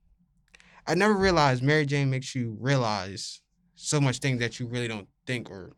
I 0.90 0.94
never 0.94 1.14
realized 1.14 1.62
Mary 1.62 1.86
Jane 1.86 2.10
makes 2.10 2.34
you 2.34 2.56
realize 2.58 3.42
so 3.76 4.00
much 4.00 4.18
things 4.18 4.40
that 4.40 4.58
you 4.58 4.66
really 4.66 4.88
don't 4.88 5.06
think 5.24 5.48
or. 5.48 5.70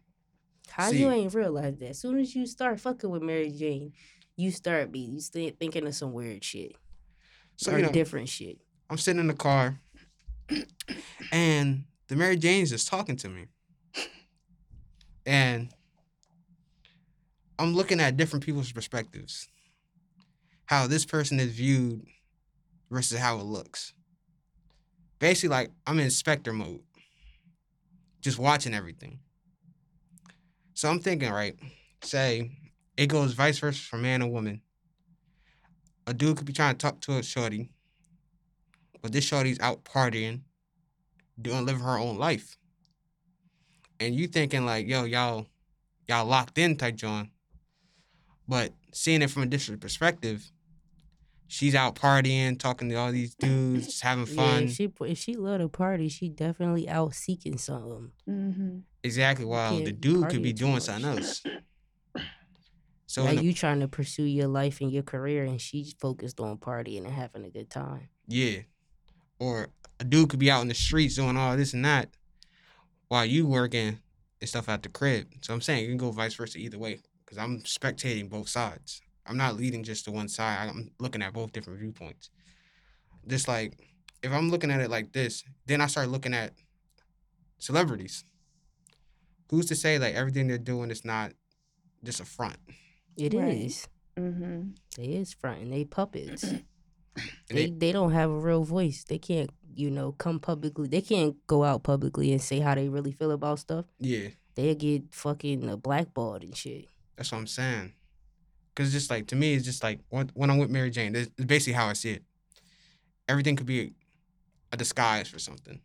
How 0.71 0.91
See. 0.91 1.01
you 1.01 1.11
ain't 1.11 1.35
realize 1.35 1.77
that? 1.81 1.91
As 1.91 2.01
soon 2.01 2.19
as 2.19 2.35
you 2.35 2.47
start 2.47 2.81
fucking 2.81 3.11
with 3.11 3.21
Mary 3.21 3.51
Jane, 3.51 3.93
you 4.37 4.51
start 4.51 4.91
be 4.91 5.01
you 5.01 5.21
start 5.21 5.57
thinking 5.61 5.87
of 5.87 5.95
some 5.95 6.15
weird 6.15 6.43
shit 6.43 6.73
So 7.57 7.73
or 7.73 7.77
you 7.79 7.85
know, 7.85 7.93
different 7.93 8.31
shit. 8.31 8.57
I'm 8.89 8.97
sitting 8.97 9.21
in 9.21 9.27
the 9.27 9.35
car, 9.35 9.79
and 11.31 11.85
the 12.09 12.17
Mary 12.17 12.39
Jane's 12.39 12.71
just 12.71 12.89
talking 12.89 13.17
to 13.17 13.29
me, 13.29 13.49
and 15.27 15.69
I'm 17.59 17.75
looking 17.75 18.01
at 18.01 18.17
different 18.17 18.47
people's 18.47 18.73
perspectives, 18.73 19.47
how 20.65 20.87
this 20.87 21.05
person 21.05 21.39
is 21.39 21.53
viewed 21.53 22.07
versus 22.91 23.19
how 23.19 23.39
it 23.41 23.45
looks. 23.45 23.93
Basically, 25.23 25.51
like 25.51 25.71
I'm 25.87 26.01
in 26.01 26.07
inspector 26.07 26.53
mode, 26.53 26.81
just 28.21 28.41
watching 28.41 28.75
everything. 28.75 29.21
So 30.75 30.91
I'm 30.91 30.99
thinking, 30.99 31.31
right? 31.31 31.55
Say 32.03 32.51
it 32.97 33.07
goes 33.07 33.33
vice 33.33 33.61
versa 33.61 33.81
for 33.81 33.99
man 33.99 34.23
and 34.23 34.33
woman. 34.33 34.63
A 36.09 36.13
dude 36.13 36.37
could 36.37 36.47
be 36.47 36.53
trying 36.53 36.75
to 36.75 36.79
talk 36.79 37.01
to 37.03 37.19
a 37.19 37.23
shorty, 37.23 37.71
but 39.01 39.13
this 39.13 39.23
shorty's 39.23 39.61
out 39.61 39.85
partying, 39.85 40.41
doing 41.41 41.67
living 41.67 41.85
her 41.85 41.99
own 41.99 42.19
life. 42.19 42.59
And 44.01 44.17
you 44.17 44.27
thinking 44.27 44.67
like, 44.67 44.89
yo, 44.89 45.05
y'all, 45.05 45.47
y'all 46.09 46.27
locked 46.27 46.59
in 46.59 46.75
type 46.75 46.97
John. 46.97 47.31
But 48.49 48.73
seeing 48.93 49.23
it 49.23 49.31
from 49.31 49.45
a 49.45 49.47
different 49.47 49.83
perspective, 49.83 50.51
she's 51.53 51.75
out 51.75 51.95
partying, 51.97 52.59
talking 52.59 52.89
to 52.89 52.95
all 52.95 53.13
these 53.13 53.35
dudes, 53.35 53.87
just 53.87 54.03
having 54.03 54.27
Yeah, 54.29 54.35
fun. 54.35 54.63
if 54.65 54.73
she 54.73 54.91
if 55.03 55.19
she 55.19 55.35
love 55.37 55.61
to 55.61 55.69
party, 55.69 56.09
she 56.09 56.29
definitely 56.29 56.89
out 56.89 57.15
seeking 57.15 57.59
something. 57.59 58.11
hmm 58.27 58.79
exactly. 59.05 59.45
While 59.45 59.81
the 59.85 59.93
dude 59.93 60.29
could 60.31 60.43
be 60.43 60.53
doing 60.53 60.73
much. 60.75 60.83
something 60.85 61.05
else. 61.11 61.43
So 63.07 63.23
in 63.23 63.29
like 63.29 63.39
the- 63.41 63.45
you 63.45 63.53
trying 63.53 63.81
to 63.81 63.89
pursue 63.89 64.23
your 64.25 64.49
life 64.49 64.81
and 64.81 64.91
your 64.91 65.03
career, 65.03 65.45
and 65.45 65.61
she's 65.61 65.93
focused 66.01 66.41
on 66.41 66.57
partying 66.57 67.05
and 67.05 67.13
having 67.13 67.45
a 67.45 67.51
good 67.51 67.69
time. 67.69 68.09
Yeah. 68.27 68.61
Or 69.39 69.69
a 70.01 70.05
dude 70.05 70.31
could 70.31 70.39
be 70.41 70.51
out 70.51 70.63
in 70.63 70.69
the 70.69 70.75
streets 70.75 71.17
doing 71.17 71.37
all 71.37 71.55
this 71.57 71.75
and 71.75 71.85
that 71.85 72.09
while 73.09 73.27
you 73.27 73.47
working 73.47 73.99
and 74.41 74.49
stuff 74.49 74.67
at 74.71 74.83
the 74.83 74.89
crib. 74.89 75.27
So 75.43 75.53
I'm 75.53 75.61
saying 75.61 75.83
you 75.83 75.89
can 75.91 75.99
go 75.99 76.11
vice 76.11 76.35
versa 76.35 76.57
either 76.57 76.79
way 76.79 77.01
because 77.23 77.37
I'm 77.37 77.61
spectating 77.65 78.31
both 78.31 78.49
sides. 78.49 79.03
I'm 79.27 79.37
not 79.37 79.57
leading 79.57 79.85
just 79.85 80.05
to 80.07 80.11
one 80.11 80.29
side. 80.29 80.69
I'm 80.69 80.91
looking 80.99 81.23
at 81.23 81.33
both 81.33 81.53
different 81.53 81.79
viewpoints. 81.81 82.31
Just 83.27 83.47
like 83.49 83.75
if 84.23 84.33
I'm 84.33 84.51
looking 84.51 84.71
at 84.71 84.81
it 84.81 84.91
like 84.91 85.13
this, 85.13 85.45
then 85.67 85.81
I 85.81 85.87
start 85.87 86.09
looking 86.09 86.35
at 86.35 86.53
celebrities. 87.59 88.25
Who's 89.51 89.67
to 89.67 89.75
say 89.77 89.99
like 89.99 90.15
everything 90.15 90.49
they're 90.49 90.59
doing 90.59 90.91
is 90.91 91.05
not 91.05 91.33
just 92.03 92.21
a 92.21 92.25
front? 92.25 92.57
It 93.17 93.35
is. 93.35 93.87
Right. 94.17 94.25
hmm 94.33 94.61
They 94.97 95.05
is 95.05 95.35
fronting. 95.35 95.71
They 95.71 95.85
puppets. 95.85 96.45
And 97.15 97.59
they 97.59 97.67
they- 97.67 97.73
they 97.77 97.93
don't 97.93 98.13
have 98.13 98.31
a 98.31 98.39
real 98.39 98.65
voice. 98.65 99.05
They 99.05 99.19
can't 99.19 99.51
you 99.75 99.91
know, 99.91 100.13
come 100.13 100.39
publicly. 100.41 100.89
They 100.89 101.01
can't 101.03 101.37
go 101.47 101.63
out 101.65 101.83
publicly 101.83 102.31
and 102.33 102.41
say 102.43 102.61
how 102.61 102.75
they 102.75 102.89
really 102.91 103.13
feel 103.13 103.31
about 103.31 103.59
stuff. 103.59 103.85
Yeah, 103.99 104.29
They'll 104.55 104.75
get 104.75 105.15
fucking 105.15 105.67
uh, 105.69 105.77
blackballed 105.77 106.43
and 106.43 106.55
shit. 106.57 106.89
that's 107.17 107.33
what 107.33 107.39
I'm 107.39 107.47
saying. 107.47 107.93
Cause 108.75 108.87
it's 108.87 108.95
just 108.95 109.11
like 109.11 109.27
to 109.29 109.37
me, 109.37 109.55
it's 109.55 109.65
just 109.65 109.83
like 109.83 110.01
when, 110.09 110.31
when 110.35 110.51
I'm 110.51 110.59
with 110.59 110.71
Mary 110.71 110.91
Jane, 110.91 111.15
it's 111.15 111.31
it's 111.37 111.45
basically 111.45 111.75
how 111.75 111.89
I 111.89 111.93
see 111.93 112.13
it. 112.13 112.23
Everything 113.29 113.55
could 113.57 113.67
be 113.67 113.93
a 114.73 114.77
disguise 114.77 115.29
for 115.29 115.39
something. 115.39 115.81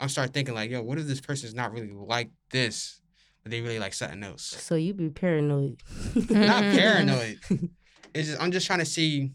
I'm 0.00 0.08
start 0.08 0.32
thinking 0.32 0.54
like, 0.54 0.70
yo, 0.70 0.82
what 0.82 0.98
if 0.98 1.06
this 1.06 1.20
person's 1.20 1.54
not 1.54 1.72
really 1.72 1.92
like 1.92 2.30
this, 2.50 3.00
but 3.42 3.52
they 3.52 3.60
really 3.60 3.78
like 3.78 3.94
something 3.94 4.22
else? 4.24 4.42
So 4.42 4.74
you 4.74 4.92
be 4.92 5.08
paranoid. 5.10 5.80
Not 6.30 6.62
paranoid. 6.74 7.38
It's 8.12 8.28
just 8.28 8.42
I'm 8.42 8.50
just 8.50 8.66
trying 8.66 8.80
to 8.80 8.84
see. 8.84 9.32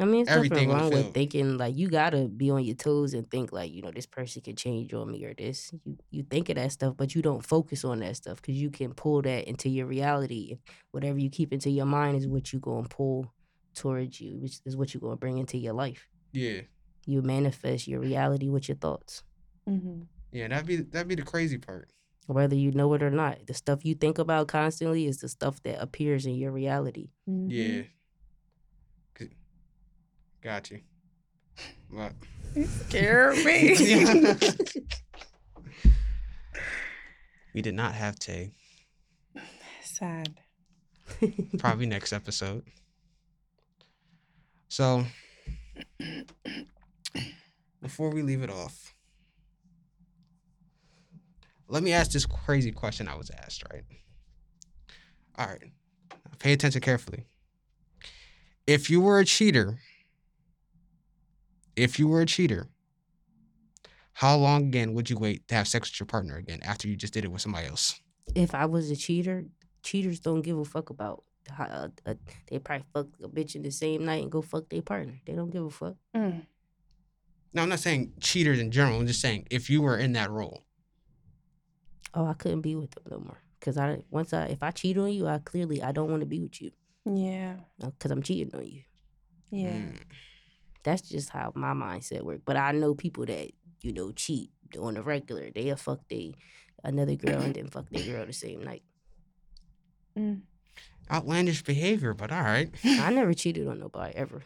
I 0.00 0.04
mean, 0.04 0.22
it's 0.22 0.30
Everything 0.30 0.68
nothing 0.68 0.80
wrong 0.82 0.90
with 0.90 1.12
thinking 1.14 1.58
like 1.58 1.76
you 1.76 1.88
gotta 1.88 2.28
be 2.28 2.50
on 2.50 2.62
your 2.64 2.76
toes 2.76 3.14
and 3.14 3.28
think 3.30 3.52
like 3.52 3.72
you 3.72 3.82
know 3.82 3.90
this 3.90 4.06
person 4.06 4.42
can 4.42 4.54
change 4.54 4.94
on 4.94 5.10
me 5.10 5.24
or 5.24 5.34
this. 5.34 5.72
You 5.84 5.96
you 6.10 6.22
think 6.22 6.48
of 6.50 6.54
that 6.56 6.70
stuff, 6.72 6.94
but 6.96 7.14
you 7.14 7.22
don't 7.22 7.44
focus 7.44 7.84
on 7.84 7.98
that 8.00 8.16
stuff 8.16 8.36
because 8.40 8.54
you 8.54 8.70
can 8.70 8.94
pull 8.94 9.22
that 9.22 9.48
into 9.48 9.68
your 9.68 9.86
reality. 9.86 10.50
If 10.52 10.58
whatever 10.92 11.18
you 11.18 11.30
keep 11.30 11.52
into 11.52 11.70
your 11.70 11.86
mind 11.86 12.16
is 12.16 12.28
what 12.28 12.52
you 12.52 12.60
gonna 12.60 12.86
pull 12.88 13.32
towards 13.74 14.20
you, 14.20 14.38
which 14.38 14.60
is 14.64 14.76
what 14.76 14.94
you 14.94 15.00
gonna 15.00 15.16
bring 15.16 15.38
into 15.38 15.58
your 15.58 15.72
life. 15.74 16.06
Yeah, 16.32 16.60
You 17.06 17.22
manifest 17.22 17.88
your 17.88 18.00
reality 18.00 18.48
with 18.48 18.68
your 18.68 18.76
thoughts, 18.76 19.22
Mm-hmm. 19.68 20.02
yeah, 20.32 20.48
that'd 20.48 20.66
be 20.66 20.76
that'd 20.76 21.08
be 21.08 21.14
the 21.16 21.22
crazy 21.22 21.58
part. 21.58 21.90
whether 22.26 22.54
you 22.54 22.70
know 22.72 22.92
it 22.94 23.02
or 23.02 23.10
not. 23.10 23.46
The 23.46 23.54
stuff 23.54 23.84
you 23.84 23.94
think 23.94 24.18
about 24.18 24.48
constantly 24.48 25.06
is 25.06 25.18
the 25.18 25.28
stuff 25.28 25.62
that 25.62 25.80
appears 25.82 26.26
in 26.26 26.34
your 26.36 26.52
reality. 26.52 27.08
Mm-hmm. 27.28 27.50
Yeah. 27.50 27.82
'Cause- 30.42 30.44
Got 30.44 30.70
you. 30.70 30.80
But 31.90 32.12
Scared 32.86 33.36
me. 33.44 33.76
we 37.54 37.62
did 37.62 37.74
not 37.74 37.94
have 37.94 38.18
Tay. 38.18 38.52
Sad. 39.82 40.34
Probably 41.58 41.86
next 41.86 42.12
episode. 42.12 42.64
So 44.68 45.04
before 47.82 48.10
we 48.10 48.22
leave 48.22 48.42
it 48.42 48.50
off, 48.50 48.94
let 51.68 51.82
me 51.82 51.92
ask 51.92 52.10
this 52.12 52.26
crazy 52.26 52.70
question 52.70 53.08
I 53.08 53.14
was 53.16 53.30
asked, 53.30 53.64
right? 53.72 53.82
All 55.36 55.46
right. 55.46 55.72
Pay 56.38 56.52
attention 56.52 56.80
carefully. 56.80 57.24
If 58.66 58.90
you 58.90 59.00
were 59.00 59.18
a 59.18 59.24
cheater, 59.24 59.78
if 61.78 61.98
you 61.98 62.08
were 62.08 62.20
a 62.20 62.26
cheater, 62.26 62.68
how 64.14 64.36
long 64.36 64.66
again 64.66 64.94
would 64.94 65.08
you 65.08 65.16
wait 65.18 65.46
to 65.48 65.54
have 65.54 65.68
sex 65.68 65.90
with 65.90 66.00
your 66.00 66.06
partner 66.06 66.36
again 66.36 66.60
after 66.62 66.88
you 66.88 66.96
just 66.96 67.12
did 67.12 67.24
it 67.24 67.30
with 67.30 67.40
somebody 67.42 67.66
else? 67.66 68.00
if 68.34 68.54
I 68.54 68.66
was 68.66 68.90
a 68.90 68.96
cheater, 68.96 69.46
cheaters 69.82 70.20
don't 70.20 70.42
give 70.42 70.58
a 70.58 70.64
fuck 70.64 70.90
about. 70.90 71.24
How, 71.50 71.64
uh, 71.64 71.88
uh, 72.04 72.14
they 72.50 72.58
probably 72.58 72.84
fuck 72.92 73.06
a 73.24 73.28
bitch 73.28 73.54
in 73.54 73.62
the 73.62 73.70
same 73.70 74.04
night 74.04 74.22
and 74.22 74.30
go 74.30 74.42
fuck 74.42 74.68
their 74.68 74.82
partner. 74.82 75.14
They 75.24 75.32
don't 75.32 75.48
give 75.50 75.64
a 75.64 75.70
fuck. 75.70 75.94
Mm. 76.14 76.44
No, 77.54 77.62
I'm 77.62 77.70
not 77.70 77.78
saying 77.78 78.12
cheaters 78.20 78.58
in 78.58 78.70
general. 78.70 79.00
I'm 79.00 79.06
just 79.06 79.22
saying 79.22 79.46
if 79.50 79.70
you 79.70 79.80
were 79.80 79.96
in 79.96 80.12
that 80.12 80.30
role. 80.30 80.62
Oh, 82.12 82.26
I 82.26 82.34
couldn't 82.34 82.60
be 82.60 82.74
with 82.74 82.90
them 82.90 83.04
no 83.10 83.18
more. 83.20 83.38
Cause 83.62 83.78
I 83.78 84.02
once 84.10 84.34
I 84.34 84.44
if 84.46 84.62
I 84.62 84.70
cheat 84.70 84.98
on 84.98 85.10
you, 85.10 85.26
I 85.26 85.38
clearly 85.38 85.82
I 85.82 85.92
don't 85.92 86.10
want 86.10 86.20
to 86.20 86.26
be 86.26 86.40
with 86.40 86.60
you. 86.60 86.70
Yeah. 87.06 87.54
uh, 87.82 87.90
Cause 87.98 88.10
I'm 88.10 88.22
cheating 88.22 88.54
on 88.54 88.66
you. 88.66 88.82
Yeah. 89.50 89.70
Mm. 89.70 89.98
That's 90.82 91.02
just 91.08 91.30
how 91.30 91.52
my 91.54 91.72
mindset 91.72 92.22
work. 92.22 92.40
But 92.44 92.56
I 92.56 92.72
know 92.72 92.94
people 92.94 93.26
that 93.26 93.50
you 93.82 93.92
know 93.92 94.12
cheat 94.12 94.50
on 94.78 94.94
the 94.94 95.02
regular. 95.02 95.50
They'll 95.54 95.76
fuck 95.76 96.00
they 96.08 96.34
another 96.84 97.16
girl 97.16 97.40
and 97.42 97.54
then 97.54 97.68
fuck 97.68 97.88
their 97.90 98.04
girl 98.04 98.26
the 98.26 98.32
same 98.32 98.62
night. 98.62 98.82
Mm. 100.18 100.42
Outlandish 101.10 101.62
behavior, 101.62 102.14
but 102.14 102.30
all 102.30 102.42
right. 102.42 102.70
I 102.84 103.10
never 103.10 103.32
cheated 103.34 103.66
on 103.66 103.80
nobody 103.80 104.14
ever. 104.14 104.42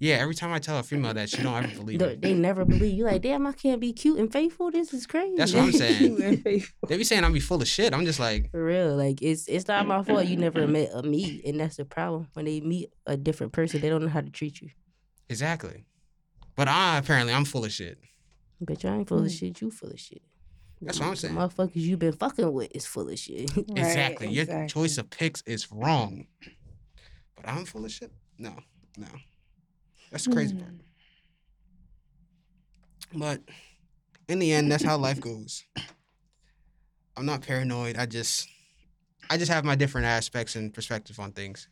Yeah, 0.00 0.14
every 0.16 0.34
time 0.34 0.50
I 0.50 0.58
tell 0.58 0.78
a 0.78 0.82
female 0.82 1.12
that, 1.12 1.28
she 1.28 1.42
don't 1.42 1.62
ever 1.62 1.76
believe 1.76 1.98
They, 1.98 2.06
it. 2.12 2.22
they 2.22 2.32
never 2.32 2.64
believe 2.64 2.96
you. 2.96 3.04
Like, 3.04 3.20
damn, 3.20 3.46
I 3.46 3.52
can't 3.52 3.82
be 3.82 3.92
cute 3.92 4.18
and 4.18 4.32
faithful. 4.32 4.70
This 4.70 4.94
is 4.94 5.06
crazy. 5.06 5.34
That's 5.36 5.52
what 5.52 5.64
I'm 5.64 5.72
saying. 5.72 5.98
Cute 6.16 6.20
and 6.20 6.42
faithful. 6.42 6.88
They 6.88 6.96
be 6.96 7.04
saying 7.04 7.22
I'm 7.22 7.34
be 7.34 7.40
full 7.40 7.60
of 7.60 7.68
shit. 7.68 7.92
I'm 7.92 8.06
just 8.06 8.18
like, 8.18 8.50
For 8.50 8.64
real, 8.64 8.96
like 8.96 9.20
it's 9.20 9.46
it's 9.46 9.68
not 9.68 9.86
my 9.86 10.02
fault 10.02 10.24
you 10.24 10.38
never 10.38 10.66
met 10.66 10.88
a 10.94 11.02
me, 11.02 11.42
and 11.44 11.60
that's 11.60 11.76
the 11.76 11.84
problem. 11.84 12.28
When 12.32 12.46
they 12.46 12.60
meet 12.62 12.90
a 13.06 13.18
different 13.18 13.52
person, 13.52 13.82
they 13.82 13.90
don't 13.90 14.00
know 14.02 14.08
how 14.08 14.22
to 14.22 14.30
treat 14.30 14.62
you. 14.62 14.70
Exactly. 15.30 15.84
But 16.56 16.68
I 16.68 16.98
apparently 16.98 17.32
I'm 17.32 17.44
full 17.46 17.64
of 17.64 17.72
shit. 17.72 17.98
Bitch, 18.62 18.84
I 18.84 18.96
ain't 18.98 19.08
full 19.08 19.20
of 19.20 19.24
Mm. 19.26 19.38
shit. 19.38 19.60
You 19.62 19.70
full 19.70 19.88
of 19.90 19.98
shit. 19.98 20.20
That's 20.82 20.98
what 21.00 21.08
I'm 21.08 21.16
saying. 21.16 21.34
The 21.34 21.48
saying. 21.48 21.68
Motherfuckers 21.70 21.76
you 21.76 21.96
been 21.96 22.12
fucking 22.12 22.52
with 22.52 22.70
is 22.74 22.86
full 22.86 23.08
of 23.08 23.18
shit. 23.18 23.50
Right, 23.56 23.66
exactly. 23.78 24.28
Your 24.28 24.42
exactly. 24.44 24.68
choice 24.68 24.98
of 24.98 25.08
picks 25.10 25.42
is 25.46 25.70
wrong. 25.72 26.26
But 27.36 27.48
I'm 27.48 27.64
full 27.64 27.84
of 27.84 27.90
shit? 27.92 28.12
No, 28.38 28.54
no. 28.98 29.06
That's 30.10 30.24
the 30.26 30.32
crazy 30.32 30.54
part. 30.56 30.72
Mm. 30.72 30.80
But 33.14 33.40
in 34.28 34.38
the 34.38 34.52
end, 34.52 34.70
that's 34.70 34.84
how 34.84 34.96
life 34.96 35.20
goes. 35.30 35.64
I'm 37.16 37.26
not 37.26 37.42
paranoid. 37.42 37.96
I 37.96 38.06
just 38.06 38.48
I 39.28 39.36
just 39.36 39.50
have 39.50 39.64
my 39.64 39.74
different 39.76 40.06
aspects 40.06 40.56
and 40.56 40.72
perspective 40.72 41.18
on 41.20 41.32
things. 41.32 41.68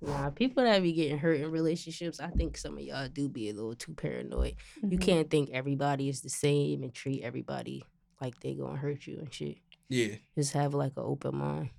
Nah, 0.00 0.30
people 0.30 0.62
that 0.62 0.80
be 0.82 0.92
getting 0.92 1.18
hurt 1.18 1.40
in 1.40 1.50
relationships, 1.50 2.20
I 2.20 2.28
think 2.28 2.56
some 2.56 2.74
of 2.78 2.84
y'all 2.84 3.08
do 3.08 3.28
be 3.28 3.48
a 3.50 3.52
little 3.52 3.74
too 3.74 3.94
paranoid. 3.94 4.54
You 4.82 4.96
Mhm. 4.98 5.00
can't 5.02 5.30
think 5.30 5.50
everybody 5.50 6.08
is 6.08 6.20
the 6.20 6.30
same 6.30 6.82
and 6.84 6.94
treat 6.94 7.22
everybody 7.22 7.84
like 8.20 8.38
they 8.40 8.54
gonna 8.54 8.76
hurt 8.78 9.06
you 9.06 9.18
and 9.18 9.32
shit. 9.34 9.58
Yeah. 9.88 10.16
Just 10.36 10.52
have 10.52 10.72
like 10.74 10.92
an 10.96 11.02
open 11.04 11.36
mind. 11.36 11.70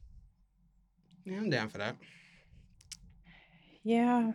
Yeah, 1.24 1.38
I'm 1.38 1.50
down 1.50 1.70
for 1.70 1.78
that. 1.78 1.96
Yeah. 3.84 4.34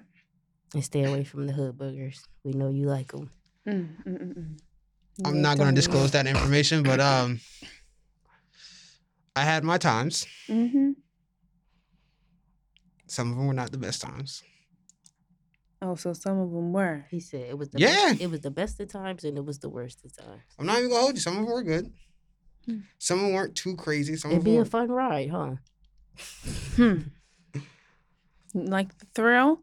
And 0.73 0.85
stay 0.85 1.03
away 1.05 1.25
from 1.25 1.47
the 1.47 1.53
hood 1.53 1.77
boogers. 1.77 2.27
We 2.43 2.53
know 2.53 2.71
you 2.71 2.87
like 2.87 3.13
them. 3.13 3.31
Mm, 3.67 4.03
mm, 4.05 4.35
mm. 4.35 4.61
I'm 5.25 5.43
not 5.43 5.59
gonna 5.59 5.73
disclose 5.73 6.11
that 6.13 6.27
information, 6.27 6.83
but 6.83 7.01
um 7.01 7.41
I 9.37 9.43
had 9.43 9.63
my 9.65 9.79
times. 9.79 10.27
Mhm. 10.49 10.95
Some 13.07 13.31
of 13.31 13.37
them 13.37 13.47
were 13.47 13.55
not 13.55 13.71
the 13.73 13.79
best 13.79 14.01
times. 14.03 14.43
Oh, 15.83 15.95
so 15.97 16.13
some 16.15 16.39
of 16.39 16.51
them 16.51 16.73
were. 16.73 17.05
He 17.11 17.21
said 17.21 17.43
it 17.51 17.59
was 17.59 17.69
the 17.71 17.79
Yeah. 17.81 18.11
best, 18.11 18.21
it 18.23 18.31
was 18.31 18.41
the 18.41 18.51
best 18.51 18.81
of 18.81 18.89
times 18.89 19.25
and 19.25 19.37
it 19.37 19.45
was 19.45 19.59
the 19.59 19.69
worst 19.69 20.05
of 20.05 20.17
times. 20.17 20.43
I'm 20.59 20.65
not 20.67 20.79
even 20.79 20.91
gonna 20.91 21.03
hold 21.03 21.15
you. 21.15 21.21
Some 21.21 21.35
of 21.39 21.45
them 21.45 21.53
were 21.53 21.63
good. 21.63 21.93
Hmm. 22.65 22.79
Some 22.99 23.19
of 23.19 23.25
them 23.27 23.35
weren't 23.35 23.55
too 23.55 23.77
crazy. 23.77 24.17
Some 24.17 24.31
It'd 24.31 24.39
of 24.39 24.45
be 24.45 24.53
them 24.53 24.57
a 24.57 24.61
were, 24.61 24.65
fun 24.65 24.89
ride, 24.91 25.31
huh? 25.31 25.55
Hmm. 26.77 26.99
Like 28.55 28.97
the 28.99 29.07
thrill? 29.15 29.63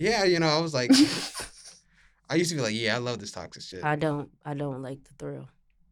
yeah, 0.00 0.24
you 0.24 0.40
know, 0.40 0.48
I 0.48 0.58
was 0.60 0.74
like, 0.74 0.90
I 2.28 2.34
used 2.34 2.50
to 2.50 2.56
be 2.56 2.60
like, 2.62 2.74
yeah, 2.74 2.96
I 2.96 2.98
love 2.98 3.20
this 3.20 3.30
toxic 3.30 3.62
shit. 3.62 3.84
I 3.84 3.94
don't 3.94 4.30
I 4.44 4.54
don't 4.54 4.82
like 4.82 5.04
the 5.04 5.14
thrill. 5.18 5.48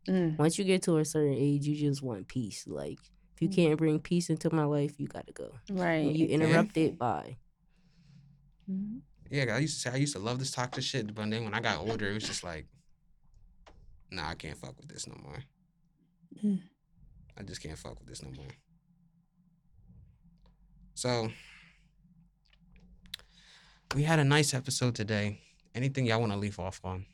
Mm. 0.09 0.37
Once 0.37 0.59
you 0.59 0.65
get 0.65 0.83
to 0.83 0.97
a 0.99 1.05
certain 1.05 1.35
age, 1.35 1.65
you 1.67 1.77
just 1.77 2.03
want 2.03 2.27
peace. 2.27 2.65
Like 2.67 2.99
if 3.41 3.43
you 3.43 3.49
Mm. 3.49 3.55
can't 3.55 3.79
bring 3.79 3.99
peace 4.01 4.29
into 4.29 4.55
my 4.55 4.65
life, 4.65 5.01
you 5.01 5.07
gotta 5.09 5.33
go. 5.33 5.51
Right. 5.71 6.05
When 6.05 6.15
you 6.15 6.27
Yeah. 6.27 6.35
interrupt 6.35 6.77
it, 6.77 6.99
bye. 6.99 7.39
Mhm. 8.69 9.01
yeah, 9.31 9.47
'cause 9.47 9.55
I 9.55 9.59
used 9.61 9.75
to 9.77 9.81
say 9.81 9.91
I 9.91 9.97
used 9.97 10.13
to 10.15 10.19
love 10.21 10.39
this 10.39 10.51
toxic 10.51 10.85
shit, 10.85 11.15
but 11.15 11.29
then 11.31 11.45
when 11.45 11.55
I 11.55 11.61
got 11.61 11.79
older, 11.79 12.11
it 12.11 12.15
was 12.15 12.25
just 12.25 12.45
like, 12.45 12.67
nah, 14.11 14.29
I 14.29 14.35
can't 14.35 14.59
fuck 14.59 14.77
with 14.77 14.89
this 14.89 15.07
no 15.07 15.15
more. 15.23 15.43
Mm. 16.43 16.63
I 17.37 17.43
just 17.45 17.61
can't 17.63 17.79
fuck 17.79 17.99
with 17.99 18.09
this 18.09 18.23
no 18.23 18.31
more. 18.31 18.51
So 20.95 21.33
we 23.95 24.03
had 24.05 24.19
a 24.19 24.25
nice 24.25 24.53
episode 24.55 24.95
today. 24.95 25.41
Anything 25.75 26.07
y'all 26.07 26.21
want 26.21 26.33
to 26.33 26.39
leave 26.39 26.59
off 26.59 26.81
on? 26.85 27.07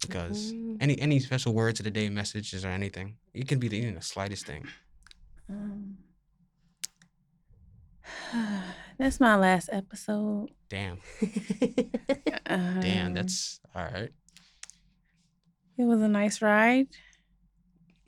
Because 0.00 0.52
Mm. 0.52 0.76
any 0.80 0.98
any 1.00 1.20
special 1.20 1.52
words 1.54 1.78
of 1.80 1.84
the 1.84 1.90
day, 1.90 2.08
messages 2.08 2.64
or 2.64 2.68
anything, 2.68 3.16
it 3.34 3.46
can 3.48 3.58
be 3.58 3.68
the, 3.68 3.76
even 3.78 3.94
the 3.94 4.02
slightest 4.02 4.46
thing. 4.46 4.66
Um, 5.48 5.98
that's 8.98 9.20
my 9.20 9.36
last 9.36 9.68
episode. 9.72 10.50
Damn, 10.68 10.98
Um, 12.46 12.80
damn, 12.80 13.14
that's 13.14 13.60
all 13.74 13.84
right. 13.84 14.10
It 15.78 15.84
was 15.84 16.00
a 16.00 16.08
nice 16.08 16.40
ride. 16.42 16.88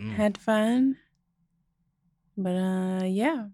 Mm. 0.01 0.13
Had 0.15 0.39
fun. 0.39 0.97
But 2.37 2.57
uh 2.57 3.05
yeah. 3.05 3.47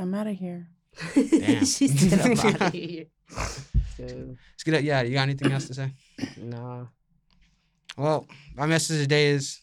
I'm 0.00 0.14
out 0.14 0.26
of 0.26 0.36
here. 0.36 0.68
Damn. 1.14 1.64
she 1.64 1.88
said 1.88 2.20
I'm 2.20 2.38
out 2.54 2.60
of 2.62 2.72
here. 2.78 3.06
So, 3.96 4.02
Let's 4.04 4.62
get 4.64 4.74
up. 4.74 4.82
Yeah, 4.82 5.02
you 5.02 5.14
got 5.14 5.22
anything 5.22 5.52
else 5.52 5.66
to 5.68 5.74
say? 5.74 5.92
no. 6.36 6.88
Well, 7.96 8.26
my 8.56 8.66
message 8.66 9.00
today 9.00 9.28
is 9.28 9.60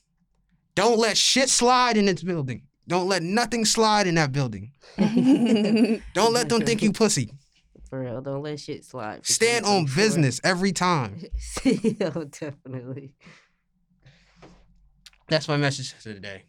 don't 0.75 0.97
let 0.99 1.17
shit 1.17 1.49
slide 1.49 1.97
in 1.97 2.05
this 2.05 2.23
building. 2.23 2.67
Don't 2.88 3.07
let 3.07 3.23
nothing 3.23 3.65
slide 3.65 4.07
in 4.07 4.15
that 4.15 4.32
building. 4.32 4.71
Don't 6.13 6.34
let 6.34 6.49
them 6.49 6.61
think 6.65 6.82
you 6.82 6.91
pussy. 6.91 7.32
For 7.89 8.01
real, 8.01 8.21
don't 8.21 8.41
let 8.41 8.59
shit 8.59 8.84
slide. 8.84 9.25
Stand 9.25 9.65
on 9.65 9.86
2024. 9.86 9.95
business 9.95 10.41
every 10.43 10.71
time. 10.71 11.21
Yo, 11.63 12.09
definitely. 12.25 13.13
That's 15.27 15.47
my 15.47 15.57
message 15.57 15.93
for 15.93 16.01
today. 16.01 16.45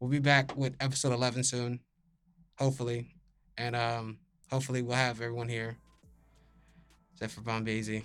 We'll 0.00 0.10
be 0.10 0.18
back 0.18 0.56
with 0.56 0.76
episode 0.80 1.12
11 1.12 1.44
soon, 1.44 1.80
hopefully. 2.58 3.08
And 3.56 3.74
um, 3.74 4.18
hopefully 4.50 4.82
we'll 4.82 4.96
have 4.96 5.20
everyone 5.20 5.48
here, 5.48 5.78
except 7.14 7.32
for 7.32 7.40
Bombazy. 7.40 8.02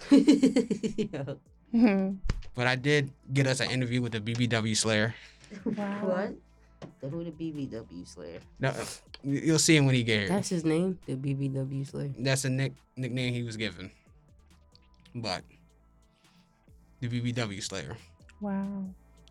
Yo. 1.14 1.39
Mhm. 1.74 2.18
But 2.55 2.68
I 2.68 2.76
did 2.76 3.12
get 3.32 3.47
us 3.47 3.60
an 3.60 3.70
interview 3.70 4.01
with 4.01 4.12
the 4.14 4.20
BBW 4.22 4.76
Slayer. 4.76 5.14
Wow. 5.66 6.05
What? 6.05 6.34
The 7.01 7.10
who 7.10 7.24
the 7.24 7.32
BBW 7.32 8.07
Slayer? 8.07 8.39
No, 8.60 8.70
uh, 8.70 8.86
you'll 9.24 9.60
see 9.60 9.76
him 9.76 9.86
when 9.86 9.95
he 9.95 10.03
gets 10.03 10.20
here. 10.22 10.30
That's 10.30 10.49
his 10.49 10.64
name. 10.64 10.97
The 11.05 11.16
BBW 11.16 11.86
Slayer. 11.88 12.14
That's 12.18 12.45
a 12.45 12.49
nick 12.49 12.74
nickname 12.95 13.34
he 13.34 13.43
was 13.43 13.57
given. 13.57 13.91
But 15.16 15.43
the 17.01 17.07
BBW 17.07 17.62
Slayer. 17.64 17.97
Wow. 18.41 18.86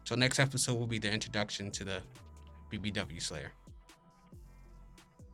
So 0.04 0.14
next 0.14 0.38
episode 0.38 0.74
will 0.78 0.86
be 0.86 0.98
the 0.98 1.10
introduction 1.10 1.70
to 1.72 1.84
the 1.84 2.02
BBW 2.72 3.20
Slayer. 3.22 3.52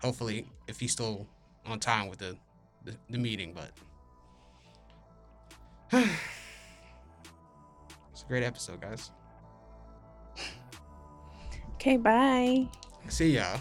Hopefully, 0.03 0.47
if 0.69 0.79
he's 0.81 0.93
still 0.93 1.27
on 1.67 1.81
time 1.81 2.09
with 2.09 2.19
the 2.19 2.37
the, 2.85 2.95
the 3.11 3.19
meeting, 3.19 3.53
but 3.55 3.71
it's 8.13 8.23
a 8.23 8.27
great 8.29 8.43
episode, 8.43 8.81
guys. 8.81 9.11
Okay, 11.75 11.97
bye. 11.97 12.67
See 13.09 13.37
y'all. 13.37 13.61